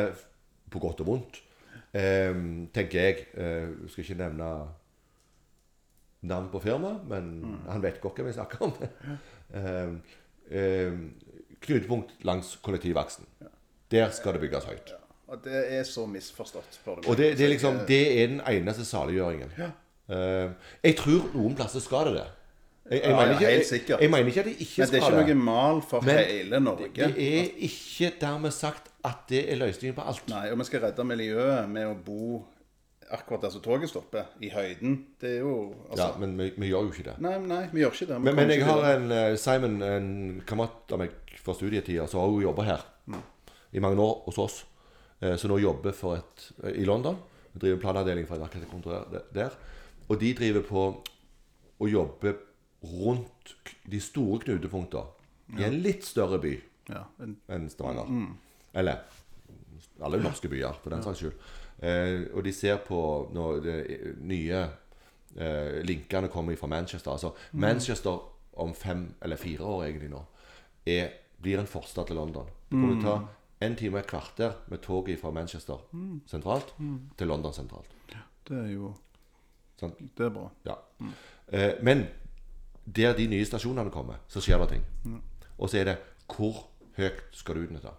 [0.72, 1.40] på godt og vondt,
[1.96, 2.34] eh,
[2.76, 3.28] tenker jeg.
[3.40, 4.50] Eh, skal ikke nevne
[6.28, 8.74] navn på firma, men han vet godt hva vi snakker om.
[9.54, 9.96] eh,
[10.60, 11.00] eh,
[11.64, 13.26] knutepunkt langs kollektivaksen.
[13.92, 14.94] Der skal det bygges høyt.
[15.28, 17.02] Og det er så misforstått, spør.
[17.08, 19.52] Og det, det, er liksom, det er den eneste saliggjøringen.
[19.60, 20.52] Eh,
[20.84, 22.28] jeg tror noen plasser skal det det.
[22.90, 24.02] Jeg, jeg, Ja, mener ikke, helt jeg, sikkert.
[24.02, 25.02] jeg mener ikke at de ikke skal det.
[25.02, 26.92] Men det er ikke noe mal for Men hele Norge.
[26.96, 30.30] Det er ikke dermed sagt at det er løsningen på alt.
[30.32, 32.46] Nei, og vi skal redde miljøet med å bo
[33.12, 34.96] akkurat der som toget stopper, i høyden.
[35.20, 37.14] Det er jo altså, Ja, men vi, vi gjør jo ikke det.
[37.24, 38.18] Nei, nei, vi gjør ikke det.
[38.18, 40.10] Vi Men, men jeg har en eh, Simon, en
[40.48, 41.14] kamerat av meg
[41.44, 42.84] fra studietida, som har jo jobba her
[43.76, 44.58] i mange år hos oss.
[45.22, 47.16] eh, Som nå jobber for et, i London.
[47.58, 49.56] Driver planavdeling for et arkitektkontor der- der.
[50.10, 50.84] Og de driver på
[51.80, 52.36] å jobbe
[52.84, 53.56] rundt
[53.90, 56.54] de store knutepunktene i en litt større by.
[56.92, 58.10] Ja, en, enn Stavanger.
[58.78, 59.06] Eller
[60.04, 61.48] alle norske byer, for den saks skyld.
[61.78, 63.00] Eh, og de ser på
[63.34, 63.78] når de
[64.26, 64.62] nye
[65.38, 67.12] eh, linkene kommer fra Manchester.
[67.14, 68.20] Altså Manchester
[68.58, 70.24] om fem eller fire år egentlig nå
[70.88, 71.12] er,
[71.42, 72.48] blir en forstad til London.
[72.70, 75.82] Det kommer til å ta en time og et kvarter med toget fra Manchester
[76.30, 76.74] sentralt
[77.18, 77.90] til London sentralt.
[78.48, 78.94] det er jo
[79.80, 79.94] sånn?
[80.16, 80.48] Det er bra.
[80.66, 80.78] Ja.
[81.52, 82.06] Eh, men
[82.96, 84.84] der de nye stasjonene kommer, så skjer det ting.
[85.60, 85.98] Og så er det
[86.32, 86.66] hvor
[86.98, 87.92] høyt skal du utnytte?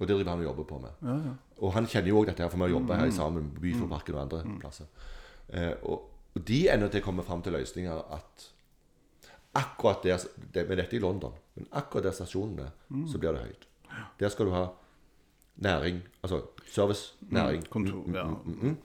[0.00, 1.28] Og det driver han og jobber på med.
[1.62, 4.14] Og han kjenner jo òg dette, her, for vi har jobbet her sammen på Byfjordparken
[4.14, 4.86] og andre plasser.
[5.48, 8.48] Eh, og, og de ender til å komme fram til løsninger at
[9.54, 10.18] akkurat der
[10.52, 11.32] det, Med dette i London.
[11.54, 12.72] Men akkurat der stasjonen er,
[13.06, 13.66] så blir det høyt.
[14.20, 14.64] Der skal du ha
[15.62, 17.62] næring, altså service, næring.
[17.70, 18.24] kontor, Mm, mm, ja.
[18.24, 18.76] mm, mm, mm.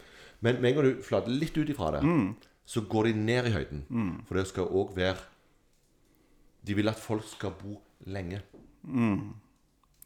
[0.41, 2.03] Men med en gang du flater litt ut ifra det,
[2.69, 3.83] så går de ned i høyden.
[4.27, 5.17] For det skal òg være
[6.67, 8.41] De vil at folk skal bo lenge.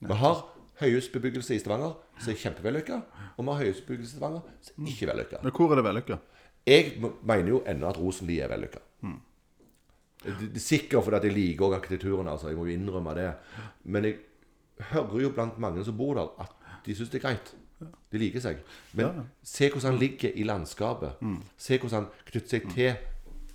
[0.04, 0.44] Vi har
[0.80, 3.00] høyhusbebyggelse i Stavanger som er kjempevellykka,
[3.38, 5.42] og vi har høyhusbebyggelse i Stavanger som er ikke vellykka.
[5.44, 6.18] Men hvor er det vellykka?
[6.66, 8.80] Jeg mener jo ennå at Rosenli er vellykka.
[10.24, 12.48] Er Sikkert fordi at jeg liker også arkitekturen, altså.
[12.48, 13.34] Jeg må jo innrømme det.
[13.84, 14.16] Men jeg
[14.94, 17.56] hører jo blant mange som bor der, at de syns det er greit.
[18.12, 18.58] De liker seg.
[18.94, 21.12] Men se hvordan han ligger i landskapet.
[21.58, 22.94] Se hvordan han knytter seg til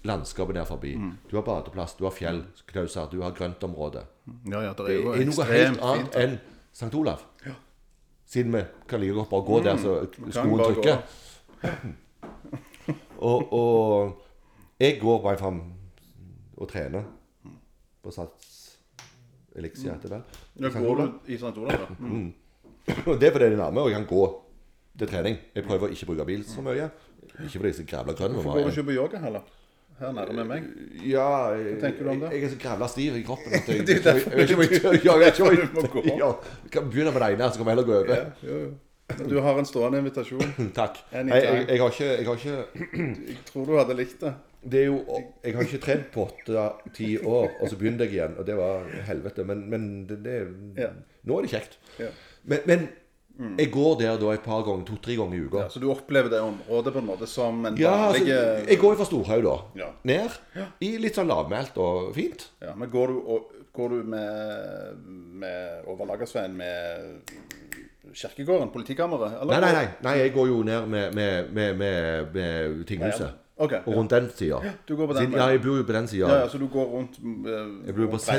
[0.04, 0.94] landskapet der forbi.
[1.30, 4.02] Du har badeplass, du har fjell, knauser, du har grøntområde.
[4.50, 6.16] Ja, ja, det Det er jo er noe helt annet fint.
[6.16, 6.38] enn
[6.72, 6.94] St.
[6.94, 7.22] Olav.
[8.26, 10.58] Siden vi kan like godt bare gå der så skoen Mm.
[10.58, 10.82] bare gå.
[10.82, 11.94] trykker.
[13.18, 14.22] Og, og
[14.80, 15.62] jeg går bare fram
[16.56, 17.02] og trener
[18.02, 18.78] på Sats
[19.58, 20.22] Elixia, heter det vel.
[20.72, 21.56] Ja, går du i St.
[21.58, 21.86] Olav, ja?
[21.98, 22.32] Mm.
[23.06, 24.24] Og det er fordi det er nærme, og jeg kan gå
[24.98, 25.38] til trening.
[25.54, 26.90] Jeg prøver å ikke bruke bil så mye.
[27.38, 28.36] Ikke fordi jeg så grævla grønn.
[28.38, 29.46] Hvorfor går du ikke på yoga heller?
[29.98, 30.66] Her nærme med meg?
[31.10, 31.28] Ja,
[31.58, 32.32] jeg, tenker du om det?
[32.34, 35.56] Jeg er så grævla stiv i kroppen at jeg, jeg, jeg, jeg, jeg, ikke om
[35.56, 36.02] Du må gå.
[36.04, 36.28] jeg, ja,
[36.64, 38.14] jeg kan begynne med det ene, så kan vi heller gå over.
[38.14, 38.76] Ja, jo, jo.
[39.28, 40.52] Du har en stående invitasjon.
[40.78, 41.00] Takk.
[41.12, 42.56] Jeg, jeg, jeg, har ikke, jeg har ikke
[43.32, 44.34] Jeg tror du hadde likt det.
[44.68, 44.98] Det jo
[45.44, 48.84] Jeg har ikke trent på åtte-ti år, og så begynte jeg igjen, og det var
[49.08, 49.46] helvete.
[49.48, 50.38] Men, men det, det
[50.78, 50.90] Ja.
[51.28, 51.78] Nå er det kjekt.
[51.98, 52.12] Ja.
[52.44, 52.88] Men, men
[53.38, 55.60] jeg går der da et par ganger, to-tre ganger i uka.
[55.62, 58.78] Ja, så du opplever det området på en måte som en Ja, altså, vanlig jeg
[58.82, 59.54] går jo fra Storhaug da.
[59.78, 59.90] Ja.
[60.10, 60.38] Ned.
[60.82, 62.48] I litt sånn lavmælt og fint.
[62.64, 65.04] ja, Men går du, og, går du med,
[65.44, 67.30] med over Lagersveien med
[68.14, 69.38] kirkegården, politikammeret?
[69.40, 69.60] eller?
[69.60, 69.88] Nei, nei, nei.
[70.02, 73.38] nei jeg går jo ned med, med, med, med, med tinghuset.
[73.58, 73.98] Ok, Og ja.
[73.98, 74.58] rundt den sida.
[74.88, 76.28] du går på den Ja, jeg bor jo på den sida.
[76.28, 78.34] Ja, ja, så du går rundt uh, Jeg bor jo på, sen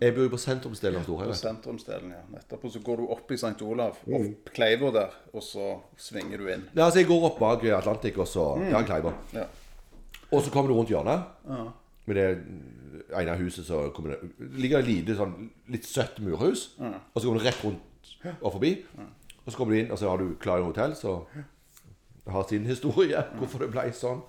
[0.00, 1.34] jeg bor jo på sentrumsdelen av Storhaugen.
[1.34, 2.38] Sentrumsdelen, ja.
[2.38, 3.62] Etterpå så går du opp i St.
[3.62, 4.14] Olav, Mm.
[4.30, 6.62] opp Kleiva der, og så svinger du inn.
[6.76, 9.12] Ja, altså, jeg går opp bak Atlantic, og så Ja, Kleiva.
[9.34, 9.44] Ja.
[10.32, 11.22] Og så kommer du rundt hjørnet.
[12.06, 12.44] Med det
[13.18, 16.70] ene huset så kommer det ligger det et lite sånn litt søtt murhus.
[16.80, 18.76] Og så kommer du rett rundt og forbi.
[19.44, 21.24] Og så kommer du inn, og så har du Klarion hotell, så
[22.28, 23.24] har sin historie.
[23.38, 24.22] Hvorfor det ble sånn.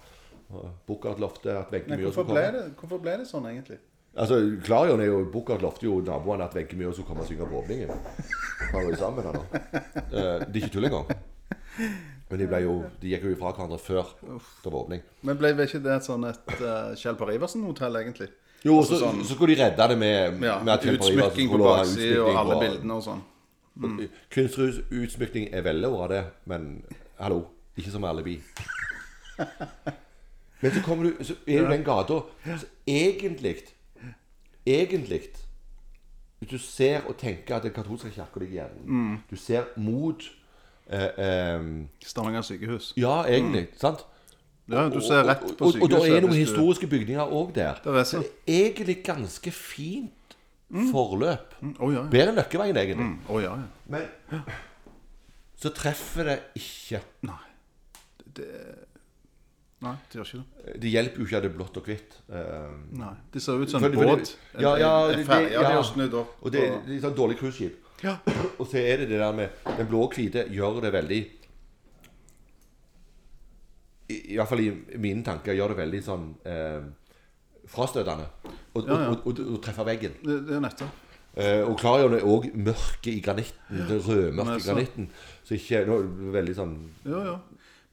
[0.52, 2.52] Og Bukkart lovte at Wenche Myhre skulle komme.
[2.52, 3.78] det, hvorfor ble det sånn, egentlig?
[4.16, 7.48] Altså, Klarion er jo Bukkert lovte jo naboene at Wenche Myhre skulle komme og synge
[7.50, 7.90] på åpningen.
[8.74, 9.44] Henne.
[10.12, 11.10] Eh, Det er ikke tull engang.
[12.30, 15.02] Men de, jo, de gikk jo ifra hverandre før det var åpning.
[15.22, 18.30] Men ble det ikke det et sånn et uh, Kjell Per Iversen-hotell, egentlig?
[18.64, 21.04] Jo, Altså så, sånn- så skulle de redde det med, Ja, med at Kjell Per
[21.04, 22.22] på skulle ha utsmykking.
[22.24, 23.22] og alle bildene og sånn.
[24.34, 26.84] Kunstutsmykning er veldig bra, det, men
[27.20, 27.44] hallo,
[27.78, 28.40] ikke som alibi.
[30.64, 33.58] Men så kommer du Så er jo den gata så Egentlig
[34.66, 35.22] Egentlig
[36.40, 39.18] Hvis du ser og tenker at den katolske kirka ligger igjen Mm.
[39.30, 40.24] Du ser mot
[40.88, 41.62] eh, eh,
[42.04, 42.94] Stavanger sykehus.
[42.98, 43.68] Ja, egentlig.
[43.80, 44.06] Sant?
[44.68, 46.00] Ja, du ser rett på og, og, sykehuset.
[46.00, 47.80] og det er noen historiske bygninger òg der.
[47.84, 50.36] Det er så det er egentlig ganske fint
[50.92, 51.56] forløp.
[51.62, 52.04] Å ja, ja.
[52.12, 53.08] Bedre enn Løkkeveien, egentlig.
[53.08, 53.68] Mm, Oh, ja, ja.
[53.88, 54.44] Men
[55.60, 57.02] så treffer det ikke.
[57.28, 57.44] Nei,
[58.36, 58.48] det
[60.14, 60.82] gjør ikke det.
[60.82, 62.18] Det hjelper jo ikke at det er blått og hvitt.
[62.30, 64.36] Eh, Nei, Det ser ut som en det- det- båt.
[64.60, 65.76] Ja, ja, en det- ferge det- de ja.
[65.76, 66.36] har snudd opp.
[66.42, 67.76] og det, det er sånn dårlig cruiseskip.
[68.04, 68.18] Ja.
[68.60, 71.22] Og så er det det der med Den blå og hvite gjør det veldig
[74.10, 76.82] i, i i mine tanker gjør det veldig sånn eh,
[77.72, 78.28] frastøtende.
[78.76, 79.58] å Ja, ja.
[79.64, 80.12] treffer veggen.
[80.24, 81.00] Det, det er nettopp.
[81.36, 83.88] Eh, og Clarion er òg mørket i granitten.
[83.88, 85.08] Det rødmørke i granitten.
[85.44, 86.76] Så ikke nå, er veldig sånn
[87.06, 87.40] ja, jo.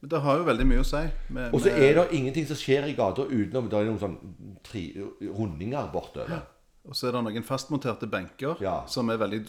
[0.01, 1.01] Men det har jo veldig mye å si.
[1.29, 4.17] Med, Og så er det ingenting som skjer i gata utenom Det er noen sånn
[4.65, 4.87] tri,
[5.21, 6.41] rundinger bortover.
[6.89, 8.83] Og så er det noen fastmonterte benker Ja.
[8.87, 9.43] som er veldig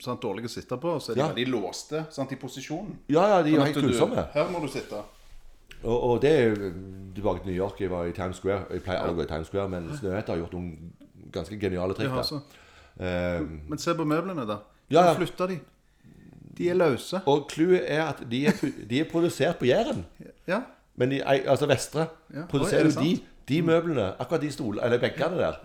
[0.00, 0.94] sant, dårlige å sitte på.
[0.96, 1.28] Og så er de Ja.
[1.28, 2.96] veldig låste sant, i posisjonen.
[3.08, 4.32] Ja, ja, de er Sånn helt at grusomme.
[4.32, 5.02] Her må du sitte.
[5.84, 6.54] Og, og det er
[7.14, 7.78] tilbake til New York.
[7.80, 8.64] Jeg var i Times Square.
[8.72, 10.92] Jeg pleier aldri å gå i Times Square, men Snøhette har gjort noen
[11.30, 12.10] ganske geniale trikk.
[12.10, 12.40] Der.
[12.98, 14.58] Eh, Men se på møblene, da.
[14.90, 15.14] Ja, ja.
[15.14, 15.60] Flytter de?
[16.58, 17.20] De er løse.
[17.26, 18.52] og clouet er at de er,
[18.90, 20.04] de er produsert på Jæren.
[20.48, 20.60] Ja.
[20.96, 22.40] Men de, altså Vestre Ja.
[22.40, 25.60] Er produserer jo de, de møblene, akkurat de stolene, eller benkene der.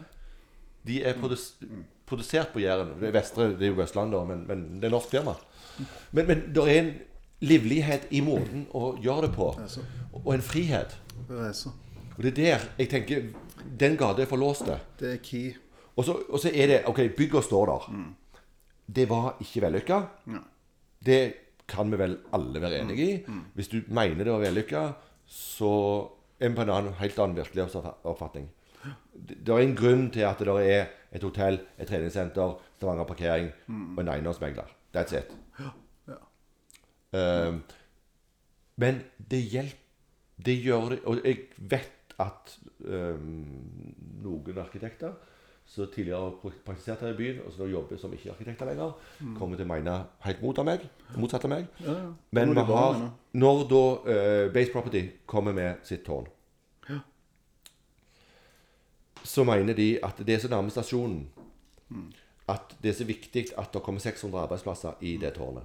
[0.87, 1.53] De er produs,
[2.05, 2.93] produsert på Jæren.
[3.01, 5.33] Det Vestre det er jo Østlandet, men, men det er norsk firma.
[6.11, 6.93] Men, men det er en
[7.41, 9.49] livlighet i måten å gjøre det på,
[10.13, 10.93] og en frihet.
[11.27, 11.71] Det er så.
[12.17, 13.23] Og det er der jeg tenker
[13.79, 14.75] Den gata er for låste.
[14.99, 15.53] Det er key.
[15.95, 17.87] Og så, og så er det Ok, bygget står der.
[18.95, 19.99] Det var ikke vellykka.
[20.27, 20.41] Ja.
[21.05, 21.21] Det
[21.67, 23.11] kan vi vel alle være enig i.
[23.55, 24.83] Hvis du mener det var vellykka,
[25.25, 25.71] så
[26.39, 28.49] er vi på en annen, helt annen virkelighetsoppfatning.
[29.13, 33.51] Det det er en grunn til at det er et hotell, et treningssenter, Stavanger parkering
[33.95, 34.67] og en eiendomsmegler.
[34.93, 35.31] That's it.
[35.59, 36.17] Ja.
[37.19, 37.53] Eh,
[38.75, 39.01] men
[39.31, 39.79] det hjelper
[40.45, 43.93] Det gjør det Og jeg vet at um,
[44.23, 45.13] noen arkitekter
[45.65, 48.91] som tidligere praktisert her i byen, og så nå jobber som ikke arkitekter lenger,
[49.37, 49.95] kommer til å mene
[50.25, 50.85] helt mot av meg,
[51.15, 51.69] motsatt av meg.
[51.81, 52.11] Ja, ja.
[52.35, 52.99] Men vi har.
[53.33, 56.27] Når da uh, Base Property kommer med sitt tårn,
[59.23, 61.23] så mener de at det er så nærme stasjonen
[62.51, 65.63] at det er så viktig at det kommer 600 arbeidsplasser i det tårnet.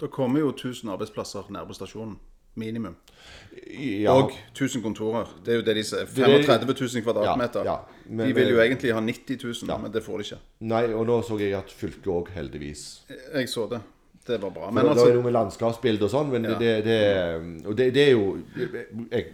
[0.00, 2.18] Da kommer jo 1000 arbeidsplasser nær på stasjonen.
[2.56, 2.96] Minimum.
[4.02, 5.26] Ja, Og 1000 kontorer.
[5.44, 6.04] Det er jo det de sier.
[6.06, 7.64] Det er- 35 000 kvadratmeter.
[7.64, 7.78] Ja, ja.
[8.08, 9.36] Men- de vil jo egentlig ha 90
[9.66, 10.38] 000, men det får de ikke.
[10.60, 13.02] Nei, og nå så jeg at fylket òg, heldigvis
[13.34, 13.80] Jeg så det.
[14.26, 14.70] Det var bra.
[14.70, 17.92] Men Men det er det noe med landskapsbilde og sånn, men det, det, og det,
[17.94, 18.38] det er jo
[19.12, 19.26] jeg,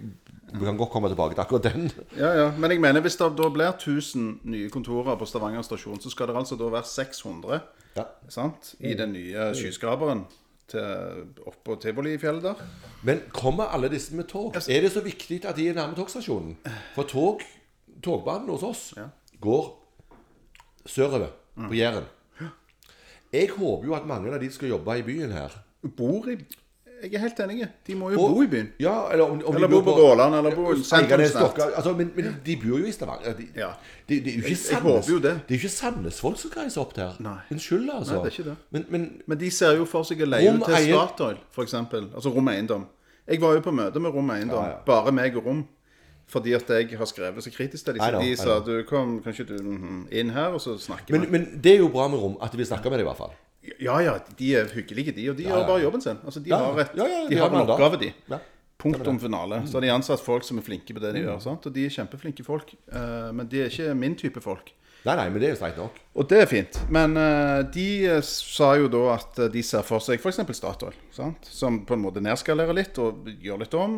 [0.53, 1.91] Vi kan godt komme tilbake til akkurat den.
[2.19, 2.51] Ja, ja.
[2.59, 6.27] Men jeg mener hvis det da blir 1000 nye kontorer på Stavanger stasjon, så skal
[6.29, 7.61] det altså da være 600
[7.97, 8.05] Ja.
[8.29, 8.75] sant?
[8.81, 10.27] i den nye skyskraperen
[10.69, 10.81] til
[11.47, 12.55] i Tivolifjellet der.
[13.03, 14.55] Men kommer alle disse med tog?
[14.57, 16.57] Er det så viktig at de er nærme togstasjonen?
[16.95, 17.41] For tog,
[18.03, 19.09] togbanen hos oss Ja.
[19.41, 19.71] går
[20.87, 21.29] sørover
[21.69, 22.05] på Jæren.
[23.33, 25.49] Jeg håper jo at mange av de som skal jobbe i byen her
[25.97, 26.37] Bor i
[27.03, 27.67] Jeg er helt enig.
[27.87, 28.69] De må jo Og- bo i byen.
[28.81, 32.13] Ja, eller om, om Eller de bo på Råland, eller bo i Eiganes, altså, men,
[32.17, 33.33] men de bor jo i Stavanger.
[33.37, 33.69] De, Ja.
[34.09, 35.23] de, de, er jo ikke Jeg- jeg håper jo det.
[35.23, 37.13] Det er jo ikke Sandnes-folk som reiser opp der.
[37.51, 38.15] Unnskyld, altså.
[38.15, 38.57] Nei, det er ikke det.
[38.71, 41.75] Men, men Men de ser jo for seg å leie ut til Statoil, f.eks.
[41.75, 42.87] Altså Rom Eiendom.
[43.29, 44.77] Jeg var jo på møte med Rom Eiendom, Ja, ja.
[44.87, 45.65] bare meg og Rom.
[46.29, 48.21] Fordi at jeg har skrevet så kritisk til dem.
[48.23, 51.19] De sa du kom, kan ikke du mhm, inn her, og så snakker vi.
[51.19, 53.17] men, men det er jo bra med rom at vi snakker med dem i hvert
[53.19, 53.33] fall.
[53.81, 55.29] Ja ja, de er hyggelige, de.
[55.31, 56.19] Og de Ja, gjør bare jobben sin.
[56.25, 58.13] Altså, De Ja, har, et, ja, ja, de har en oppgave, de.
[58.31, 58.39] Ja.
[58.83, 59.63] Punktum finale.
[59.69, 61.27] Så har de ansatt folk som er flinke på det de Mm.
[61.29, 61.41] gjør.
[61.43, 61.67] sant?
[61.67, 62.75] Og de er kjempeflinke folk.
[62.93, 64.73] Eh, men de er ikke min type folk.
[65.05, 65.95] Nei, nei, men det er jo streit nok.
[66.15, 66.77] Og det er fint.
[66.89, 70.37] Men uh, de eh, sa jo da at de ser for seg f.eks.
[70.57, 71.39] Statoil, sant?
[71.43, 73.97] som på en måte nedskalerer litt og gjør litt om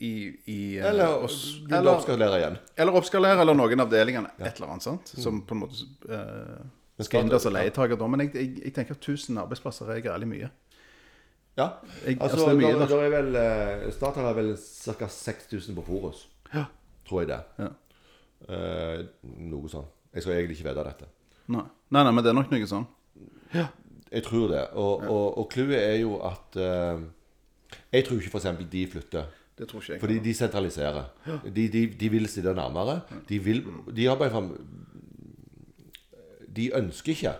[0.00, 2.58] i, i uh, Eller oss- eller, oppskalerer igjen.
[2.78, 4.30] eller oppskalere, eller noen avdelingene.
[4.38, 5.08] Et eller annet, sant?
[5.18, 5.82] Som på en måte
[7.00, 8.06] eh, skal inn der som leietaker da.
[8.12, 10.50] Men jeg, jeg, jeg tenker at 1000 arbeidsplasser er gærlig mye.
[11.58, 11.68] Ja.
[12.06, 15.08] Jeg- altså, altså, det er mye da, da er vel eh, Statoil har vel ca.
[15.08, 16.28] 6000 på Forus.
[16.54, 16.64] Ja.
[17.08, 17.40] Tror jeg det.
[17.58, 17.70] Ja.
[18.48, 19.02] Eh,
[19.50, 19.88] noe sånn.
[20.14, 21.08] Jeg skal egentlig ikke vite dette.
[21.50, 21.64] Nei.
[21.90, 22.86] nei, nei, men det er nok noe sånn.
[23.54, 23.66] Ja.
[24.10, 24.62] Jeg tror det.
[24.78, 27.02] Og, og, og clouet er jo at eh,
[27.92, 28.64] Jeg tror ikke f.eks.
[28.72, 29.28] de flytter.
[29.58, 30.00] Det tror ikke jeg.
[30.00, 31.10] Fordi de sentraliserer.
[31.44, 33.00] De, de, de vil sitte nærmere.
[33.28, 33.60] De, vil,
[33.96, 34.48] de har bare fram
[36.60, 37.34] De ønsker ikke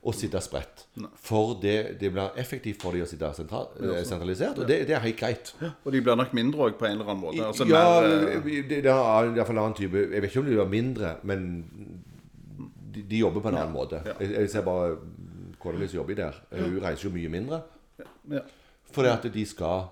[0.00, 0.86] å sitte spredt.
[1.20, 4.62] For det, det blir effektivt for dem å sitte sentral, eh, sentralisert.
[4.62, 5.50] Og det, det er helt greit.
[5.84, 7.42] Og de blir nok mindre òg, på en eller annen måte.
[7.44, 10.48] Altså, ja, mer, eh, det, det er iallfall en annen type Jeg vet ikke om
[10.48, 11.44] de blir mindre, men
[12.94, 14.00] de, de jobber på en annen måte.
[14.08, 14.16] ja.
[14.22, 14.96] Jeg, jeg ser bare
[15.60, 16.40] kona mi som jobber der.
[16.56, 17.60] Hun reiser jo mye mindre.
[18.32, 18.46] ja.
[18.90, 19.84] Fordi at de skal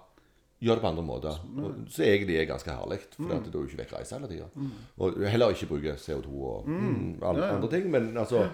[0.60, 1.38] gjøre det på andre måter.
[1.56, 2.98] Og Så egentlig er det ganske herlig.
[3.14, 3.28] For mm.
[3.28, 4.48] da er jo ikke vekk reise hele tida.
[4.98, 7.90] Og heller ikke bruke CO2 og mm, alle andre ting.
[7.90, 8.48] Men altså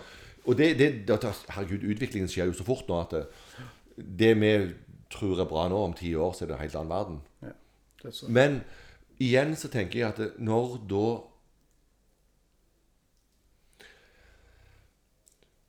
[0.44, 3.22] Og det, det, Herregud, utviklingen skjer jo så fort nå at det,
[3.96, 4.50] det vi
[5.10, 7.20] tror er bra nå, om ti år, så er det en helt annen verden.
[7.42, 7.52] ja.
[8.28, 8.60] Men
[9.18, 11.04] igjen så tenker jeg at når da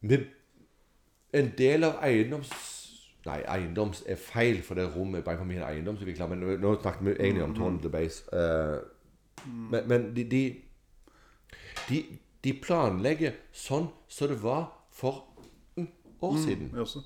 [0.05, 0.31] med
[1.35, 2.51] En del av eiendoms...
[3.25, 6.27] Nei, eiendoms er feil, for det rommet er bare for vi eiendomsutvikler.
[6.29, 8.23] Men nå- snakker snakket vi egentlig om Tone the Base.
[8.33, 8.79] Eh,
[9.71, 10.43] men men de, de,
[11.89, 12.03] de,
[12.43, 15.23] de planlegger sånn som det var for
[15.77, 15.87] mm,
[16.21, 16.69] år siden.
[16.71, 17.03] Mm, Hvorfor,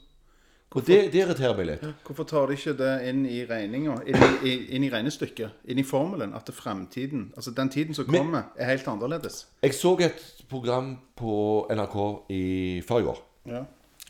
[0.76, 1.86] Og det, det irriterer meg litt.
[2.06, 6.36] Hvorfor tar de ikke det inn i regninga, inn, inn i regnestykket, inn i formelen,
[6.38, 9.48] at fremtiden, altså den tiden som Men- kommer, er helt annerledes?
[9.64, 11.98] Jeg så et program på NRK
[12.30, 13.16] i forrige
[13.48, 13.64] Ja.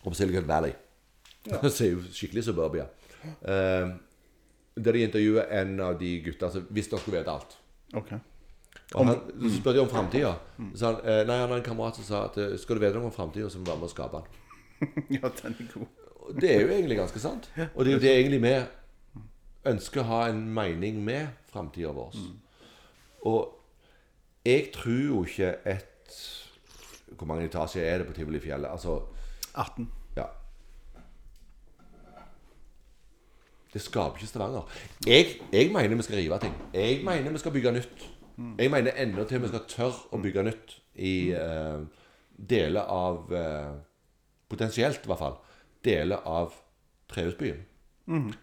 [0.03, 0.73] om Silicon Valley.
[1.45, 2.87] Det er jo skikkelig suburbia.
[3.23, 3.93] Eh,
[4.79, 7.57] der de intervjuer en av de gutta som visste han skulle vite alt.
[7.93, 8.19] Okay.
[8.95, 9.21] Og han,
[9.53, 10.33] spurte de om framtida.
[10.75, 12.97] Så han eh, Nei, han har en kamerat som sa at eh, skal du vite
[12.97, 14.35] noe om framtida, så må du være med og skape den.
[15.19, 15.87] Ja, den er god.
[16.39, 17.49] Det er jo egentlig ganske sant.
[17.73, 18.53] Og det er jo det egentlig vi
[19.69, 22.17] ønsker å ha en mening med framtida vår.
[23.29, 23.55] Og
[24.45, 25.85] jeg tror jo ikke et
[27.09, 28.69] Hvor mange etasjer er det på Tivolifjellet?
[28.69, 29.01] Altså
[29.53, 29.89] 18.
[33.73, 34.79] Det skaper ikke Stavanger.
[35.05, 36.55] Jeg, jeg mener vi skal rive ting.
[36.73, 38.05] Jeg mener vi skal bygge nytt.
[38.57, 41.83] Jeg mener enda til vi skal tørre å bygge nytt i uh,
[42.49, 43.77] deler av uh,
[44.49, 45.35] Potensielt, i hvert fall.
[45.85, 46.55] Deler av
[47.11, 47.59] Trehusbyen.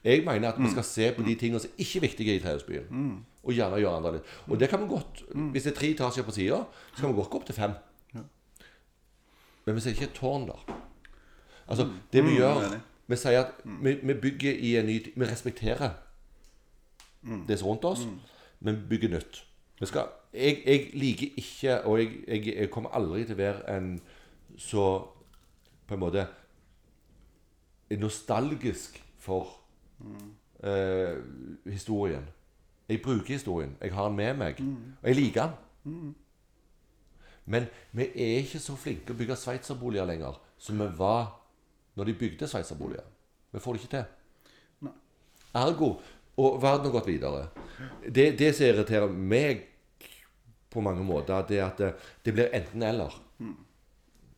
[0.05, 2.87] Jeg mener at vi skal se på de tingene som ikke er viktige i Trehusbyen.
[3.43, 4.29] Og gjerne gjøre andre litt.
[4.47, 5.25] Og det kan vi godt
[5.55, 6.61] Hvis det er tre etasjer på sida,
[6.95, 7.75] så kan vi godt gå opp til fem.
[9.67, 10.77] Men hvis det ikke et tårn der
[11.67, 12.79] Altså, det vi gjør enig.
[13.07, 15.91] Vi sier at vi, vi bygger i en ny Vi respekterer
[17.49, 18.07] det som er rundt oss,
[18.61, 19.43] men vi bygger nytt.
[19.81, 23.77] Vi skal, jeg, jeg liker ikke, og jeg, jeg, jeg kommer aldri til å være
[23.77, 23.89] en
[24.57, 24.85] så
[25.87, 26.27] på en måte
[27.91, 29.51] nostalgisk for
[30.63, 31.19] eh,
[31.67, 32.25] historien.
[32.89, 33.77] Jeg bruker historien.
[33.83, 34.61] Jeg har den med meg.
[35.03, 35.51] Og jeg liker
[35.85, 36.15] den.
[37.45, 41.29] Men vi er ikke så flinke å bygge sveitserboliger lenger som vi var
[41.97, 43.05] når de bygde sveitserboliger.
[43.53, 44.93] Vi får det ikke til.
[45.57, 45.95] Ergo
[46.37, 47.47] Og verden har gått videre.
[48.13, 49.63] Det, det som irriterer meg
[50.69, 51.95] på mange måter, det er at det,
[52.27, 53.15] det blir enten-eller.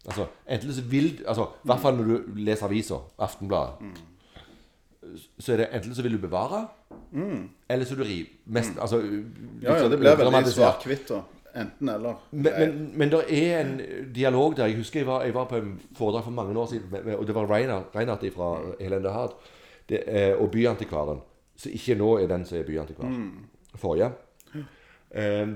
[0.06, 3.98] Altså, enten så vil altså, I hvert fall når du leser avisa, Aftenbladet,
[5.40, 6.68] så er det enten så vil du bevare,
[7.68, 8.26] eller så vil du rive.
[8.46, 9.00] Mest, altså,
[9.62, 11.11] Ja, ja, det blir veldig svart-hvitt.
[11.57, 12.14] Enten eller.
[12.30, 13.80] men, men, men det er en
[14.14, 14.66] dialog der.
[14.66, 17.34] Jeg husker jeg var, jeg var på en foredrag for mange år siden, og det
[17.34, 19.34] var Reinhardt fra Helene Hard
[19.88, 21.20] det, eh, og Byantikvaren.
[21.57, 23.11] Så ikke nå er den som er byantikvar.
[23.74, 24.12] Forrige.
[25.11, 25.49] Eh,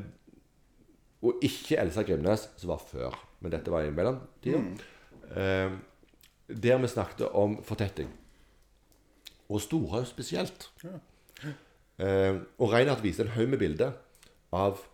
[1.23, 3.19] og ikke Elsa Grimnes, som var før.
[3.41, 4.63] Men dette var i mellomtida.
[5.37, 5.77] Eh,
[6.63, 8.11] der vi snakket om fortetting.
[9.49, 10.71] Og Storhaug spesielt.
[11.99, 13.93] Eh, og Reinhardt viste en haug med bilder
[14.53, 14.92] av ja,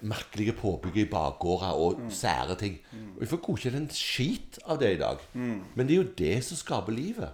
[0.00, 2.78] merkelige påbygg i bakgårder og sære ting.
[3.16, 5.18] Og Vi får godkjent en skit av det i dag.
[5.34, 7.28] Men det er jo det som skaper livet.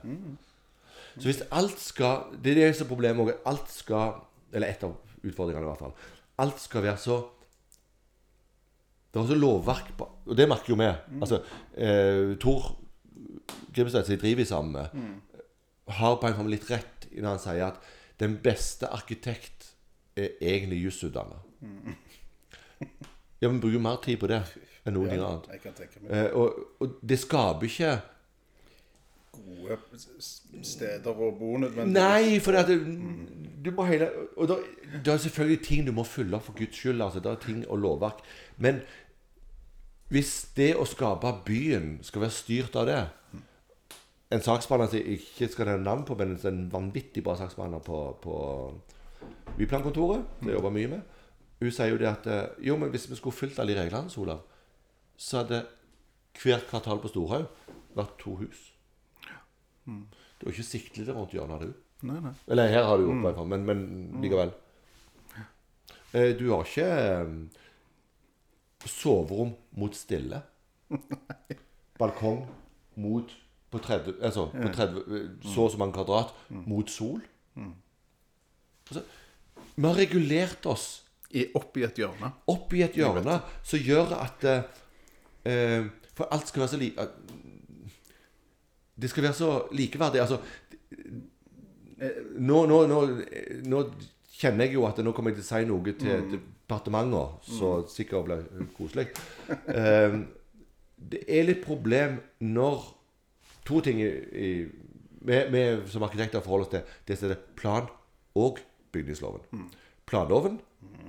[1.19, 3.33] Så hvis alt skal Det er det som er problemet òg.
[3.47, 4.13] Alt skal
[4.53, 5.93] Eller et av utfordringene, i hvert fall.
[6.39, 7.21] Alt skal være så
[9.13, 10.91] Det er også lovverk på Og det merker jo vi.
[11.21, 11.43] Altså,
[11.77, 12.77] eh, Tor
[13.75, 14.87] Grimstad, som jeg driver sammen med,
[15.89, 17.75] har på en måte litt rett når han sier at
[18.21, 19.73] den beste arkitekt
[20.17, 21.39] er egentlig jusutdanna.
[23.41, 24.43] Ja, men bruker mer tid på det
[24.85, 25.47] enn noe annet.
[25.55, 27.93] Jeg kan tenke meg Eh, og, og det skaper ikke
[29.41, 29.77] gode
[30.67, 31.95] steder å bo nødvendigvis.
[31.95, 32.81] Nei, for det at det,
[33.65, 34.57] du må hele Og det,
[35.05, 37.01] det er selvfølgelig ting du må fylle opp for Guds skyld.
[37.01, 38.25] Altså, det er ting og lovverk.
[38.59, 38.83] Men
[40.11, 43.01] hvis det å skape byen skal være styrt av det
[44.35, 48.03] En saksbehandler som jeg ikke skal nevne navn på, men en vanvittig bra saksbehandler på,
[48.23, 48.35] på
[49.59, 51.17] Byplankontoret, som jeg jobber mye med,
[51.61, 54.11] hun sier jo det at eh, Jo, men hvis vi skulle fulgt alle de reglene,
[54.23, 54.41] Olav,
[55.21, 55.67] så hadde
[56.41, 57.47] hvert kvartal på Storhaug
[57.97, 58.61] vært to hus.
[59.85, 61.73] Du har ikke siktet rundt hjørnet, har du?
[62.09, 62.33] Nei, nei.
[62.49, 63.81] Eller her har du gjort, fall, men, men
[64.23, 64.53] likevel.
[66.15, 67.35] Eh, Du har ikke eh,
[68.89, 70.41] soverom mot stille.
[72.01, 72.47] Balkong
[73.01, 73.35] mot
[73.71, 77.21] på 30, altså, på 30 eh, så og så mange kvadrat mot sol.
[78.91, 79.05] Altså,
[79.77, 80.89] vi har regulert oss
[81.55, 82.33] opp i et hjørne.
[82.51, 84.63] opp i et hjørne som gjør at eh,
[85.47, 86.89] eh, For alt skal være så li...
[86.99, 87.17] at-
[89.01, 90.21] Det skal være så likeverdig.
[90.21, 90.41] Altså
[92.41, 92.99] nå, nå, nå,
[93.69, 93.81] nå
[94.41, 98.27] kjenner jeg jo at nå kommer jeg til å si noe til departementet, så sikkert
[98.29, 99.07] blir koselig.
[99.69, 100.17] Eh,
[101.01, 102.89] det er litt problem når
[103.71, 105.63] To ting vi,
[105.93, 106.71] som arkitekter forholder oss
[107.07, 107.91] til det er plan-
[108.41, 108.59] og
[108.93, 109.67] bygningsloven.
[110.09, 110.57] Planloven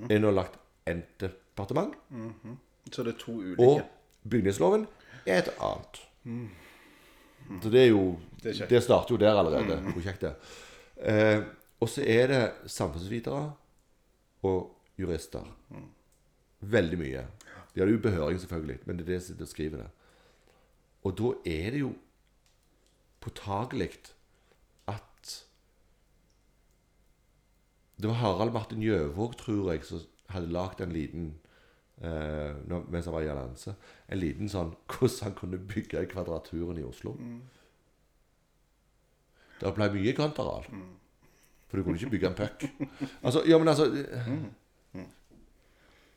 [0.09, 0.57] er ett lagt
[0.87, 1.93] en departement,
[2.91, 3.59] Så det er to ulike.
[3.59, 3.81] og
[4.29, 4.87] bygningsloven
[5.25, 6.01] er et annet.
[7.63, 8.67] Så det er jo Det er.
[8.67, 10.35] Det starter jo der allerede, prosjektet.
[10.97, 11.43] Eh,
[11.79, 13.53] og så er det samfunnsvitere
[14.43, 15.45] og jurister.
[16.61, 17.25] Veldig mye.
[17.75, 19.89] De har jo behøring, selvfølgelig, men det er det som skriver det.
[21.03, 21.93] Og da er det jo
[23.21, 23.89] påtagelig
[28.01, 30.01] Det var Harald Martin Gjøvåg, tror jeg, som
[30.33, 31.25] hadde lagd en liten
[32.01, 32.55] eh,
[32.89, 33.75] mens han var i Allianse.
[34.09, 37.13] En liten sånn hvordan han kunne bygge i Kvadraturen i Oslo.
[39.61, 40.65] Det ble mye grøntareal.
[41.69, 42.65] For du kunne ikke bygge en puck.
[43.21, 43.85] Altså, ja, men altså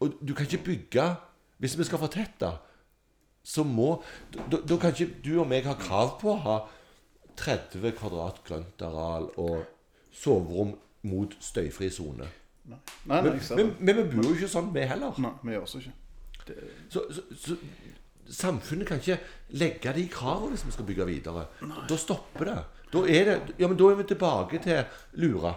[0.02, 1.04] Og du kan ikke bygge
[1.62, 2.48] Hvis vi skal fortette,
[3.44, 4.02] så må
[4.50, 6.56] da kan ikke du og meg ha krav på å ha
[7.38, 9.62] 30 kvadrat grøntareal og
[10.14, 10.72] soverom
[11.04, 12.28] mot støyfri sone.
[12.64, 15.18] Nei, nei, Men, men, men vi bor jo ikke sånn, vi heller.
[15.20, 15.92] Nei, vi gjør også ikke.
[16.92, 17.56] Så, så, så
[18.28, 19.18] samfunnet kan ikke
[19.60, 21.46] legge de kravene hvis vi skal bygge videre.
[21.88, 22.56] Da stopper det.
[22.94, 24.84] Da er, det, ja, men da er vi tilbake til
[25.20, 25.54] Lura.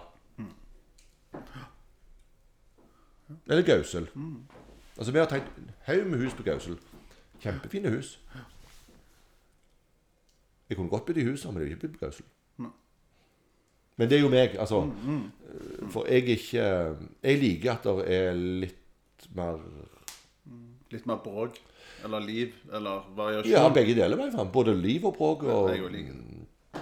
[3.48, 4.08] Eller Gausel.
[4.98, 6.78] Altså, vi har tenkt haug med hus på Gausel.
[7.44, 8.18] Kjempefine hus.
[10.70, 12.26] Jeg kunne godt bytte hus, men det er ikke blitt på Gausel.
[13.98, 14.84] Men det er jo meg, altså.
[15.94, 16.66] For jeg er ikke
[17.24, 19.58] Jeg liker at det er litt mer
[20.94, 21.58] Litt mer bråk.
[22.06, 22.54] Eller liv.
[22.72, 23.52] Eller variasjon.
[23.52, 24.16] Ja, begge deler.
[24.20, 24.38] meg.
[24.54, 25.44] Både liv og bråk.
[25.44, 25.72] Og...
[25.74, 26.38] Jeg liker det.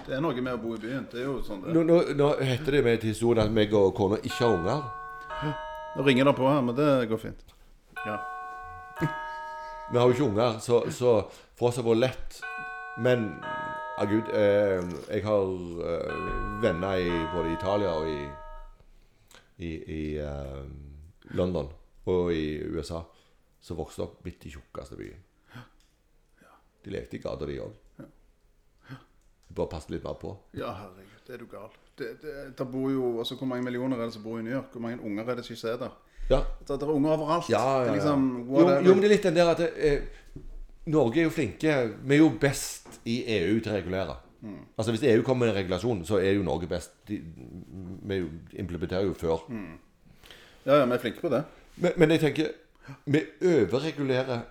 [0.05, 1.07] Det er noe med å bo i byen.
[1.09, 3.74] Det er jo sånn det Nå, nå, nå heter det med til historien at meg
[3.74, 4.84] og kona ikke har unger.
[5.95, 7.55] Nå ringer det på her, men det går fint.
[8.03, 8.20] Ja.
[9.91, 11.16] Vi har jo ikke unger, så, så
[11.55, 12.39] for oss har det vært lett.
[13.05, 13.30] Men
[13.98, 15.43] ja, gud, eh, jeg har
[15.91, 18.20] eh, venner i både Italia og i,
[19.58, 20.66] i, i eh,
[21.38, 21.70] London
[22.06, 23.02] og i USA
[23.66, 25.22] som vokste opp midt i tjukkeste byen.
[26.86, 27.74] De lekte i gata, de òg.
[29.56, 30.34] Bare passe litt mer på.
[30.58, 31.72] ja, herregud, det er du gal.
[31.96, 34.52] Det, det, der bor jo, altså Hvor mange millioner er det som bor i New
[34.52, 34.74] York?
[34.74, 35.93] Hvor mange unger er det som ikke er der?
[36.30, 37.50] Ja, Det, det er unger overalt.
[37.50, 40.02] Ja, ja, Det er liksom, Jo, jo, men det er litt den der at eh,
[40.86, 41.75] Norge er jo flinke.
[42.05, 44.15] Vi er jo best i EU til å regulere.
[44.77, 46.93] Altså Hvis EU kommer med en regulasjon, så er jo Norge best.
[47.07, 47.17] De,
[48.05, 48.19] vi
[48.61, 49.47] implementerer jo før.
[50.65, 51.43] Ja, ja, vi er flinke på det.
[51.75, 52.51] Men, men jeg tenker
[53.05, 54.45] Vi overregulerer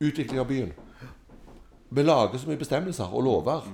[0.00, 0.72] utviklingen av byen.
[1.90, 3.68] Vi lager så mye bestemmelser og lover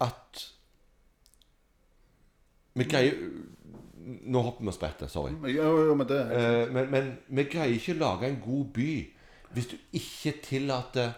[0.00, 0.40] at
[2.74, 3.18] vi greier
[4.02, 5.06] Nå hopper vi og spretter.
[5.06, 5.30] Sorry.
[5.52, 8.94] Ja, ja, men det Eh, men, men vi greier ikke å lage en god by
[9.52, 11.12] hvis du ikke tillater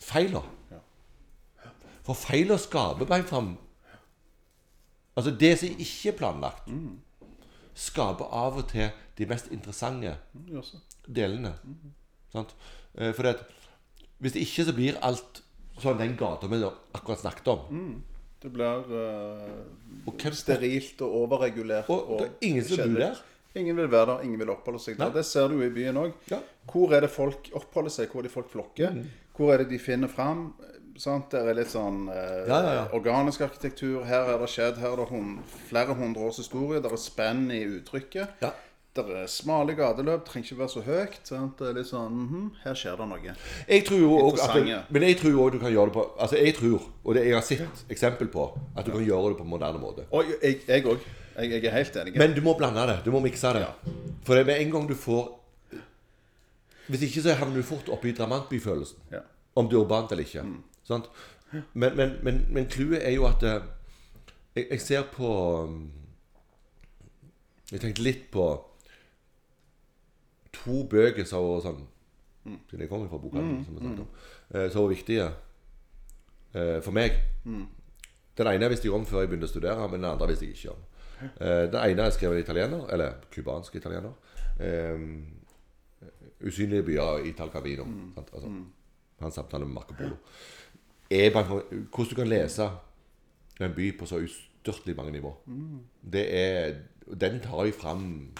[0.00, 0.46] feiler.
[2.06, 3.50] For feiler skaper veien fram
[5.18, 6.68] Altså, det som ikke er planlagt,
[7.76, 8.86] skaper av og til
[9.18, 10.14] de mest interessante
[11.04, 11.50] delene.
[12.32, 12.54] Sant?
[12.94, 13.42] Eh, For at
[14.22, 15.42] hvis det ikke så blir alt
[15.82, 17.98] sånn den gata vi akkurat snakket om.
[18.40, 21.90] Det blir uh, Og hvem sterilt og overregulert.
[21.92, 23.20] Og det er ingen som bor der.
[23.58, 25.08] Ingen vil være der, ingen vil oppholde seg der.
[25.08, 25.16] Nei.
[25.18, 26.12] Det ser du jo i byen òg.
[26.30, 26.38] Ja.
[26.70, 28.10] Hvor er det folk oppholder seg?
[28.12, 28.94] Hvor er det folk flokker?
[28.94, 29.08] Mm.
[29.36, 30.52] Hvor er det de finner fram?
[31.00, 31.30] Sant?
[31.32, 34.02] Der er litt sånn eh, Ja, ja, organisk arkitektur.
[34.06, 34.80] Her er det skjedd.
[34.82, 35.38] Her er det hun,
[35.70, 36.82] flere hundre års historie.
[36.84, 38.36] Der er spenn i uttrykket.
[38.44, 38.52] Ja.
[38.98, 40.24] Der er smale gateløp.
[40.28, 41.18] Trenger ikke være så høyt.
[41.24, 41.56] Sant?
[41.58, 43.34] Det er litt sånn mhm, Her skjer det noe.
[43.70, 44.50] Jeg tror jo også
[44.90, 47.38] Men jeg tror også du kan gjøre det på Altså jeg tror, og det jeg
[47.38, 50.06] har sett eksempel på, at du kan gjøre det på en moderne måte.
[50.10, 51.08] Og jeg òg.
[51.36, 52.16] Jeg, jeg er helt enig.
[52.18, 52.98] Men du må blande det.
[53.04, 53.66] Du må mikse det.
[54.26, 55.36] For det med en gang du får
[56.90, 58.98] Hvis ikke så havner du fort oppe i drabantbyfølelsen.
[59.12, 59.20] Ja.
[59.54, 60.42] Om det er urbant eller ikke.
[60.84, 61.06] Sant?
[61.72, 63.62] Men, men, men, men clouet er jo at eh,
[64.56, 65.30] jeg, jeg ser på
[65.64, 65.90] um,
[67.72, 68.44] Jeg tenkte litt på
[70.54, 71.80] to bøker som var sånn
[72.70, 74.12] Siden jeg kommer fra bokhandelen, som vi snakket om.
[74.54, 75.26] eh, Som var viktige
[76.56, 77.18] eh, for meg.
[78.40, 80.56] Den ene visste jeg om før jeg begynte å studere, men den andre visste jeg
[80.56, 80.80] ikke om.
[81.40, 84.12] Eh, Den ene er skrevet av italiener, eller cubansk italiener.
[84.60, 84.98] Eh,
[86.40, 88.14] 'Usynlige byer i Talcavino'.
[88.14, 88.30] Sant?
[88.32, 88.48] Altså,
[89.20, 90.16] Hans samtale med Marco Polo.
[91.10, 92.70] Hvordan du kan lese
[93.60, 95.34] en by på så ustyrtelig mange nivå.
[96.12, 96.74] Det er
[97.20, 98.30] Den tar jeg fram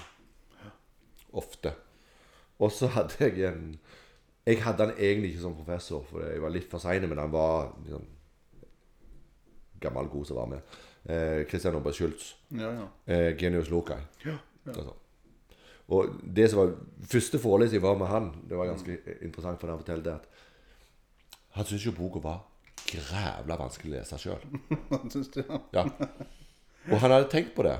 [1.32, 1.72] ofte.
[2.58, 3.78] Og så hadde jeg en
[4.46, 7.32] Jeg hadde han egentlig ikke som professor, for jeg var litt for sein, men han
[7.32, 8.04] var liksom,
[9.80, 10.58] gammel, god som var med.
[11.09, 12.34] Eh, Christian Oberg Schultz.
[12.51, 12.88] Ja, ja.
[13.07, 13.96] Eh, Genius Loci.
[14.66, 14.92] Altså.
[15.90, 16.74] Og det som var
[17.11, 20.28] første forelesning var med han, det var ganske interessant, for han fortalte at
[21.57, 22.44] han syntes jo boka var
[22.90, 24.44] grævla vanskelig å lese sjøl.
[24.90, 25.59] Han syns det, ja.
[25.74, 25.82] Ja.
[26.90, 27.74] Og han hadde tenkt på det.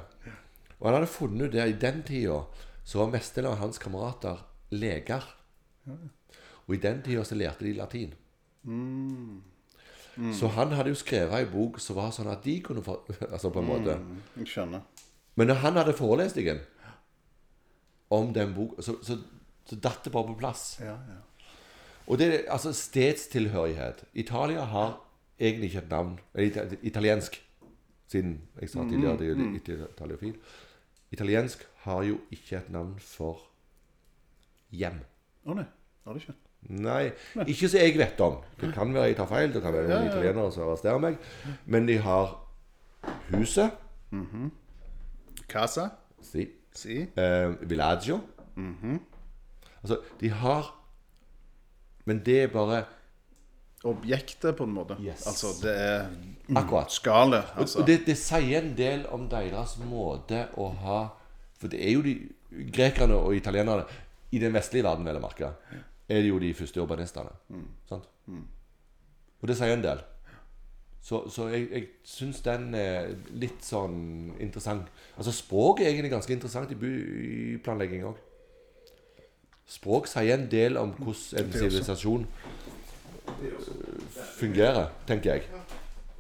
[0.79, 2.43] Og han hadde funnet ut det i den tida
[2.85, 4.43] så var mesteparten av hans kamerater
[4.75, 5.25] leger.
[6.66, 8.12] Og i den tida så lærte de latin.
[10.35, 12.97] Så han hadde jo skrevet ei bok som var sånn at de kunne få
[13.33, 13.95] Altså på en måte
[14.37, 14.81] Jeg skjønner.
[15.37, 16.61] Men når han hadde forelesningen
[18.11, 19.17] om den boka, så, så,
[19.65, 20.65] så datt det bare på plass.
[20.83, 21.21] Ja, ja.
[22.11, 24.03] Og det er altså stedstilhørighet.
[24.19, 24.97] Italia har
[25.39, 27.39] egentlig ikke et navn eller ita- Italiensk,
[28.11, 30.35] siden jeg sa tidligere det er jo italiofil.
[31.15, 33.39] Italiensk har jo ikke et navn for
[34.75, 34.99] hjem.
[35.47, 35.65] Å nei,
[36.05, 36.35] har det ikke.
[36.69, 37.11] Nei,
[37.47, 38.37] ikke som jeg vet om.
[38.61, 41.17] Det kan være jeg tar feil, det kan være noen italienere som arresterer meg.
[41.67, 42.37] Men de har
[43.33, 43.71] huset,
[45.49, 45.89] Casa.
[46.23, 46.45] Si.
[46.77, 47.01] Si.
[47.17, 48.21] Eh, Villaggio.
[49.83, 50.75] Altså, de har
[52.05, 52.85] Men det er bare
[53.85, 54.97] Objektet, på en måte.
[55.01, 55.27] Yes.
[55.27, 56.07] Altså, det er
[56.57, 56.93] Akkurat.
[56.93, 57.45] skallet.
[57.57, 57.79] Altså.
[57.81, 60.99] Og det, det sier en del om deres måte å ha
[61.59, 62.15] For det er jo de
[62.75, 63.85] Grekerne og italienerne
[64.33, 65.53] i den vestlige verden, vel å merke,
[66.11, 67.33] er jo de første urbanistene.
[67.89, 68.09] Sant?
[69.41, 70.01] Og det sier en del.
[71.01, 74.91] Så, så jeg, jeg syns den er litt sånn interessant.
[75.17, 78.19] Altså Språk er egentlig ganske interessant i byplanlegging òg.
[79.71, 82.27] Språk sier en del om hvordan en sivilisasjon
[84.37, 85.43] fungerer, tenker jeg.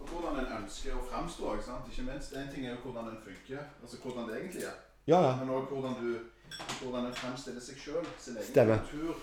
[0.00, 1.54] Og hvordan en ønsker å framstå.
[1.90, 2.32] Ikke minst.
[2.36, 4.76] En ting er jo hvordan en funker, altså hvordan det egentlig er.
[5.06, 5.32] Ja, ja.
[5.40, 6.20] Men òg hvordan, du-
[6.80, 8.78] hvordan en fremstiller seg sjøl, sin egen Stemmer.
[8.78, 9.14] kultur.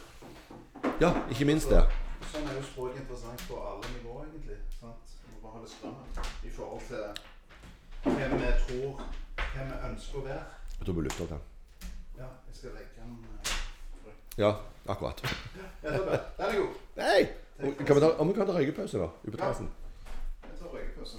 [1.01, 1.83] Ja, ikke minst det.
[2.31, 4.57] Sånn er jo språk interessant på alle nivåer, egentlig.
[4.79, 5.13] Sant?
[5.31, 6.09] Må bare holde strømmen
[6.43, 7.05] i forhold til
[8.07, 9.01] hvem vi tror,
[9.53, 10.43] hvem vi ønsker å være.
[10.77, 11.45] Jeg tror vi lytter til den.
[12.17, 13.55] Ja, jeg skal legge den eh.
[14.37, 14.51] Ja,
[14.87, 15.21] akkurat.
[15.83, 16.19] Ja, det er bra.
[16.37, 16.73] Den er god.
[17.01, 17.27] Hei!
[17.85, 19.07] Kan vi ta, om vi kan ta røykepause, da?
[19.37, 19.69] Terrassen?
[20.43, 21.17] Jeg tar røykepause.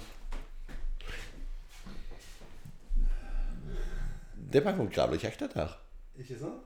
[4.53, 5.75] Det ble noe grævlig kjekt, dette her.
[6.19, 6.61] Ikke sant?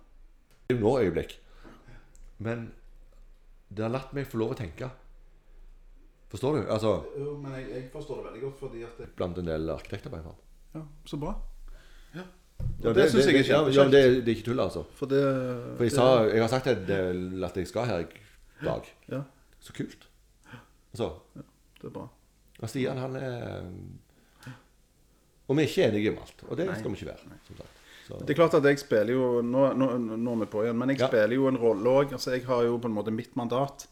[0.68, 1.38] Det er jo nå øyeblikk.
[2.44, 2.68] Men
[3.70, 4.90] det har latt meg få lov å tenke.
[6.34, 6.62] Forstår du?
[6.74, 9.70] Altså Jo, men jeg, jeg forstår det veldig godt, fordi at det, blant en del
[9.70, 10.40] arkitekter, i hvert fall.
[10.74, 11.34] Ja, så bra.
[12.84, 13.78] Ja, det synes jeg er ja, kjempekjekt.
[13.78, 14.84] ja, det, det er ikke tull, altså.
[14.98, 15.22] For det
[15.78, 18.90] For jeg, sa, jeg har sagt til at jeg skal her i dag.
[19.12, 19.22] Ja,
[19.60, 20.08] Så kult.
[20.94, 21.10] Altså,
[21.82, 22.08] det er bra.
[22.60, 23.64] og Stian, han er
[25.48, 26.44] Og vi er ikke enige om alt.
[26.48, 27.40] Og det skal vi ikke være.
[27.48, 27.83] Som sagt.
[28.20, 29.88] Så, Det er klart at jeg spiller jo Nå, nå,
[30.18, 31.08] nå er vi på igjen, men jeg Ja.
[31.08, 32.12] spiller jo en rolle òg.
[32.14, 33.88] Altså, jeg har jo på en måte mitt mandat.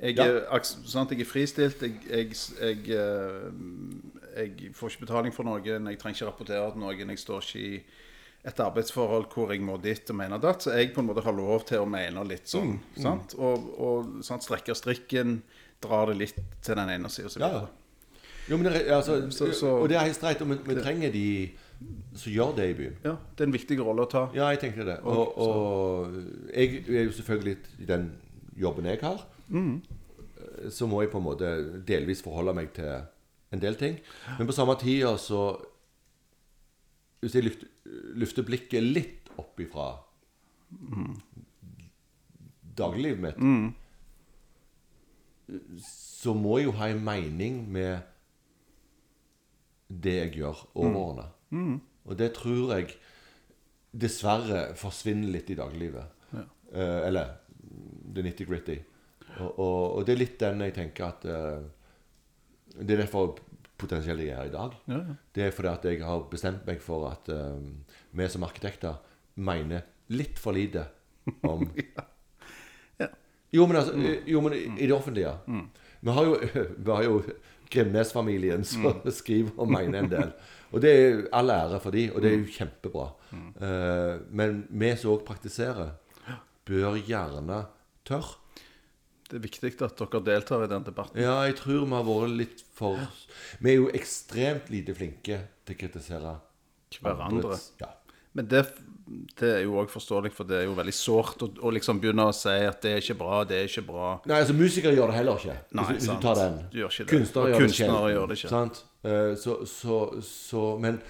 [0.00, 0.24] Jeg, Ja.
[0.26, 1.80] er, sant, jeg er fristilt.
[1.80, 3.52] Jeg, jeg, jeg, eh,
[4.36, 5.64] jeg får ikke betaling for noen.
[5.64, 7.08] Jeg trenger ikke rapportere til noen.
[7.08, 7.82] Jeg står ikke i
[8.44, 10.62] et arbeidsforhold hvor jeg må dit og mene datt.
[10.62, 12.78] Så jeg på en måte har lov til å mene litt sånn.
[12.96, 13.34] Mm, Sant?
[13.38, 15.42] Og, og sant, strekker strikken,
[15.80, 17.30] drar det litt til den ene sida.
[17.38, 17.66] ja, ja.
[18.48, 20.40] Jo, men det, altså, Så- så- Og det er helt streit.
[20.42, 21.50] Og vi trenger de
[22.14, 22.96] som gjør det i byen.
[23.04, 24.26] Ja, det er en viktig rolle å ta.
[24.36, 24.98] Ja, jeg tenker det.
[25.08, 26.16] Og, og
[26.52, 28.08] jeg er jo selvfølgelig i den
[28.60, 29.22] jobben jeg har,
[30.70, 31.50] så må jeg på en måte
[31.88, 32.90] delvis forholde meg til
[33.52, 33.98] en del ting.
[34.38, 35.42] Men på samme tid så
[37.22, 37.68] Hvis jeg løfter,
[38.18, 39.92] løfter blikket litt opp ifra
[42.76, 43.38] dagliglivet mitt,
[45.78, 48.00] så må jeg jo ha en mening med
[50.02, 51.28] det jeg gjør, overordna.
[51.52, 52.96] Og det tror jeg
[53.92, 56.18] dessverre forsvinner litt i dagliglivet.
[56.72, 57.34] Eh, eller
[58.14, 58.78] det nitty-gritty.
[59.40, 61.62] Og, og, og det er litt den jeg tenker at eh,
[62.74, 63.34] Det er derfor
[63.80, 64.76] potensielt jeg er her i dag.
[64.88, 65.16] Ja, ja.
[65.34, 67.60] Det er fordi at jeg har bestemt meg for at eh,
[68.12, 69.00] vi som arkitekter
[69.34, 70.86] mener litt for lite
[71.48, 71.68] om
[73.00, 73.08] Ja.
[73.52, 73.92] Jo, men, altså,
[74.26, 75.32] jo, men i i det offentlige.
[76.00, 76.36] Vi har jo,
[76.86, 77.18] vi har jo
[77.72, 80.32] Grimnes-familien som skriver og mener en del.
[80.72, 83.08] Og det er all ære for de, og det er jo kjempebra.
[83.32, 85.96] Eh, men vi som òg praktiserer,
[86.68, 87.64] bør gjerne
[88.08, 88.38] tørre.
[89.28, 91.20] Det er viktig at dere deltar i den debatten.
[91.20, 93.00] Ja, jeg tror vi har vært litt for
[93.64, 96.34] Vi er jo ekstremt lite flinke til å kritisere
[96.92, 97.56] Hverandre.
[97.80, 97.88] Ja.
[98.36, 98.66] Men det,
[99.40, 102.28] det er jo òg forståelig, for det er jo veldig sårt å, å liksom begynne
[102.28, 104.12] å si at det er ikke bra, det er ikke bra.
[104.30, 105.56] Nei, altså musikere gjør det heller ikke.
[105.78, 106.12] Nei, hvis, sant.
[106.12, 106.56] hvis du tar den.
[106.72, 107.10] Du gjør ikke det.
[107.12, 108.52] Kunstnere, gjør, kunstnere det gjør det ikke.
[108.52, 108.80] Sant?
[109.02, 111.02] Eh, så, så, så Men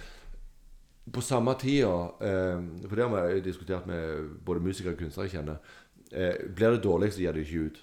[1.12, 1.92] på samme tida
[2.24, 5.78] eh, For det har vi diskutert med både musikere og kunstnere jeg kjenner.
[6.12, 7.80] Eh, blir det dårlig, så gir de ikke ut.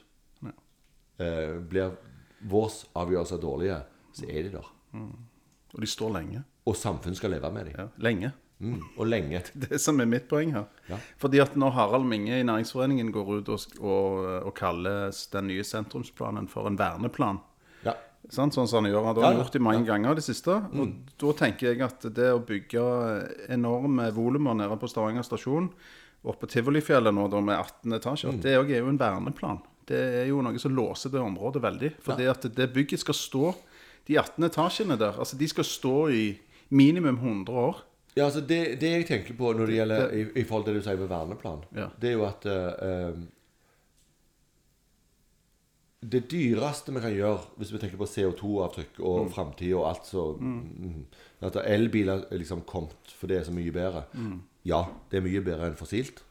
[1.19, 1.97] Eh, blir
[2.49, 3.81] vår avgjørelser dårlige,
[4.15, 4.69] så er de der.
[5.75, 6.43] Og de står lenge.
[6.69, 7.75] Og samfunnet skal leve med dem.
[7.77, 8.31] Ja, lenge.
[8.59, 9.39] Mm, og lenge.
[9.69, 10.65] Det som er mitt poeng her.
[10.89, 10.97] Ja.
[11.17, 15.63] Fordi at når Harald Minge i Næringsforeningen går ut og, og, og kaller den nye
[15.63, 17.39] sentrumsplanen for en verneplan
[17.85, 17.93] Ja.
[18.29, 19.13] Sånn som han gjør.
[19.15, 19.43] Det har han ja.
[19.45, 20.51] gjort det mange ganger det siste.
[20.73, 20.91] Og Mm.
[21.17, 22.83] da tenker jeg at det å bygge
[23.49, 25.69] enorme volumer nede på Stavanger stasjon,
[26.25, 28.41] oppe på Tivolifjellet nå da med 18 etasjer, Mm.
[28.43, 29.61] det er jo en verneplan.
[29.87, 31.93] Det er jo noe som låser det området veldig.
[32.03, 33.55] Fordi at det bygget skal stå
[34.05, 36.39] De 18 etasjene der, altså de skal stå i
[36.71, 37.75] minimum 100 år.
[38.17, 40.81] Ja, altså det, det jeg tenker på når det gjelder i, i forhold til det
[40.83, 41.89] du sier med verneplan, Ja.
[42.01, 43.19] det er jo at eh,
[46.09, 49.31] Det dyreste vi kan gjøre, hvis vi tenker på CO2-avtrykk og Mm.
[49.33, 51.05] framtid og alt så mm,
[51.41, 54.03] At elbiler er liksom kommet for det er så mye bedre.
[54.13, 54.41] Mm.
[54.65, 56.23] Ja, det er mye bedre enn fossilt,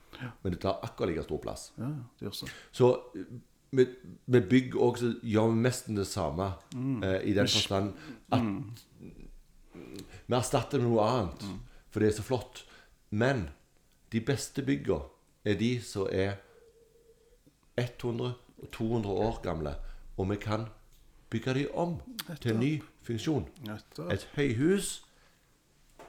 [0.43, 1.73] men det tar akkurat like stor plass.
[1.79, 1.85] Ja,
[2.19, 2.49] det gjør så.
[2.73, 3.25] Så eh,
[3.73, 3.87] med,
[4.27, 6.53] med bygg også gjør vi nesten det samme.
[7.05, 7.93] eh, I den forstand
[8.33, 8.43] at
[10.29, 11.45] vi erstatter med noe annet.
[11.99, 12.67] For det er så flott.
[13.11, 13.49] Men
[14.13, 14.95] de beste bygga
[15.45, 16.33] er de som er
[17.77, 19.75] 100 og 200 år gamle,
[20.17, 20.67] og vi kan
[21.31, 21.97] bygge de om
[22.41, 23.49] til en ny funksjon.
[24.13, 25.03] Et høyhus,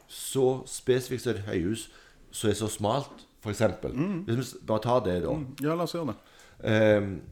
[0.06, 1.90] så spesifikt som et høyhus,
[2.30, 3.62] som er så smalt, f.eks.
[3.92, 4.20] Mm.
[4.20, 5.34] Hvis vi bare tar det, da.
[5.62, 7.02] Ja, la oss gjøre det.
[7.02, 7.22] Um,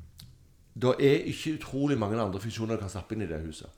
[0.75, 3.71] det er ikke utrolig mange andre funksjoner du kan stappe inn i det huset.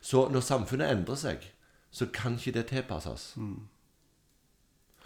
[0.00, 1.48] Så når samfunnet endrer seg,
[1.90, 3.32] så kan ikke det tilpasses.
[3.40, 3.75] Er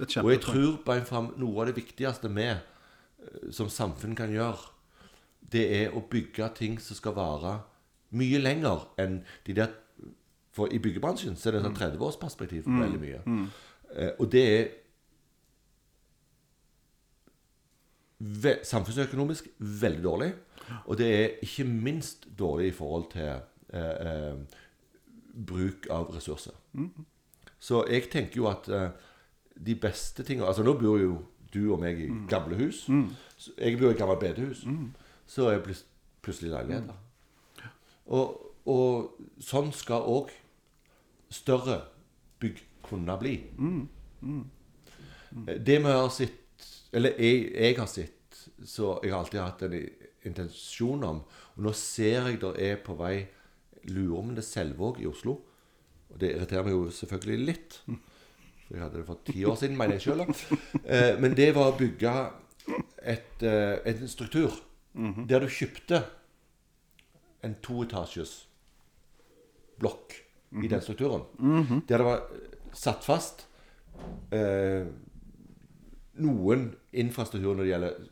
[0.00, 2.60] Og jeg tror bare fram noe av det viktigste vi eh,
[3.52, 4.70] som samfunn kan gjøre,
[5.52, 7.58] det er å bygge ting som skal vare
[8.16, 9.76] mye lenger enn de der
[10.50, 13.18] For i byggebransjen så er det sånn 30-årsperspektiv på veldig mye.
[13.94, 14.64] Eh, og det er
[18.20, 20.32] ve samfunnsøkonomisk veldig dårlig.
[20.86, 23.30] Og det er ikke minst dårlig i forhold til
[23.72, 24.34] eh, eh,
[25.46, 26.52] bruk av ressurser.
[27.58, 28.90] Så jeg tenker jo at eh,
[29.66, 31.18] de beste tingene Altså nå bor jo
[31.52, 32.84] du og meg i gamle hus.
[33.36, 34.64] Så Jeg bor i gammelt bedehus.
[35.26, 35.76] Så er jeg
[36.22, 36.94] plutselig leiligheter.
[38.06, 38.36] Og,
[38.66, 40.30] og sånn skal òg
[41.30, 41.80] større
[42.40, 43.34] bygg kunne bli.
[45.46, 46.36] Eh, Det vi har sett
[46.92, 49.76] Eller jeg, jeg har sett, så jeg har alltid hatt en
[50.26, 51.20] intensjon om
[51.56, 53.28] Og nå ser jeg det er på vei
[53.84, 55.38] Lurer om det Selvåg i Oslo.
[56.10, 57.78] Og det irriterer meg jo selvfølgelig litt.
[58.70, 60.20] Jeg hadde det for ti år siden, mener jeg sjøl.
[60.84, 62.12] Eh, men det var å bygge
[63.02, 64.50] et, eh, en struktur
[65.26, 66.02] der du kjøpte
[67.46, 68.32] en toetasjes
[69.80, 70.16] blokk
[70.62, 71.22] i den strukturen.
[71.88, 73.46] Der det var eh, satt fast
[74.34, 74.86] eh,
[76.20, 78.08] noen infrastruktur når det gjelder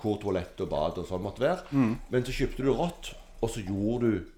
[0.00, 1.80] hvor toalett og bad og sånn måtte være.
[2.10, 3.10] Men så kjøpte du rått,
[3.44, 4.30] og så gjorde du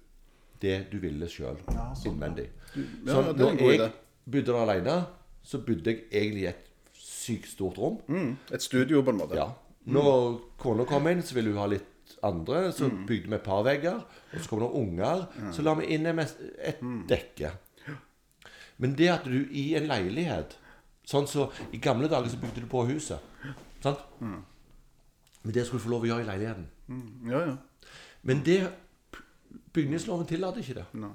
[0.63, 1.57] det du ville sjøl
[2.07, 2.49] innvendig.
[2.75, 3.91] ja, Så det er en når jeg
[4.25, 4.97] bodde der alene,
[5.43, 7.97] så bodde jeg egentlig i et sykt stort rom.
[8.07, 9.35] Mm, et studio, på en måte.
[9.35, 9.49] Ja.
[9.85, 12.71] Når kona kom inn, så ville hun ha litt andre.
[12.71, 13.05] Så Mm.
[13.07, 13.99] bygde vi et par vegger.
[14.33, 15.25] Og så kom det unger.
[15.51, 17.07] Så la vi inn et Mm.
[17.07, 17.51] dekke.
[18.77, 20.55] Men det at du i en leilighet
[21.05, 23.19] Sånn så I gamle dager så bygde du på huset.
[23.81, 23.99] Sant?
[24.21, 26.65] Men det skulle du få lov å gjøre i leiligheten.
[26.87, 27.57] Mm, ja, ja.
[28.23, 28.71] Men det
[29.73, 30.85] bygningsloven tillater ikke det.
[30.93, 31.09] Nei.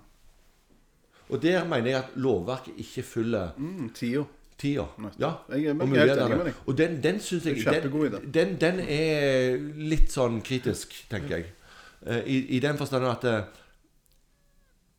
[1.31, 4.25] Og der mener jeg at lovverket ikke følger Mm, tida.
[4.59, 4.85] tida.
[5.21, 6.55] Ja, og mulighetene.
[6.67, 11.47] Og den, den syns jeg den, den, den er litt sånn kritisk, tenker jeg.
[12.07, 13.43] Eh, I, i den forstand at eh,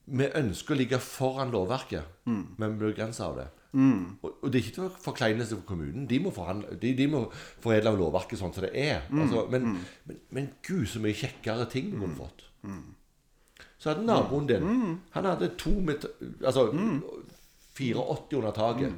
[0.09, 2.45] vi ønsker å ligge foran lovverket, Mm.
[2.57, 3.47] men vi blir begrensa av det.
[4.23, 6.07] Og, og det er ikke til forkleinelse for kommunen.
[6.09, 7.23] De må, forhandle, de, de må
[7.61, 9.03] foredle lovverket sånn som det er.
[9.11, 9.21] Mm.
[9.21, 9.67] Altså, men,
[10.09, 12.45] men, men gud, så mye kjekkere ting vi kunne fått.
[13.79, 16.05] Så hadde naboen din Han hadde to met
[16.43, 16.65] Altså
[17.79, 18.93] 84 under taket.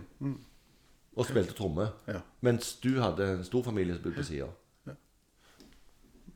[1.15, 1.85] Og spilte tromme.
[2.07, 2.21] Ja.
[2.41, 4.47] Mens du hadde en stor familie som bodde på sida.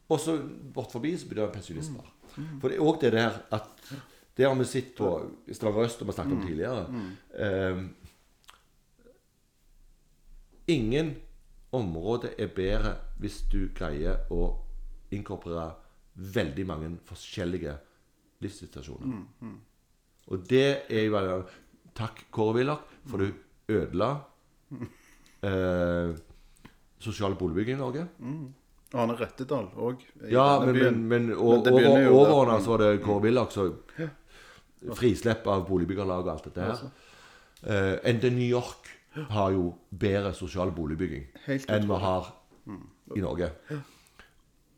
[0.10, 0.36] Og så
[0.74, 2.12] bort forbi så bodde det en pensjonistpar.
[2.36, 3.96] For det er òg det der at
[4.36, 5.08] Det har vi sett på
[5.48, 6.88] i Stavanger Øst, og vi snakket om tidligere.
[7.40, 7.84] Eh,
[10.68, 11.16] ingen
[11.72, 14.50] område er bedre hvis du greier å
[15.16, 15.72] inkorporere
[16.16, 17.78] veldig mange forskjellige
[18.46, 19.24] livssituasjoner.
[20.32, 21.40] Og det er jo bare
[21.96, 23.30] Takk, Kåre Willoch, for du
[23.72, 24.10] ødela
[25.46, 26.16] eh,
[27.00, 28.08] sosial boligbygging i Norge.
[28.96, 30.04] Arne Rettedal òg.
[30.32, 33.74] Ja, men, men, men og, men over, overordna så var det Kåre Willoch som
[34.96, 36.84] Frislepp av boligbyggerlag og alt dette her.
[37.66, 38.92] Eh, enn det New York
[39.32, 41.24] har jo bedre sosial boligbygging
[41.72, 42.28] enn vi har
[43.16, 43.50] i Norge.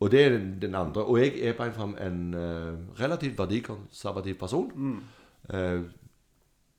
[0.00, 1.04] Og det er den, den andre.
[1.04, 4.70] Og jeg er bare fram en uh, relativt verdikonservativ person.
[5.54, 5.82] Eh,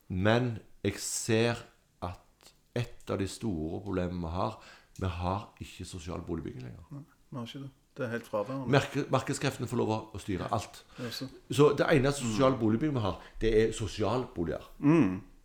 [0.08, 1.56] men jeg ser
[2.02, 4.60] at et av de store problemene vi har
[5.00, 7.04] Vi har ikke sosial boligbygging lenger.
[7.32, 7.70] Vi har ikke det.
[7.98, 8.68] Det er helt fraværende.
[8.72, 10.86] Merke, markedskreftene får lov å styre alt.
[10.98, 14.68] Det Så det eneste sosiale boligbygging vi har, det er sosialboliger.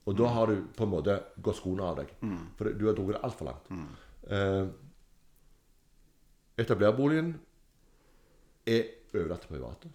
[0.07, 2.13] Og da har du på en måte gått skoene av deg.
[2.59, 3.71] For du har drukket det altfor langt.
[4.31, 4.67] Eh,
[6.59, 7.35] etablerboligen
[8.67, 8.85] er
[9.15, 9.91] overlatt til private.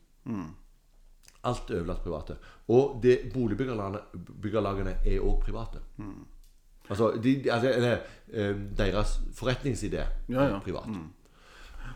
[1.44, 2.36] Alt er overlatt private.
[2.70, 3.00] Og
[3.34, 5.82] boligbyggerlagene er òg private.
[6.90, 8.00] Altså, de, altså eller,
[8.34, 10.60] eh, deres forretningsidé Ja, ja.
[10.60, 10.90] privat.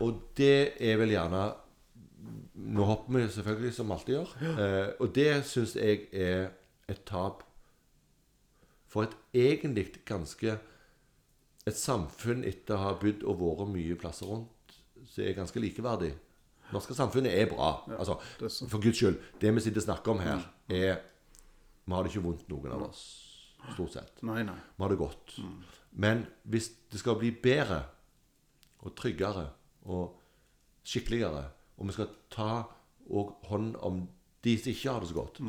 [0.00, 1.52] Og det er vel gjerne
[2.54, 4.30] Nå hopper vi selvfølgelig, som alltid gjør.
[4.58, 6.48] Eh, og det syns jeg er
[6.88, 7.42] et tap
[8.88, 10.58] for et egentlig ganske
[11.66, 14.74] Et samfunn etter å ha bydd og vært mye plasser rundt,
[15.08, 16.10] som er ganske likeverdig.
[16.74, 17.70] Norske samfunnet er bra.
[17.98, 18.18] altså,
[18.68, 19.18] for Guds skyld.
[19.40, 20.98] Det vi sitter og snakker om her, er
[21.86, 23.04] Vi har det ikke vondt, noen av oss.
[23.74, 24.22] stort sett.
[24.22, 24.54] Nei, nei.
[24.76, 25.38] Vi har det godt.
[25.92, 27.82] Men hvis det skal bli bedre
[28.84, 29.46] og tryggere
[29.84, 30.18] og
[30.84, 31.44] skikkeligere,
[31.78, 32.50] og vi skal ta
[33.10, 34.02] og hånd om
[34.44, 35.40] de som ikke har det så godt,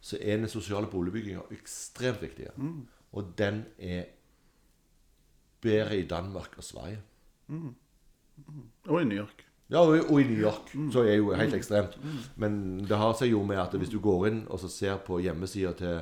[0.00, 2.46] så er den sosiale boligbygginga ekstremt viktig.
[3.12, 4.04] Og den er
[5.60, 7.02] bedre i Danmark og Sverige.
[8.88, 9.44] Og i New York.
[9.68, 11.98] Ja, og, og i New York så er det jo helt ekstremt.
[12.40, 15.20] Men det har seg jo med at hvis du går inn og så ser på
[15.20, 15.98] hjemmesida til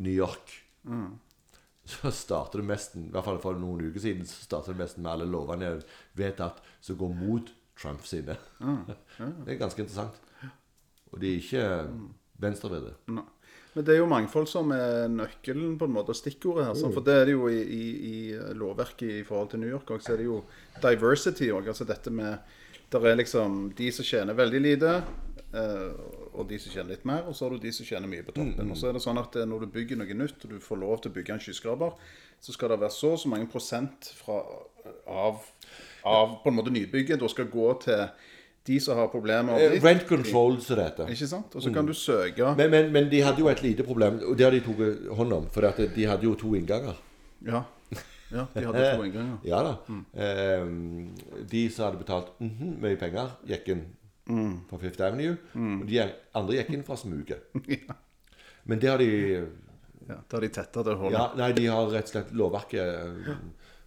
[0.00, 0.54] New York,
[1.88, 5.04] så starter det nesten, i hvert fall for noen uker siden, så starter det nesten
[5.04, 5.84] med alle lovene jeg
[6.20, 8.36] vet at som går mot Trump sine.
[9.44, 10.16] Det er ganske interessant.
[11.12, 11.66] Og de er ikke
[12.40, 12.94] venstrevridde.
[13.06, 13.24] det.
[13.74, 16.78] Men det er jo mangfold som er nøkkelen på en måte, og stikkordet her.
[16.92, 18.16] For det er det jo i, i, i
[18.58, 20.02] lovverket i forhold til New York òg.
[20.02, 20.40] Så er det jo
[20.82, 21.68] diversity òg.
[21.70, 22.56] Altså dette med
[22.92, 24.92] Der er liksom de som tjener veldig lite,
[25.52, 25.90] eh,
[26.32, 27.26] og de som tjener litt mer.
[27.28, 28.70] Og så har du de som tjener mye på toppen.
[28.72, 30.80] Og så er det sånn at eh, når du bygger noe nytt, og du får
[30.80, 31.92] lov til å bygge en skyskraper,
[32.40, 34.40] så skal det være så og så mange prosent fra,
[35.10, 35.44] av,
[36.06, 38.04] av på en måte nybygget da skal gå til
[38.68, 39.58] de som har problemer.
[39.58, 41.10] Eh, Rent control, som det heter.
[41.12, 41.54] Ikke sant?
[41.56, 44.36] Og så kan du søke Men, men, men de hadde jo et lite problem, og
[44.38, 45.48] det har de tatt hånd om.
[45.52, 46.96] For at de hadde jo to innganger.
[47.46, 47.64] Ja.
[48.30, 49.38] Ja, de hadde to innganger.
[49.48, 49.72] Ja da.
[50.24, 50.66] Eh,
[51.50, 53.84] de som hadde betalt mhm, mye penger, gikk inn
[54.68, 55.36] på Fifth Avenue.
[55.56, 56.02] Og de
[56.36, 57.46] andre gikk inn fra smuget.
[58.68, 59.08] Men det har de
[60.08, 61.16] Ja, Da har de tetta det hullet.
[61.16, 63.38] ja, Nei, de har rett og slett lovverket eh,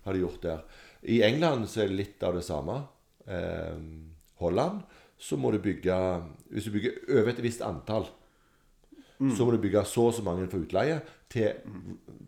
[0.05, 0.63] har de gjort der.
[1.09, 2.75] I England så er det litt av det samme.
[3.25, 3.77] Eh,
[4.41, 4.81] Holland
[5.21, 5.93] så må du bygge
[6.49, 8.07] Hvis du bygger over et visst antall,
[9.29, 11.51] så må du bygge så og så mange for utleie til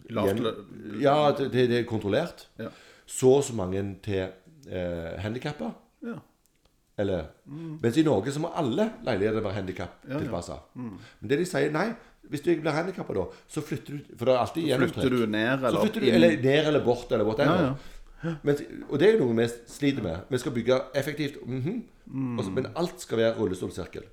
[0.10, 2.48] Lavt igjen- Ja, til til det er kontrollert.
[2.60, 2.68] Ja.
[3.08, 4.28] Så og så mange til
[4.70, 5.72] eh, handikappa.
[6.06, 6.16] Ja.
[6.98, 7.24] Eller
[7.82, 10.60] Mens i Norge så må alle leiligheter være handikap-tilpassa.
[10.76, 11.88] Men det de sier, nei,
[12.30, 15.26] hvis du ikke blir handikappa da, så flytter du For det er alltid Flytter du
[15.26, 17.76] ned eller du eller ned eller bort eller whatever.
[18.24, 18.56] Ja, Men,
[18.90, 20.20] og det er jo noe vi sliter med.
[20.30, 22.38] Vi skal bygge effektivt, mhm, Mm.
[22.40, 24.04] Også, men alt skal være rullestolsirkel.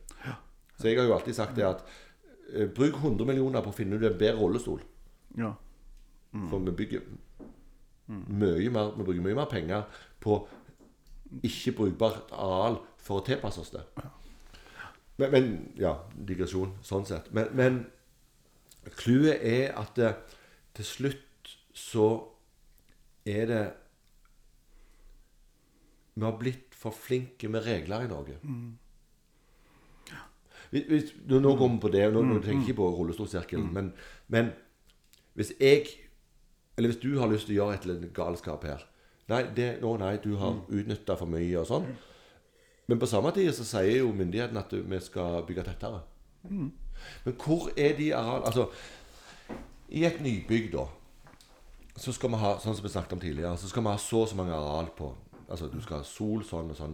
[0.78, 1.80] Så jeg har jo alltid sagt det at
[2.74, 4.80] bruk 100 millioner på å finne ut en bedre rullestol.
[5.38, 5.52] Ja.
[6.50, 7.02] For vi bygger
[8.10, 9.82] mye mer Vi bruker mye mer penger
[10.22, 10.40] på
[11.46, 13.84] ikke brukbart areal for å tilpasse oss det.
[15.20, 17.28] Men, men ja, digresjon sånn sett.
[17.36, 17.78] Men, men
[18.98, 20.10] clouet er at det,
[20.74, 22.08] til slutt så
[23.28, 23.64] er det
[26.16, 28.40] Vi har blitt for flinke med regler i Norge.
[28.42, 28.89] Hvis,
[30.70, 33.72] hvis, nå, nå kommer vi på det, og nå, nå tenker jeg ikke på rullestolsirkelen,
[33.74, 33.92] men,
[34.28, 34.52] men
[35.34, 35.86] hvis jeg
[36.76, 38.86] Eller hvis du har lyst til å gjøre et eller annet galskap her
[39.30, 41.84] Nei, det, nå, nei du har utnytta for mye og sånn.
[42.90, 46.00] Men på samme tid så sier jo myndighetene at vi skal bygge tettere.
[47.22, 48.42] Men hvor er de areal...
[48.48, 48.64] Altså,
[49.94, 50.88] i et nybygg, da,
[51.94, 54.24] så skal vi ha sånn som vi snakket om tidligere, så skal vi ha så
[54.24, 55.12] og så mange areal på
[55.50, 56.92] Altså, du skal ha sol sånn og sånn.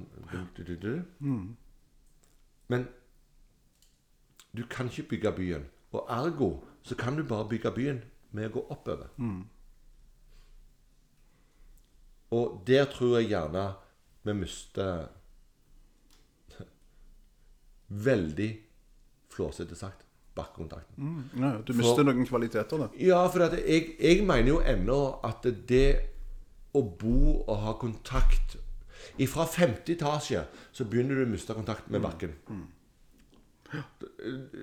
[0.57, 0.93] Du, du, du.
[2.73, 2.86] Men
[4.56, 5.66] du kan ikke bygge byen.
[5.92, 6.50] Og ergo
[6.82, 8.00] så kan du bare bygge byen
[8.32, 9.08] med å gå oppover.
[12.36, 13.68] Og der tror jeg gjerne
[14.26, 15.06] vi mister
[18.08, 18.50] Veldig
[19.30, 20.02] flåsete sagt
[20.36, 21.30] bakkekontakten.
[21.40, 22.88] Ja, du mister noen kvaliteter, da.
[23.00, 25.86] Ja, for jeg, jeg mener jo ennå at det
[26.76, 28.58] å bo og ha kontakt
[29.30, 30.42] Fra femte etasje
[30.76, 32.34] så begynner du å miste kontakt med bakken.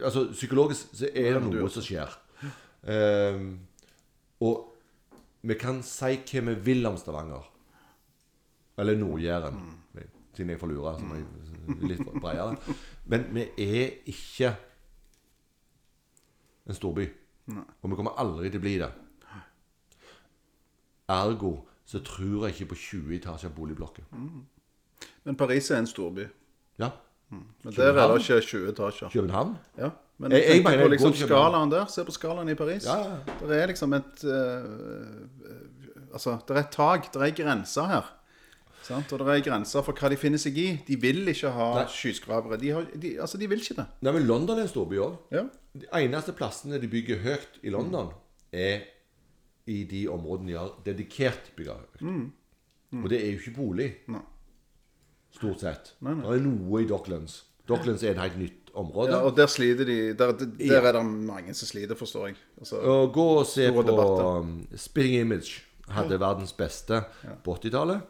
[0.03, 2.13] Altså Psykologisk så er det noe som skjer.
[2.83, 3.47] Um,
[4.43, 4.69] og
[5.43, 7.49] vi kan si hva vi vil om Stavanger.
[8.79, 9.59] Eller Nord-Jæren.
[10.33, 12.55] Siden jeg får lure, som er litt bredere.
[13.05, 14.55] Men vi er ikke
[16.65, 17.05] en storby.
[17.53, 18.89] Og vi kommer aldri til å bli det.
[21.13, 21.53] Ergo
[21.85, 24.07] så tror jeg ikke på 20 etasjer boligblokker.
[25.23, 26.25] Men Paris er en storby.
[26.79, 26.89] Ja.
[27.31, 29.09] Men der er det ikke 20 etasjer.
[29.09, 29.57] København?
[29.77, 31.85] Ja, men Jeg- jeg, mener på liksom skalaen der.
[31.85, 32.85] Se på skalaen i Paris.
[32.85, 33.47] Ja, ja.
[33.47, 37.13] Det er liksom et uh, Altså, det er et tak.
[37.13, 38.11] Det er grenser her.
[38.83, 39.13] Sant?
[39.13, 40.67] Og det er grenser for hva de finner seg i.
[40.87, 41.85] De vil ikke ha Nei.
[41.89, 42.57] skyskrapere.
[42.59, 43.85] De, har, de, altså, de vil ikke det.
[44.01, 45.15] Nei, men London er en storby òg.
[45.31, 45.45] Ja.
[45.73, 48.11] De eneste plassene de bygger høyt i London,
[48.51, 48.83] er
[49.65, 52.03] i de områdene de har dedikert bygger høyt.
[53.03, 53.89] Og det er jo ikke bolig.
[54.11, 54.19] Nei.
[55.33, 55.93] Stort sett.
[56.05, 56.23] Nei, nei.
[56.29, 57.39] Det er noe i Docklands.
[57.69, 59.13] Docklands er et helt nytt område.
[59.13, 62.35] ja, og der sliter de Der, der, er det mange som sliter, forstår jeg.
[62.59, 64.39] Altså, Og gå og se på debatter.
[64.39, 65.61] um, Spitting Image.
[65.89, 67.03] Hadde verdens beste
[67.43, 68.01] på 80-tallet.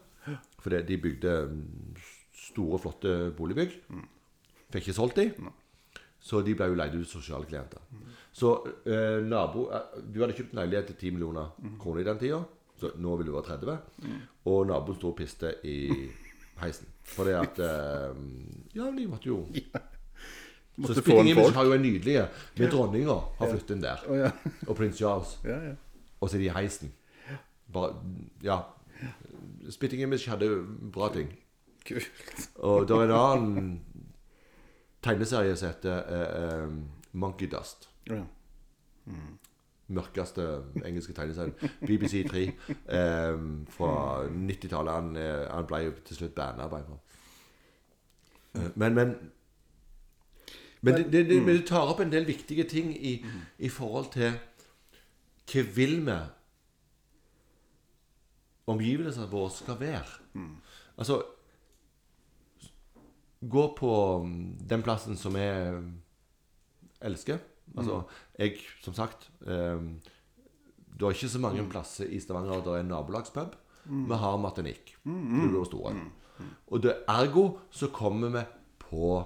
[0.62, 1.96] For de bygde um,
[2.34, 3.76] store, flotte boligbygg.
[4.72, 5.32] Fikk ikke solgt de.
[6.24, 7.82] Så de ble jo leid ut sosiale klienter.
[8.34, 8.54] Så
[8.88, 11.50] eh, nabo eh, Du hadde kjøpt en leilighet til 10 millioner
[11.82, 12.40] kroner i den tida.
[12.80, 13.76] Så nå vil du være 30.
[14.50, 15.76] Og naboen sto og piste i
[16.62, 16.88] heisen.
[17.04, 18.16] Fordi at eh,
[18.76, 19.46] Ja, de måtte jo
[20.86, 22.28] Så Spitting Image har jo en nydelig
[22.58, 24.06] med dronninga har flyttet inn der.
[24.68, 25.38] Og prins Charles.
[25.46, 25.74] Ja, ja.
[26.20, 26.94] Og så er de i heisen.
[27.74, 27.96] Bare,
[28.44, 28.62] ja.
[29.70, 30.50] Spitting Image hadde
[30.94, 31.30] bra ting.
[31.88, 32.50] Kult.
[32.56, 33.72] Og det er en annen
[35.04, 36.70] tegneserie som heter eh, eh,
[37.12, 37.90] Monkey Dust.
[38.10, 38.24] Ja.
[39.94, 40.46] Mørkeste
[40.86, 41.54] engelske tegneserien.
[41.86, 43.46] BBC 3 eh,
[43.76, 43.94] fra
[44.28, 44.94] 90-tallet.
[44.94, 45.16] Han,
[45.52, 46.68] han ble jo til slutt banna.
[48.56, 49.16] Eh, Men, men
[50.84, 53.14] men det, det, det, men det tar opp en del viktige ting i,
[53.60, 54.34] i forhold til
[55.48, 56.18] hva vil vi
[58.68, 60.20] omgivelsene våre skal være.
[60.98, 61.22] Altså
[63.44, 63.94] Gå på
[64.24, 65.82] mm, den plassen som jeg
[67.02, 67.40] elsker.
[67.78, 68.02] Altså,
[68.40, 69.80] jeg, som sagt eh,
[70.94, 73.56] Det er ikke så mange plasser i Stavanger der er nabolagspub.
[73.86, 74.96] Vi har Martinique.
[75.04, 75.94] Mm, Store.
[76.68, 78.44] Og det, ergo så kommer vi
[78.80, 79.24] på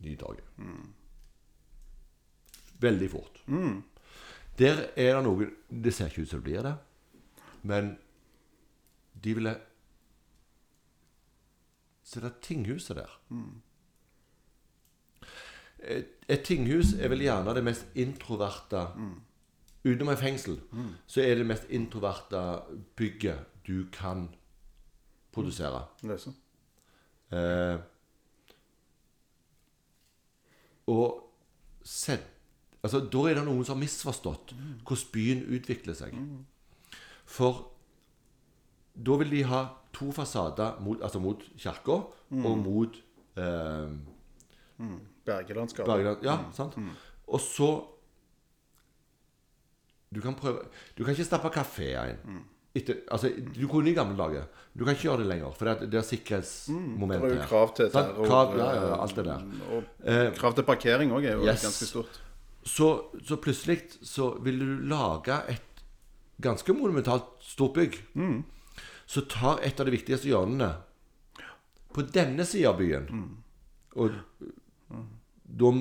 [0.00, 0.44] Nytorget.
[2.80, 3.42] Veldig fort.
[4.58, 6.76] Der er det noe Det ser ikke ut som det blir det,
[7.62, 7.96] men
[9.24, 9.56] de ville
[12.08, 13.10] Se det er tinghuset der.
[13.28, 13.67] Et,
[15.82, 18.86] et tinghus er vel gjerne det mest introverte.
[19.84, 20.58] Utenom et fengsel,
[21.06, 22.42] så er det det mest introverte
[22.96, 24.28] bygget du kan
[25.32, 25.84] produsere.
[26.02, 26.32] Løse.
[27.30, 27.78] Eh,
[30.88, 31.24] og
[31.84, 32.24] sett,
[32.82, 36.14] altså, Da er det noen som har misforstått hvordan byen utvikler seg.
[37.28, 37.68] For
[38.96, 42.00] da vil de ha to fasader mot, altså mot kirka
[42.30, 42.96] og mot
[43.36, 43.92] eh,
[45.28, 45.90] Bergelandskapet.
[45.92, 46.24] Bergeland.
[46.26, 46.76] Ja, sant?
[47.28, 47.70] Og så
[50.14, 50.62] Du kan prøve
[50.96, 52.38] Du kan ikke stappe kafeer inn.
[52.76, 54.44] Etter, altså, du kunne i gamle dager.
[54.76, 57.72] Du kan ikke gjøre det lenger, for det det er sikkerhetsmoment Det er jo krav
[57.74, 58.26] til terror.
[58.28, 59.46] Krav, ja, ja, ja, alt det der.
[59.72, 61.62] Og Eh, krav til parkering òg er jo Yes.
[61.64, 62.20] ganske stort.
[62.64, 62.88] Så,
[63.24, 65.82] så plutselig så vil du lage et
[66.40, 67.98] ganske monumentalt stort bygg.
[69.06, 70.74] Så tar et av de viktigste hjørnene
[71.94, 73.08] på denne sida av byen
[73.96, 74.12] Og
[75.48, 75.72] da,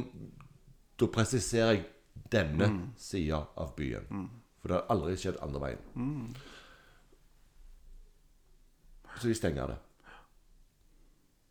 [1.00, 1.86] da presiserer jeg
[2.32, 2.84] denne mm.
[3.00, 4.30] sida av byen.
[4.62, 5.84] For det har aldri skjedd andre veien.
[9.18, 9.78] Så de stenger det.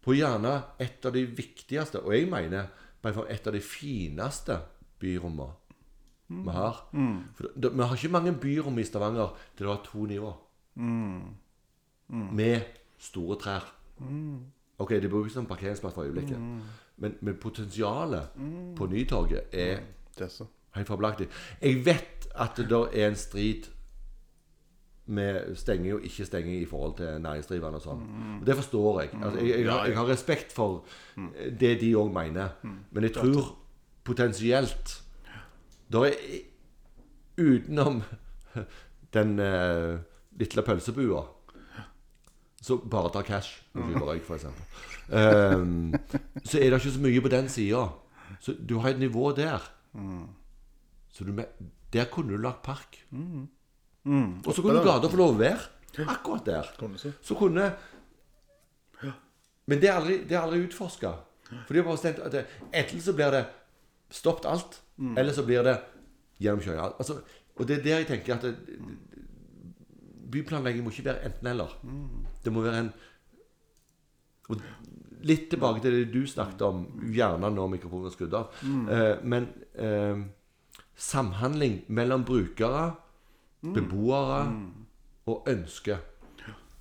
[0.06, 2.68] På gjerne et av de viktigste, og jeg mener
[3.06, 4.58] et av de fineste
[5.02, 5.54] byrommene
[6.26, 6.80] vi har.
[7.38, 10.32] For det, Vi har ikke mange byrom i Stavanger til det har to nivå.
[12.10, 12.62] Med
[12.98, 13.72] store trær.
[14.78, 16.38] Ok, det brukes som parkeringsplass for øyeblikket.
[16.96, 18.36] Men, men potensialet
[18.76, 19.82] på Nytorget er
[20.76, 21.28] er helt fabelaktig.
[21.62, 23.68] Jeg vet at det er en strid
[25.06, 28.02] med stenging og ikke stenging i forhold til næringsdrivende og sånn.
[28.02, 28.40] Mm.
[28.46, 29.10] Det forstår jeg.
[29.22, 30.84] Altså, jeg, jeg, har, jeg har respekt for
[31.60, 32.58] det de òg mener.
[32.90, 33.54] Men jeg tror
[34.04, 35.02] potensielt
[35.92, 36.14] Da er
[37.38, 38.02] utenom
[39.16, 39.98] den uh,
[40.34, 41.22] lille pølsebua
[42.66, 44.46] som bare tar cash og røyk, f.eks.
[45.08, 45.94] Um,
[46.44, 47.84] så er det ikke så mye på den sida.
[48.42, 49.62] Så du har et nivå der.
[51.12, 51.32] Så du,
[51.92, 52.98] der kunne du lagt park.
[54.46, 56.62] Og så kunne gata få lov å være akkurat der.
[57.22, 57.34] Så.
[57.34, 57.72] Kunne
[59.66, 61.10] Men det er aldri, det er aldri utforska.
[61.66, 63.46] For de har bare stemt at det- enten så blir det
[64.10, 64.80] stoppet alt,
[65.18, 65.80] eller så blir det
[66.40, 66.80] gjennomkjøring.
[66.98, 67.20] Altså,
[67.56, 68.56] og det er der jeg tenker at det,
[70.30, 71.68] byplanlegging må ikke være enten-eller.
[72.44, 72.92] Det må være en
[74.48, 74.60] og
[75.24, 76.84] Litt tilbake til det du snakket om,
[77.14, 78.58] gjerne når mikrofonen er skrudd av.
[78.64, 80.20] Eh, men eh,
[80.96, 82.90] samhandling mellom brukere,
[83.62, 84.42] beboere
[85.26, 85.96] og ønske.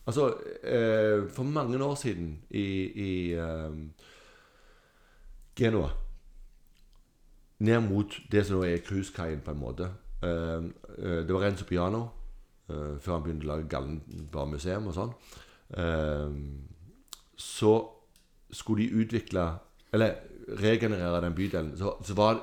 [0.06, 0.28] Altså,
[0.64, 3.78] eh, for mange år siden i, i eh,
[5.56, 5.90] Genua
[7.60, 9.88] Ned mot det som nå er cruisekaien, på en måte.
[10.22, 10.66] Eh,
[11.00, 12.02] eh, det var Renzo Piano
[12.68, 15.14] eh, før han begynte å lage Gallenbar museum og sånn.
[17.36, 17.72] Så
[18.56, 19.46] skulle de utvikle
[19.96, 20.16] Eller
[20.60, 21.76] regenerere den bydelen.
[21.80, 22.42] Så, så var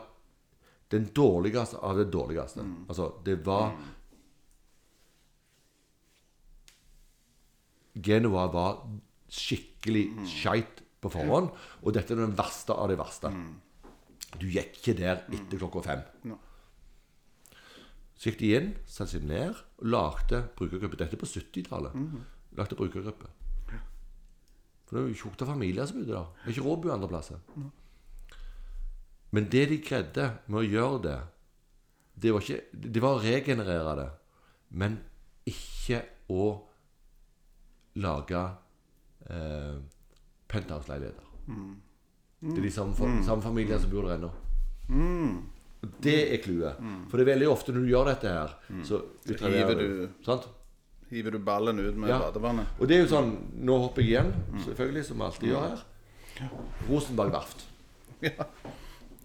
[0.92, 2.64] den dårligste av det dårligste.
[2.88, 3.74] Altså, det var
[7.92, 8.78] Genova var
[9.32, 11.50] skikkelig skeit på forhånd,
[11.82, 13.32] og dette er den verste av det verste.
[14.40, 16.04] Du gikk ikke der etter klokka fem.
[16.30, 16.38] No.
[18.16, 20.96] Så gikk de inn, satte seg ned og lagde brukergruppe.
[21.00, 21.96] Dette er på 70-tallet.
[22.56, 23.28] Lagde brukergruppe.
[24.92, 26.26] For det er jo tjukt av familier som bodde der.
[26.42, 27.38] Det er ikke råd å bo andre plasser.
[29.32, 31.14] Men det de greide med å gjøre det,
[32.20, 34.10] det var, ikke, det var å regenerere det,
[34.76, 34.98] men
[35.48, 36.44] ikke å
[38.04, 38.42] lage
[39.32, 39.78] eh,
[40.52, 41.24] penthouse-leiligheter.
[42.42, 44.30] Det er de samme, fa- samme familiene som bor der ennå.
[45.82, 46.76] Og Det er clouet.
[47.08, 48.52] For det er veldig ofte når du gjør dette her,
[48.84, 50.44] så utraderer du- Sant?
[51.12, 52.18] Hiver du ballen ut med Ja.
[52.22, 52.66] badevannet?
[52.80, 54.32] Og det er jo sånn Nå hopper jeg igjen,
[54.64, 55.82] selvfølgelig, som vi alltid gjør her.
[56.88, 57.66] Rosenberg verft.
[58.22, 58.44] Ja.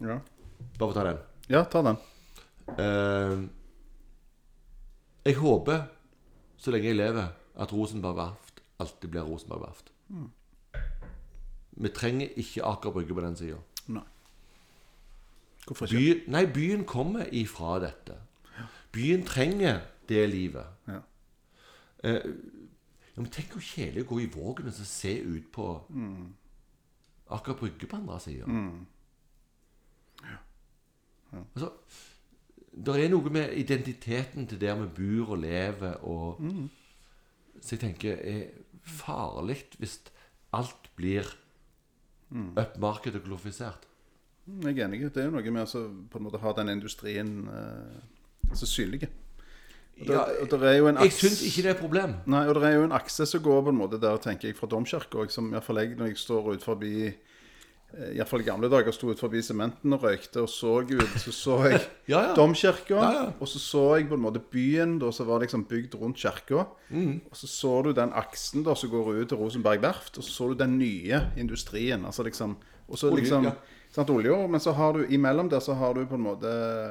[0.02, 0.16] ja.
[0.80, 1.18] Bare å ta den.
[1.54, 1.98] Ja, ta den.
[2.82, 3.48] Eh,
[5.30, 5.84] jeg håper,
[6.58, 7.28] så lenge jeg lever,
[7.62, 9.92] at Rosenberg verft alltid blir Rosenberg verft.
[11.78, 13.58] Vi trenger ikke Aker Brygge på den sida.
[15.68, 15.98] Hvorfor ikke?
[16.26, 18.16] By, nei, byen kommer ifra dette.
[18.96, 20.66] Byen trenger det livet.
[20.88, 21.02] Ja.
[22.03, 22.28] Eh,
[23.15, 25.65] ja, men tenk hvor kjedelig å gå i Vågen og så se ut på
[27.34, 28.45] Aker Brygge på andre sida.
[31.53, 31.72] Altså,
[32.78, 36.38] det er noe med identiteten til der vi bor og lever og
[37.61, 38.52] Så jeg tenker er
[38.84, 39.99] farlig hvis
[40.53, 41.26] alt blir
[42.56, 43.88] upmarket og glorifisert.
[44.48, 45.02] Jeg er enig.
[45.14, 48.65] Det er jo noe med å så på en måte ha den industrien eh, så
[48.65, 49.10] synlig.
[50.06, 52.11] Ja, og det er jo en Jeg syns ikke det er et problem.
[52.30, 54.57] Nei, og det er jo en akse som går på en måte der, tenker jeg,
[54.57, 57.14] fra domkirka som iallfall jeg, når jeg står ut forbi
[57.95, 61.56] Iallfall i gamle dager sto ut forbi sementen og røykte og så ut, så så
[61.69, 61.80] jeg
[62.11, 62.34] Ja, ja.
[62.36, 65.95] domkirka, Ja, og så så jeg på en måte byen da, som var liksom bygd
[65.95, 66.65] rundt kirka.
[66.90, 67.22] Mm.
[67.32, 70.32] Og så så du den aksen da som går ut til Rosenberg verft, og så
[70.32, 72.06] så du den nye industrien.
[72.06, 72.57] altså liksom,
[72.88, 73.52] Og så Olje, liksom ja.
[73.91, 76.48] sant, olje, men så har du imellom der så har du på en måte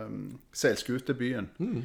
[0.09, 1.51] um, seilskutebyen.
[1.59, 1.83] Mm.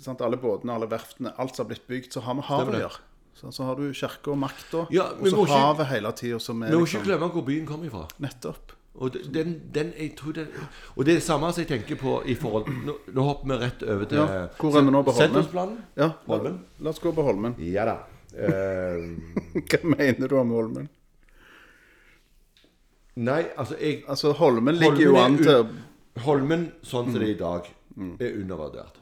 [0.00, 2.80] Sant, alle båtene, alle verftene, alt som har blitt bygd, så har vi havet å
[2.86, 3.02] gjøre.
[3.34, 6.62] Så, så har du kirka og makta, Ja, og så ikke- havet hele tida som
[6.62, 8.08] er Vi må ikke liksom glemme hvor byen kommer ifra.
[8.20, 8.72] Nettopp.
[8.94, 10.48] Og den, den, den,
[10.94, 13.56] og det er det samme som jeg tenker på i forhold Nå, nå hopper vi
[13.64, 15.78] rett over til Ja, hvor er vi nå på Holmen?
[15.96, 16.60] Ja, la, Holmen?
[16.78, 17.56] la oss gå på Holmen.
[17.58, 17.96] Ja da.
[18.30, 19.18] Uh,
[19.66, 20.88] Hva mener du om Holmen?
[23.16, 27.34] nei, altså jeg, Altså, Holmen ligger Holmen jo an til Holmen, sånn som det er
[27.34, 27.66] i dag,
[28.22, 29.00] er undervurdert.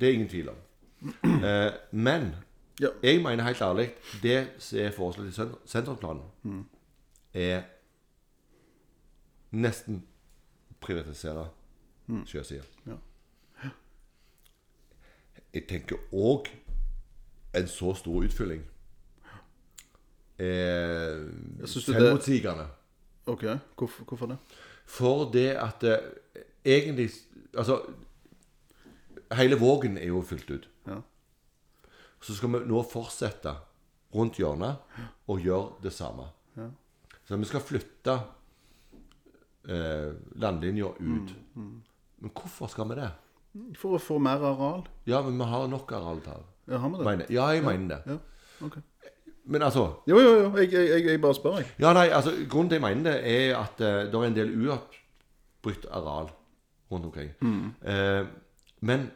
[0.00, 0.56] Det er ingen tvil om.
[1.44, 2.34] Eh, men
[2.80, 2.88] Ja.
[3.02, 5.32] jeg mener helt ærlig det som er foreslått i
[5.66, 6.64] sentrumsplanen, mm.
[7.34, 7.62] er
[9.52, 10.02] nesten
[10.80, 11.48] privatisere
[12.26, 12.62] sjøsida.
[12.86, 12.96] Ja.
[15.54, 16.48] Jeg tenker òg
[17.54, 18.62] en så stor utfylling
[20.38, 21.18] er
[21.60, 22.66] det- selvmotsigende.
[23.26, 23.42] OK,
[23.78, 24.38] hvorfor, hvorfor det?
[24.86, 25.98] For det at eh,
[26.64, 27.10] egentlig
[27.58, 27.82] Altså
[29.38, 30.68] Hele Vågen er jo fylt ut.
[30.86, 31.00] Ja.
[32.22, 33.54] Så skal vi nå fortsette
[34.14, 34.76] rundt hjørnet
[35.28, 36.28] og gjøre det samme.
[36.56, 36.68] Ja.
[37.28, 38.18] Så vi skal flytte
[39.68, 41.34] eh, landlinja ut.
[41.54, 43.10] Men hvorfor skal vi det?
[43.76, 44.84] For å få mer areal?
[45.08, 46.48] Ja, men vi har nok areal til det.
[46.72, 47.04] Ja, har vi det?
[47.10, 48.02] Mener- Ja, jeg mener det.
[48.06, 48.76] Ja, ok.
[49.44, 50.56] Men altså Jo, jo, jo.
[50.56, 51.66] Jeg, jeg, jeg, bare spør, jeg.
[51.82, 54.52] Ja, nei, altså Grunnen til jeg mener det, er at eh, det er en del
[54.68, 56.30] uoppbrutt areal
[56.92, 57.30] rundt omkring.
[57.82, 58.26] Eh,
[58.80, 59.10] men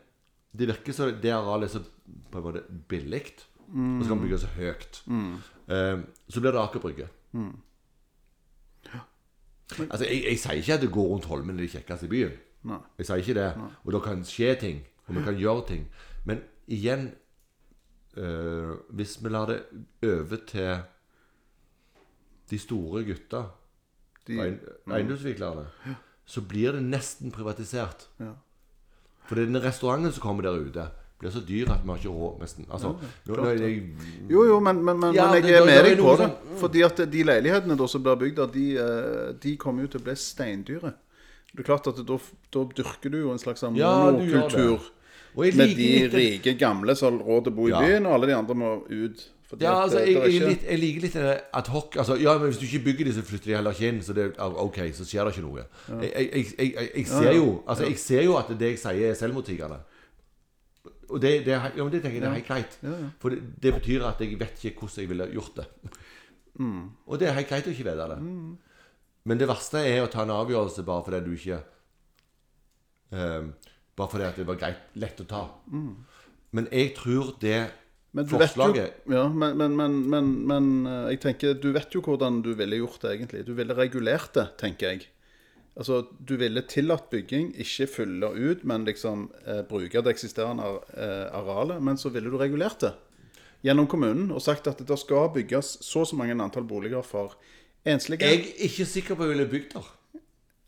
[0.58, 1.82] det virker så det arealet er så
[2.32, 3.22] på en måte billig,
[3.66, 5.02] og så kan man bygge så høyt.
[5.68, 7.08] Eh, så blir det Aker Brygge.
[9.90, 12.34] Altså, jeg, jeg sier ikke at det går rundt Holmen er det kjekkeste i byen.
[12.70, 12.78] Nei.
[12.98, 13.48] Jeg sier ikke det.
[13.84, 14.78] Og det kan skje ting,
[15.08, 15.86] og vi kan gjøre ting.
[16.26, 17.08] Men igjen
[18.16, 19.58] eh, Hvis vi lar det
[20.06, 20.76] over til
[22.50, 23.44] de store gutta,
[24.26, 24.64] De, eiend-
[24.94, 25.66] eiendomsutviklerne,
[26.26, 28.08] så blir det nesten privatisert.
[28.22, 28.32] Ja.
[29.28, 30.89] For den restauranten som kommer der ute,
[31.19, 32.66] blir så dyr at vi har ikke råd nesten.
[32.70, 32.90] Altså,
[33.27, 33.82] nå, nå, jeg,
[34.31, 36.27] Jo, jo, men, men, men, Ja, men det- jeg er med deg på det.
[36.28, 39.89] sånn- Fordi at de leilighetene da som blir bygd der, de, eh, de kommer jo
[39.89, 40.93] til å bli steindyre.
[41.55, 42.19] Det er klart at da,
[42.53, 44.81] da dyrker du jo en slags monokultur.
[45.36, 47.81] Ja, med de rike gamle som har råd til å bo i Ja.
[47.81, 49.28] byen, og alle de andre må ut.
[49.60, 51.97] Ja, altså, jeg, jeg, ikke- litt, jeg liker litt det ad hoc.
[51.97, 54.01] Altså, ja, men Hvis du ikke bygger dem så flytter de heller ikke inn.
[54.02, 55.66] Så det, ok, så skjer det ikke noe.
[56.02, 56.47] Jeg,
[56.97, 59.78] jeg, ser jo Altså, jeg ser jo at det jeg sier, er selvmotsigende.
[61.09, 62.78] Og det, det, ja, men det tenker jeg det er helt greit.
[63.23, 65.66] For det, det betyr at jeg vet ikke hvordan jeg ville gjort det.
[66.59, 66.82] Mm.
[67.06, 68.18] Og det er helt greit å ikke vite det.
[69.27, 71.60] Men det verste er å ta en avgjørelse bare fordi du ikke
[73.12, 73.52] um,
[73.97, 75.44] Bare fordi at det var greit, lett å ta.
[76.52, 77.70] Men jeg tror det Mm.
[78.12, 79.74] Men du vet jo, ja, men, men,
[80.08, 83.42] men, men, eh, jeg tenker, du vet jo hvordan du ville gjort det egentlig.
[83.44, 85.08] Du ville regulert det, tenker jeg.
[85.76, 91.26] Altså, Du ville tillatt bygging, ikke fylle ut, men liksom eh, bruke det eksisterende eh,
[91.36, 91.82] arealet.
[91.84, 92.94] Men så ville du regulert det
[93.66, 97.36] gjennom kommunen og sagt at det skal bygges så og så mange antall boliger for
[97.84, 98.24] enslige.
[98.24, 99.92] Jeg er ikke sikker på at jeg ville bygd der.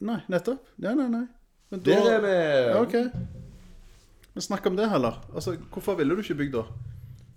[0.09, 0.69] Nei, nettopp.
[0.78, 1.24] Nei, nei, nei.
[1.73, 2.94] Men Der er vi Ja, ok.
[4.35, 5.19] Men snakk om det heller.
[5.35, 6.66] Altså, Hvorfor ville du ikke bygd da?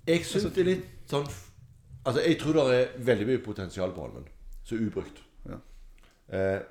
[0.07, 1.27] Jeg syns det er litt sånn
[2.01, 4.23] Altså, jeg tror det er veldig mye potensial på Holmen
[4.65, 5.19] som er ubrukt.
[5.45, 5.57] Ja.
[6.33, 6.61] Eh,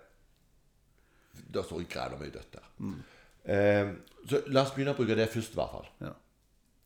[1.55, 2.65] det står græla mye dødt der.
[3.47, 3.93] Eh,
[4.28, 5.86] så la oss begynne å bruke det først, i hvert fall.
[6.02, 6.11] Ja.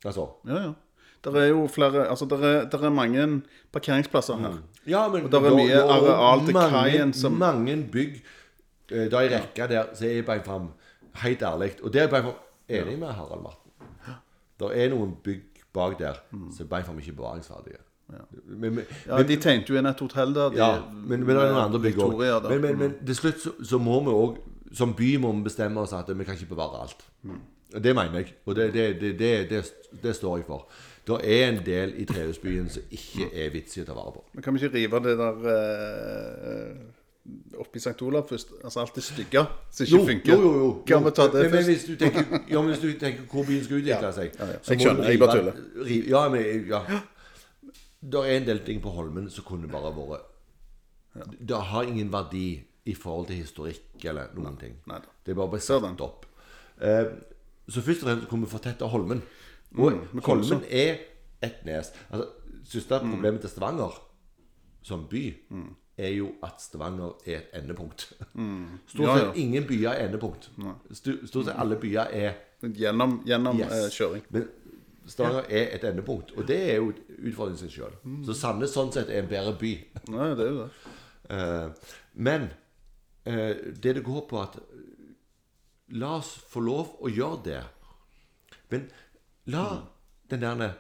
[0.04, 0.26] Altså.
[0.50, 0.74] Ja, ja.
[1.24, 3.42] Der er jo flere Altså, der er, der er mange
[3.72, 4.58] parkeringsplasser her.
[4.86, 8.18] Ja, men Og der er mye areal til kaien som- Mange bygg
[8.92, 10.68] eh, Da jeg rekka der, så er jeg bare fram
[11.22, 12.34] helt ærlig Og der er jeg bare fram
[12.68, 13.70] enig med Harald Marten.
[14.60, 17.82] Det er noen bygg bak der som så bare fram ikke bevaringsverdige.
[18.46, 20.51] Men, men, Ja, De tenkte jo inn et hotell der.
[20.52, 22.18] De, ja, men, men det er noen andre bygg òg.
[22.51, 24.42] Men, men, men til slutt så, så må vi òg
[24.74, 27.05] Som by må vi bestemme oss at vi kan ikke bevare alt.
[27.74, 29.60] Og Det mener jeg, og det, det, det, det, det,
[30.02, 30.66] det står jeg for.
[31.06, 34.22] Det er en del i trehusbyen som ikke er vits i å ta vare på.
[34.34, 36.76] Men kan vi ikke rive det der eh,
[37.59, 38.02] oppi St.
[38.02, 38.51] Olav først?
[38.64, 40.32] Altså alt det stygge som ikke Jo, funker.
[40.32, 40.82] jo, jo, jo.
[40.86, 43.44] Kan vi ta det men, men hvis du tenker, ja, men hvis du tenker hvor
[43.48, 44.59] byen skal utvikle seg ja, ja.
[44.68, 46.82] Jeg skjønner, jeg bare rive- Ja, men ja.
[48.05, 52.62] Det er en del ting på Holmen som kunne bare vært Det har ingen verdi
[52.84, 54.74] i forhold til historikk eller noen ting.
[54.86, 54.98] nei.
[55.24, 55.60] Det er bare den.
[55.60, 56.26] satt opp.
[56.82, 57.05] Eh,
[57.68, 59.22] så først og fremst kunne vi fortette Holmen.
[59.78, 60.20] Og Mm.
[60.22, 60.98] Holmen er
[61.42, 61.92] et nes.
[62.10, 62.28] Altså,
[62.64, 63.96] Største problemet til Stavanger
[64.82, 65.34] som by
[65.96, 68.08] er jo at Stavanger er et endepunkt.
[68.34, 68.78] Mm.
[68.90, 69.32] Stort sett ja.
[69.42, 70.50] ingen byer er endepunkt.
[70.92, 72.34] Stort sett alle byer er
[72.64, 73.72] Gjennom, gjennom Yes.
[73.72, 74.22] eh, kjøring.
[74.32, 74.46] Men
[75.06, 77.92] Stavanger er et endepunkt, og det er jo utfordringen sin sjøl.
[78.02, 78.22] Mm.
[78.24, 79.72] Så Sandnes sånn sett er en bedre by.
[80.14, 80.94] Nei, det er jo det.
[81.34, 82.46] Eh, men
[83.28, 84.56] eh, det det går på at
[85.94, 87.58] La oss få lov å gjøre det.
[88.72, 88.86] Men
[89.52, 89.66] la
[90.32, 90.72] den der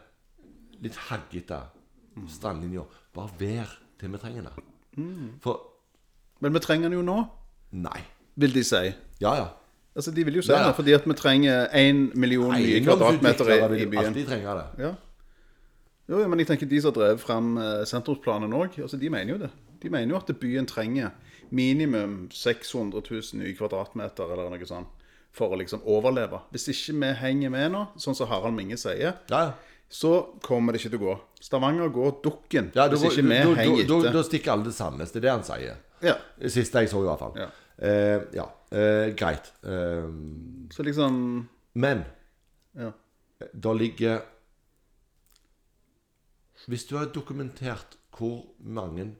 [0.80, 1.58] litt haggete
[2.32, 3.68] strandlinja bare være
[4.00, 4.70] til vi trenger den.
[5.42, 5.60] For
[6.40, 7.24] Men vi trenger den jo nå,
[7.72, 8.00] Nei.
[8.36, 8.92] vil de si.
[9.20, 9.46] Ja, ja.
[9.96, 10.66] Altså, De vil jo si Ja, ja.
[10.68, 14.04] det fordi at vi trenger én million nye kvadratmeter i, i byen.
[14.10, 14.84] alltid trenger det.
[14.84, 14.94] Ja.
[16.08, 19.32] Jo, ja, men jeg tenker de som drevet fram eh, sentrumsplanen òg, altså, de mener
[19.32, 19.50] jo det.
[19.82, 21.10] De mener jo at byen trenger
[21.50, 24.88] minimum 600 000 nye kvadratmeter eller noe sånt
[25.34, 26.38] for å liksom overleve.
[26.52, 29.52] Hvis ikke vi henger med nå, sånn som Harald Minge sier, Ja, ja.
[29.90, 31.14] Så kommer det ikke til å gå.
[31.44, 34.12] Stavanger går dukken Ja, hvis ikke vi henger etter.
[34.12, 35.12] da stikker alle til Sandnes.
[35.12, 35.76] Det er det han sier.
[36.02, 36.14] Ja.
[36.48, 37.34] Siste jeg så, i hvert fall.
[37.38, 37.48] Ja.
[37.78, 38.46] Eh, ja.
[38.72, 39.52] Eh, greit.
[39.62, 40.08] Eh,
[40.70, 42.04] Så liksom men
[42.76, 42.92] Ja.
[43.52, 44.22] det ligger
[46.68, 49.16] Hvis du har dokumentert hvor mange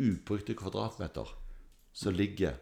[0.00, 1.26] ubrukte kvadratmeter
[1.92, 2.54] som ligger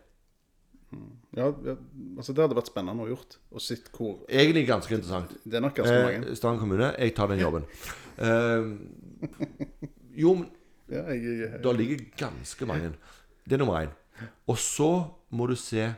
[1.36, 1.74] Ja, ja,
[2.16, 3.38] altså Det hadde vært spennende å gjort.
[3.52, 5.34] Og sett hvor Egentlig ganske interessant.
[5.44, 6.20] Det er nok ganske mange.
[6.22, 7.66] Eh, Stavanger kommune, jeg tar den jobben.
[8.16, 8.70] Eh,
[10.22, 10.52] jo, men
[10.86, 12.92] Ja, jeg, ligger ganske mange.
[13.42, 13.94] Det er nummer én.
[14.46, 14.90] Og så
[15.34, 15.88] må du se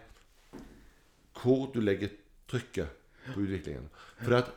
[1.38, 2.14] hvor du legger
[2.48, 2.88] trykket
[3.26, 3.90] på utviklingen.
[4.22, 4.48] For at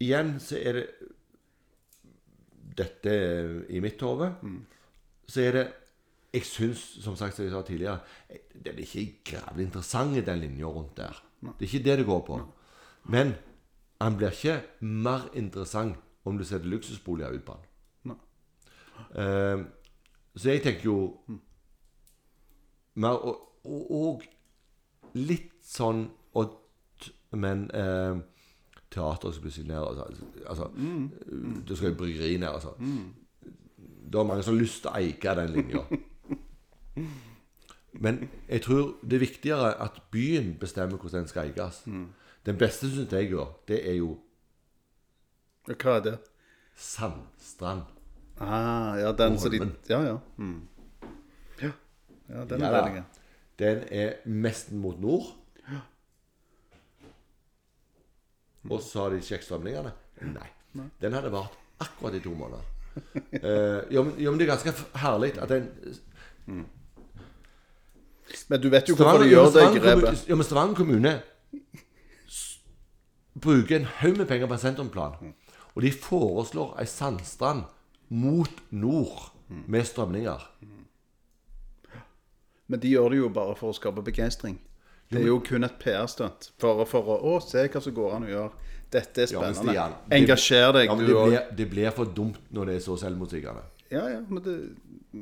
[0.00, 0.86] igjen så er det
[2.76, 3.12] Dette
[3.72, 4.30] i mitt hode.
[5.28, 5.66] Så er det
[6.34, 7.98] Jeg syns, som sagt, som jeg sa tidligere,
[8.64, 11.22] det blir ikke grævlig interessant, i den linja rundt der.
[11.40, 12.40] Det er ikke det det går på.
[13.04, 13.34] Men
[14.00, 17.66] han blir ikke mer interessant om du setter luksusboliger ut på den.
[18.10, 18.16] Nei.
[19.22, 19.64] Eh,
[20.36, 20.96] så jeg tenker jo
[22.94, 24.24] mer og, og, og
[25.16, 26.56] litt sånn odd,
[27.36, 28.18] men uh,
[28.92, 29.80] teater skal plutselig ned.
[29.80, 30.68] Altså, altså
[31.68, 32.48] Det skal jo bryggeri ned.
[32.48, 32.74] Altså.
[34.06, 35.86] Det er mange som har lyst til å eie den linja.
[37.92, 41.82] Men jeg tror det er viktigere at byen bestemmer hvordan den skal eies.
[42.46, 44.18] Den beste, syns jeg, jo, det er jo
[45.66, 46.18] Hva er det?
[46.76, 47.82] Sandstrand.
[48.38, 50.16] Ah, ja, den som de Ja, ja.
[50.36, 50.68] Mm.
[51.62, 51.70] Ja,
[52.28, 53.04] ja den er Ja, veldig
[53.58, 55.34] Den er mest mot nord.
[55.68, 55.80] Ja.
[58.70, 59.92] Og så har de sjekkstrømningene.
[60.20, 60.48] Nei.
[61.00, 62.60] Den hadde vart akkurat i to måneder.
[62.96, 65.68] uh, ja, men, ja, men det er ganske herlig at den
[68.48, 70.24] Men du vet jo hvorfor de gjør det grepet.
[70.28, 71.22] ja, men Stavanger kommune
[73.40, 75.32] bruker en haug med penger på en sentrumsplan.
[75.76, 77.64] Og de foreslår ei sandstrand
[78.08, 79.32] mot nord
[79.68, 80.46] med strømninger.
[82.66, 84.56] Men de gjør det jo bare for å skape begeistring.
[85.12, 88.24] Det er jo kun et PR-stunt for, for å Å, se hva som går an
[88.26, 88.50] å gjøre.
[88.90, 89.70] Dette er Ja, spennende.
[89.70, 92.96] Stian, det- Engasjer deg, Ja, det blir, det blir for dumt når det er så
[92.98, 93.62] selvmotsigende.
[93.90, 94.56] Ja, ja, men det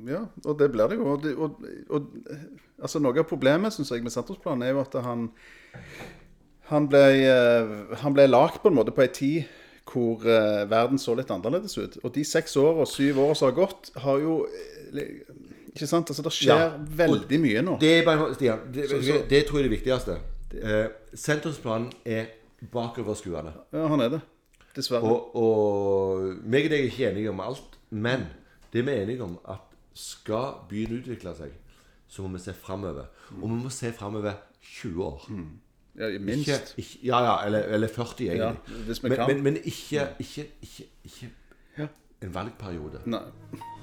[0.09, 1.07] Ja, og det blir det jo.
[1.15, 2.07] Og, og, og
[2.83, 5.29] altså Noe av problemet synes jeg med sentrumsplanen er jo at han
[6.71, 9.45] Han ble, eh, han ble lagd på en måte på ei tid
[9.93, 11.99] hvor eh, verden så litt annerledes ut.
[12.03, 14.39] Og de seks åra, syv åra som har gått, har jo
[14.97, 15.19] eh,
[15.75, 16.09] Ikke sant?
[16.09, 16.71] Altså, Det skjer Ja.
[17.03, 17.75] veldig mye nå.
[17.83, 20.17] Det er bare, Stian, det, Så- så- det tror jeg er det viktigste.
[20.55, 22.27] Eh, sentrumsplanen er
[22.73, 23.53] bakoverskuende.
[23.73, 24.21] Ja, han er det.
[24.77, 25.03] Dessverre.
[25.05, 28.25] Og, og meg og deg er ikke enige om alt, men
[28.73, 31.53] det vi er enige om, at skal byen utvikle seg,
[32.09, 33.07] så må vi se framover.
[33.43, 35.29] Og vi må se framover 20 år.
[35.99, 36.75] ja, Ikke, minst.
[36.79, 38.39] ikke, ja, ja, eller, eller 40, egentlig.
[38.39, 38.53] Ja,
[38.87, 39.27] hvis vi men, kan.
[39.35, 41.31] men, men ikke, ikke, ikke, ikke
[41.79, 41.87] Ja.
[42.23, 43.01] en valgperiode.
[43.07, 43.21] Nei.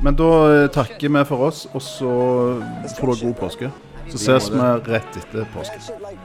[0.03, 0.29] Men da
[0.63, 2.11] eh, takker vi for oss, og så
[2.99, 3.71] får du god påske.
[4.09, 5.77] Så ses vi rett etter påske.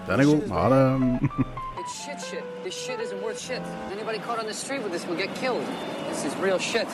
[0.09, 0.49] Den er god.
[0.49, 1.21] Ha det.
[1.87, 2.45] It's shit shit.
[2.65, 3.63] This shit isn't worth shit.
[3.93, 5.63] Anybody caught on the street with this will get killed.
[6.11, 6.89] This is real shit.